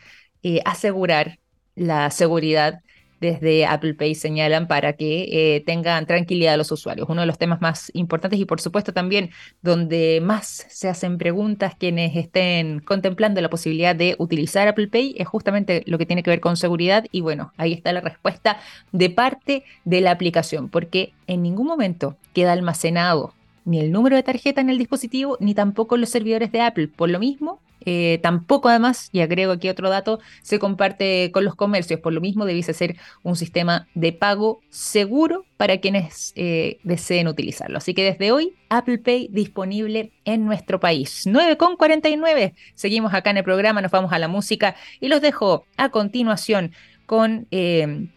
asegurar 0.64 1.38
la 1.74 2.10
seguridad 2.10 2.80
desde 3.20 3.66
Apple 3.66 3.94
Pay 3.94 4.14
señalan 4.14 4.66
para 4.68 4.94
que 4.94 5.56
eh, 5.56 5.62
tengan 5.64 6.06
tranquilidad 6.06 6.56
los 6.56 6.70
usuarios. 6.72 7.08
Uno 7.08 7.22
de 7.22 7.26
los 7.26 7.38
temas 7.38 7.60
más 7.60 7.90
importantes 7.94 8.38
y 8.38 8.44
por 8.44 8.60
supuesto 8.60 8.92
también 8.92 9.30
donde 9.62 10.20
más 10.22 10.66
se 10.68 10.88
hacen 10.88 11.18
preguntas 11.18 11.74
quienes 11.78 12.16
estén 12.16 12.80
contemplando 12.80 13.40
la 13.40 13.50
posibilidad 13.50 13.94
de 13.94 14.16
utilizar 14.18 14.68
Apple 14.68 14.88
Pay 14.88 15.14
es 15.18 15.28
justamente 15.28 15.82
lo 15.86 15.98
que 15.98 16.06
tiene 16.06 16.22
que 16.22 16.30
ver 16.30 16.40
con 16.40 16.56
seguridad 16.56 17.04
y 17.10 17.20
bueno, 17.20 17.52
ahí 17.56 17.72
está 17.72 17.92
la 17.92 18.00
respuesta 18.00 18.58
de 18.92 19.10
parte 19.10 19.64
de 19.84 20.00
la 20.00 20.10
aplicación 20.10 20.68
porque 20.68 21.12
en 21.26 21.42
ningún 21.42 21.66
momento 21.66 22.16
queda 22.32 22.52
almacenado 22.52 23.34
ni 23.64 23.80
el 23.80 23.92
número 23.92 24.16
de 24.16 24.22
tarjeta 24.22 24.60
en 24.60 24.70
el 24.70 24.78
dispositivo 24.78 25.36
ni 25.40 25.54
tampoco 25.54 25.96
los 25.96 26.08
servidores 26.08 26.52
de 26.52 26.62
Apple. 26.62 26.88
Por 26.88 27.10
lo 27.10 27.18
mismo, 27.18 27.60
eh, 27.88 28.18
tampoco 28.20 28.68
además, 28.68 29.08
y 29.12 29.20
agrego 29.20 29.52
aquí 29.52 29.68
otro 29.68 29.88
dato, 29.88 30.18
se 30.42 30.58
comparte 30.58 31.30
con 31.32 31.44
los 31.44 31.54
comercios. 31.54 32.00
Por 32.00 32.12
lo 32.12 32.20
mismo, 32.20 32.44
debiese 32.44 32.74
ser 32.74 32.96
un 33.22 33.36
sistema 33.36 33.86
de 33.94 34.12
pago 34.12 34.60
seguro 34.68 35.46
para 35.56 35.78
quienes 35.78 36.32
eh, 36.34 36.78
deseen 36.82 37.28
utilizarlo. 37.28 37.78
Así 37.78 37.94
que 37.94 38.02
desde 38.02 38.32
hoy, 38.32 38.54
Apple 38.68 38.98
Pay 38.98 39.28
disponible 39.30 40.10
en 40.24 40.44
nuestro 40.44 40.80
país. 40.80 41.26
9,49. 41.26 42.54
Seguimos 42.74 43.14
acá 43.14 43.30
en 43.30 43.38
el 43.38 43.44
programa, 43.44 43.80
nos 43.80 43.92
vamos 43.92 44.12
a 44.12 44.18
la 44.18 44.26
música 44.26 44.74
y 45.00 45.06
los 45.06 45.22
dejo 45.22 45.64
a 45.76 45.90
continuación 45.90 46.72
con... 47.06 47.46
Eh, 47.52 48.08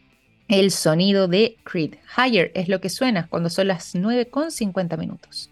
el 0.48 0.72
sonido 0.72 1.28
de 1.28 1.58
Creed. 1.64 1.98
Higher 2.18 2.52
es 2.56 2.70
lo 2.70 2.82
que 2.82 2.90
suena 2.90 3.28
cuando 3.28 3.52
son 3.52 3.68
las 3.68 3.94
9,50 3.94 4.98
minutos. 4.98 5.52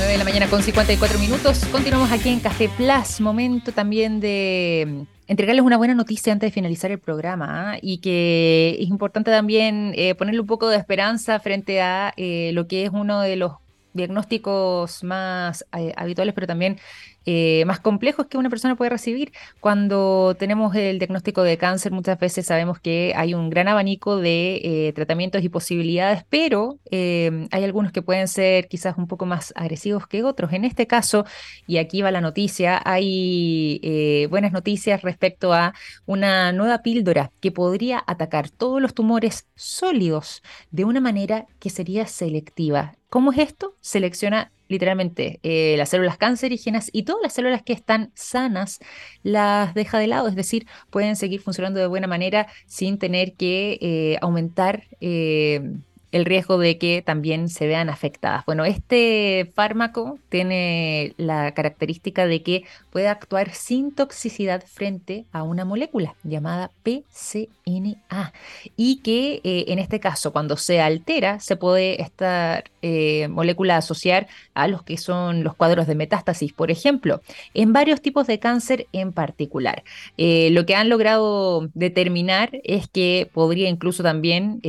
9 0.00 0.12
de 0.12 0.18
la 0.18 0.24
mañana 0.24 0.48
con 0.48 0.62
54 0.62 1.18
minutos. 1.18 1.62
Continuamos 1.66 2.10
aquí 2.10 2.30
en 2.30 2.40
Café 2.40 2.70
Plus. 2.74 3.20
Momento 3.20 3.70
también 3.70 4.18
de 4.18 4.86
mm, 4.88 5.02
entregarles 5.30 5.62
una 5.62 5.76
buena 5.76 5.94
noticia 5.94 6.32
antes 6.32 6.46
de 6.46 6.52
finalizar 6.52 6.90
el 6.90 6.98
programa 6.98 7.72
¿ah? 7.72 7.78
y 7.82 7.98
que 7.98 8.78
es 8.80 8.88
importante 8.88 9.30
también 9.30 9.92
eh, 9.96 10.14
ponerle 10.14 10.40
un 10.40 10.46
poco 10.46 10.70
de 10.70 10.78
esperanza 10.78 11.38
frente 11.38 11.82
a 11.82 12.14
eh, 12.16 12.50
lo 12.54 12.66
que 12.66 12.86
es 12.86 12.90
uno 12.94 13.20
de 13.20 13.36
los 13.36 13.52
diagnósticos 13.92 15.04
más 15.04 15.66
eh, 15.76 15.92
habituales, 15.98 16.32
pero 16.32 16.46
también 16.46 16.78
eh, 17.26 17.64
más 17.66 17.80
complejos 17.80 18.26
que 18.26 18.38
una 18.38 18.50
persona 18.50 18.76
puede 18.76 18.90
recibir. 18.90 19.32
Cuando 19.60 20.36
tenemos 20.38 20.74
el 20.74 20.98
diagnóstico 20.98 21.42
de 21.42 21.58
cáncer, 21.58 21.92
muchas 21.92 22.18
veces 22.18 22.46
sabemos 22.46 22.78
que 22.80 23.12
hay 23.16 23.34
un 23.34 23.50
gran 23.50 23.68
abanico 23.68 24.16
de 24.16 24.60
eh, 24.62 24.92
tratamientos 24.94 25.42
y 25.42 25.48
posibilidades, 25.48 26.24
pero 26.28 26.78
hay 26.90 27.64
algunos 27.64 27.92
que 27.92 28.02
pueden 28.02 28.28
ser 28.28 28.68
quizás 28.68 28.96
un 28.98 29.06
poco 29.06 29.26
más 29.26 29.52
agresivos 29.56 30.06
que 30.06 30.22
otros. 30.24 30.52
En 30.52 30.64
este 30.64 30.86
caso, 30.86 31.24
y 31.66 31.78
aquí 31.78 32.02
va 32.02 32.10
la 32.10 32.20
noticia, 32.20 32.80
hay 32.84 34.26
buenas 34.28 34.52
noticias 34.52 35.02
respecto 35.02 35.52
a 35.52 35.74
una 36.06 36.52
nueva 36.52 36.82
píldora 36.82 37.30
que 37.40 37.52
podría 37.52 38.02
atacar 38.06 38.50
todos 38.50 38.80
los 38.80 38.94
tumores 38.94 39.46
sólidos 39.54 40.42
de 40.70 40.84
una 40.84 41.00
manera 41.00 41.46
que 41.58 41.70
sería 41.70 42.06
selectiva. 42.06 42.94
¿Cómo 43.08 43.32
es 43.32 43.38
esto? 43.38 43.74
Selecciona 43.80 44.52
literalmente 44.70 45.40
eh, 45.42 45.74
las 45.76 45.90
células 45.90 46.16
cancerígenas 46.16 46.90
y 46.92 47.02
todas 47.02 47.20
las 47.22 47.32
células 47.34 47.62
que 47.62 47.72
están 47.72 48.12
sanas 48.14 48.78
las 49.22 49.74
deja 49.74 49.98
de 49.98 50.06
lado, 50.06 50.28
es 50.28 50.36
decir, 50.36 50.66
pueden 50.90 51.16
seguir 51.16 51.40
funcionando 51.40 51.80
de 51.80 51.88
buena 51.88 52.06
manera 52.06 52.46
sin 52.66 52.98
tener 52.98 53.34
que 53.34 53.78
eh, 53.80 54.18
aumentar 54.22 54.84
eh, 55.00 55.72
el 56.12 56.24
riesgo 56.24 56.58
de 56.58 56.78
que 56.78 57.02
también 57.02 57.48
se 57.48 57.66
vean 57.66 57.88
afectadas. 57.88 58.44
Bueno, 58.44 58.64
este 58.64 59.52
fármaco 59.54 60.18
tiene 60.28 61.14
la 61.18 61.52
característica 61.52 62.26
de 62.26 62.42
que 62.42 62.64
puede 62.90 63.08
actuar 63.08 63.52
sin 63.52 63.92
toxicidad 63.92 64.64
frente 64.66 65.26
a 65.32 65.44
una 65.44 65.64
molécula 65.64 66.16
llamada 66.24 66.72
PCNA 66.82 68.32
y 68.76 68.96
que 69.02 69.40
en 69.44 69.78
este 69.78 70.00
caso 70.00 70.32
cuando 70.32 70.56
se 70.56 70.80
altera 70.80 71.38
se 71.38 71.54
puede 71.54 72.02
esta 72.02 72.64
eh, 72.82 73.28
molécula 73.28 73.76
asociar 73.76 74.28
a 74.54 74.68
los 74.68 74.82
que 74.82 74.96
son 74.96 75.44
los 75.44 75.54
cuadros 75.54 75.86
de 75.86 75.94
metástasis, 75.94 76.52
por 76.52 76.70
ejemplo, 76.70 77.22
en 77.54 77.72
varios 77.72 78.00
tipos 78.00 78.26
de 78.26 78.38
cáncer 78.38 78.86
en 78.92 79.12
particular. 79.12 79.82
Eh, 80.16 80.50
lo 80.50 80.66
que 80.66 80.74
han 80.74 80.88
logrado 80.88 81.68
determinar 81.74 82.50
es 82.64 82.88
que 82.88 83.30
podría 83.32 83.68
incluso 83.68 84.02
también 84.02 84.60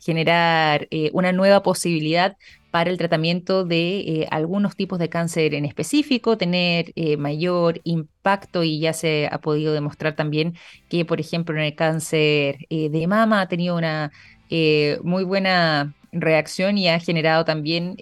generar 0.00 0.88
una 1.12 1.32
nueva 1.32 1.62
posibilidad 1.62 2.36
para 2.76 2.90
el 2.90 2.98
tratamiento 2.98 3.64
de 3.64 4.00
eh, 4.00 4.28
algunos 4.30 4.76
tipos 4.76 4.98
de 4.98 5.08
cáncer 5.08 5.54
en 5.54 5.64
específico, 5.64 6.36
tener 6.36 6.92
eh, 6.94 7.16
mayor 7.16 7.80
impacto 7.84 8.64
y 8.64 8.80
ya 8.80 8.92
se 8.92 9.30
ha 9.32 9.40
podido 9.40 9.72
demostrar 9.72 10.14
también 10.14 10.56
que, 10.90 11.06
por 11.06 11.18
ejemplo, 11.18 11.56
en 11.56 11.62
el 11.62 11.74
cáncer 11.74 12.66
eh, 12.68 12.90
de 12.90 13.06
mama 13.06 13.40
ha 13.40 13.48
tenido 13.48 13.76
una 13.76 14.12
muy 15.02 15.24
buena 15.24 15.94
reacción 16.20 16.78
y 16.78 16.88
ha 16.88 16.98
generado 16.98 17.44
también 17.44 17.96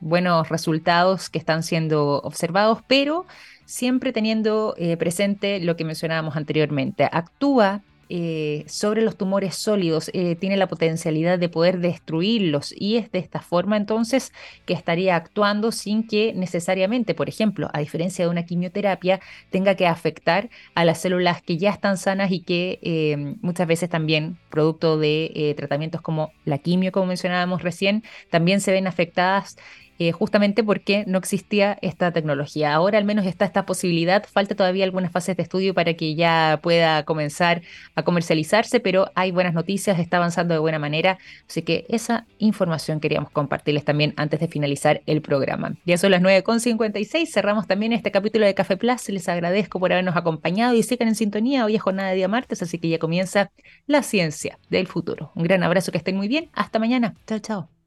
buenos 0.00 0.48
resultados 0.48 1.30
que 1.30 1.38
están 1.38 1.62
siendo 1.62 2.20
observados, 2.22 2.80
pero 2.86 3.26
siempre 3.64 4.12
teniendo 4.12 4.74
presente 4.98 5.60
lo 5.60 5.76
que 5.76 5.84
mencionábamos 5.84 6.36
anteriormente. 6.36 7.08
Actúa 7.10 7.82
eh, 8.08 8.64
sobre 8.66 9.02
los 9.02 9.16
tumores 9.16 9.54
sólidos, 9.54 10.10
eh, 10.14 10.34
tiene 10.36 10.56
la 10.56 10.68
potencialidad 10.68 11.38
de 11.38 11.48
poder 11.48 11.78
destruirlos. 11.78 12.74
Y 12.76 12.96
es 12.96 13.10
de 13.12 13.18
esta 13.18 13.40
forma 13.40 13.76
entonces 13.76 14.32
que 14.66 14.74
estaría 14.74 15.16
actuando 15.16 15.72
sin 15.72 16.06
que 16.06 16.32
necesariamente, 16.34 17.14
por 17.14 17.28
ejemplo, 17.28 17.68
a 17.72 17.80
diferencia 17.80 18.24
de 18.24 18.30
una 18.30 18.44
quimioterapia, 18.44 19.20
tenga 19.50 19.74
que 19.74 19.86
afectar 19.86 20.48
a 20.74 20.84
las 20.84 21.00
células 21.00 21.42
que 21.42 21.58
ya 21.58 21.70
están 21.70 21.98
sanas 21.98 22.30
y 22.30 22.40
que 22.40 22.78
eh, 22.82 23.36
muchas 23.40 23.66
veces 23.66 23.88
también, 23.88 24.38
producto 24.50 24.98
de 24.98 25.54
tratamientos 25.56 26.00
como 26.00 26.32
la 26.44 26.58
quimio, 26.58 26.92
como 26.92 27.06
mencionábamos 27.06 27.62
recién, 27.62 28.02
también 28.30 28.60
se 28.60 28.72
ven 28.72 28.86
afectadas 28.86 29.56
eh, 29.98 30.12
justamente 30.12 30.62
porque 30.62 31.04
no 31.06 31.18
existía 31.18 31.78
esta 31.82 32.12
tecnología. 32.12 32.74
Ahora 32.74 32.98
al 32.98 33.04
menos 33.04 33.26
está 33.26 33.44
esta 33.44 33.66
posibilidad, 33.66 34.24
falta 34.24 34.54
todavía 34.54 34.84
algunas 34.84 35.10
fases 35.10 35.36
de 35.36 35.42
estudio 35.42 35.74
para 35.74 35.94
que 35.94 36.14
ya 36.14 36.60
pueda 36.62 37.04
comenzar 37.04 37.62
a 37.94 38.02
comercializarse, 38.02 38.80
pero 38.80 39.10
hay 39.14 39.30
buenas 39.30 39.54
noticias, 39.54 39.98
está 39.98 40.18
avanzando 40.18 40.54
de 40.54 40.60
buena 40.60 40.78
manera, 40.78 41.18
así 41.48 41.62
que 41.62 41.86
esa 41.88 42.26
información 42.38 43.00
queríamos 43.00 43.30
compartirles 43.30 43.84
también 43.84 44.14
antes 44.16 44.40
de 44.40 44.48
finalizar 44.48 45.02
el 45.06 45.22
programa. 45.22 45.74
Ya 45.84 45.98
son 45.98 46.12
las 46.12 46.22
9.56, 46.22 47.26
cerramos 47.26 47.66
también 47.66 47.92
este 47.92 48.10
capítulo 48.10 48.46
de 48.46 48.54
Café 48.54 48.76
Plus, 48.76 49.08
les 49.08 49.28
agradezco 49.28 49.80
por 49.80 49.92
habernos 49.92 50.16
acompañado 50.16 50.74
y 50.74 50.82
sigan 50.82 51.08
en 51.08 51.14
sintonía, 51.14 51.64
hoy 51.64 51.76
es 51.76 51.82
jornada 51.82 52.10
de 52.10 52.16
día 52.16 52.28
martes, 52.28 52.62
así 52.62 52.78
que 52.78 52.88
ya 52.88 52.98
comienza 52.98 53.50
la 53.86 54.02
ciencia 54.02 54.58
del 54.70 54.86
futuro. 54.86 55.32
Un 55.34 55.44
gran 55.44 55.62
abrazo, 55.62 55.92
que 55.92 55.98
estén 55.98 56.16
muy 56.16 56.28
bien, 56.28 56.50
hasta 56.52 56.78
mañana, 56.78 57.14
chao 57.26 57.38
chao. 57.40 57.77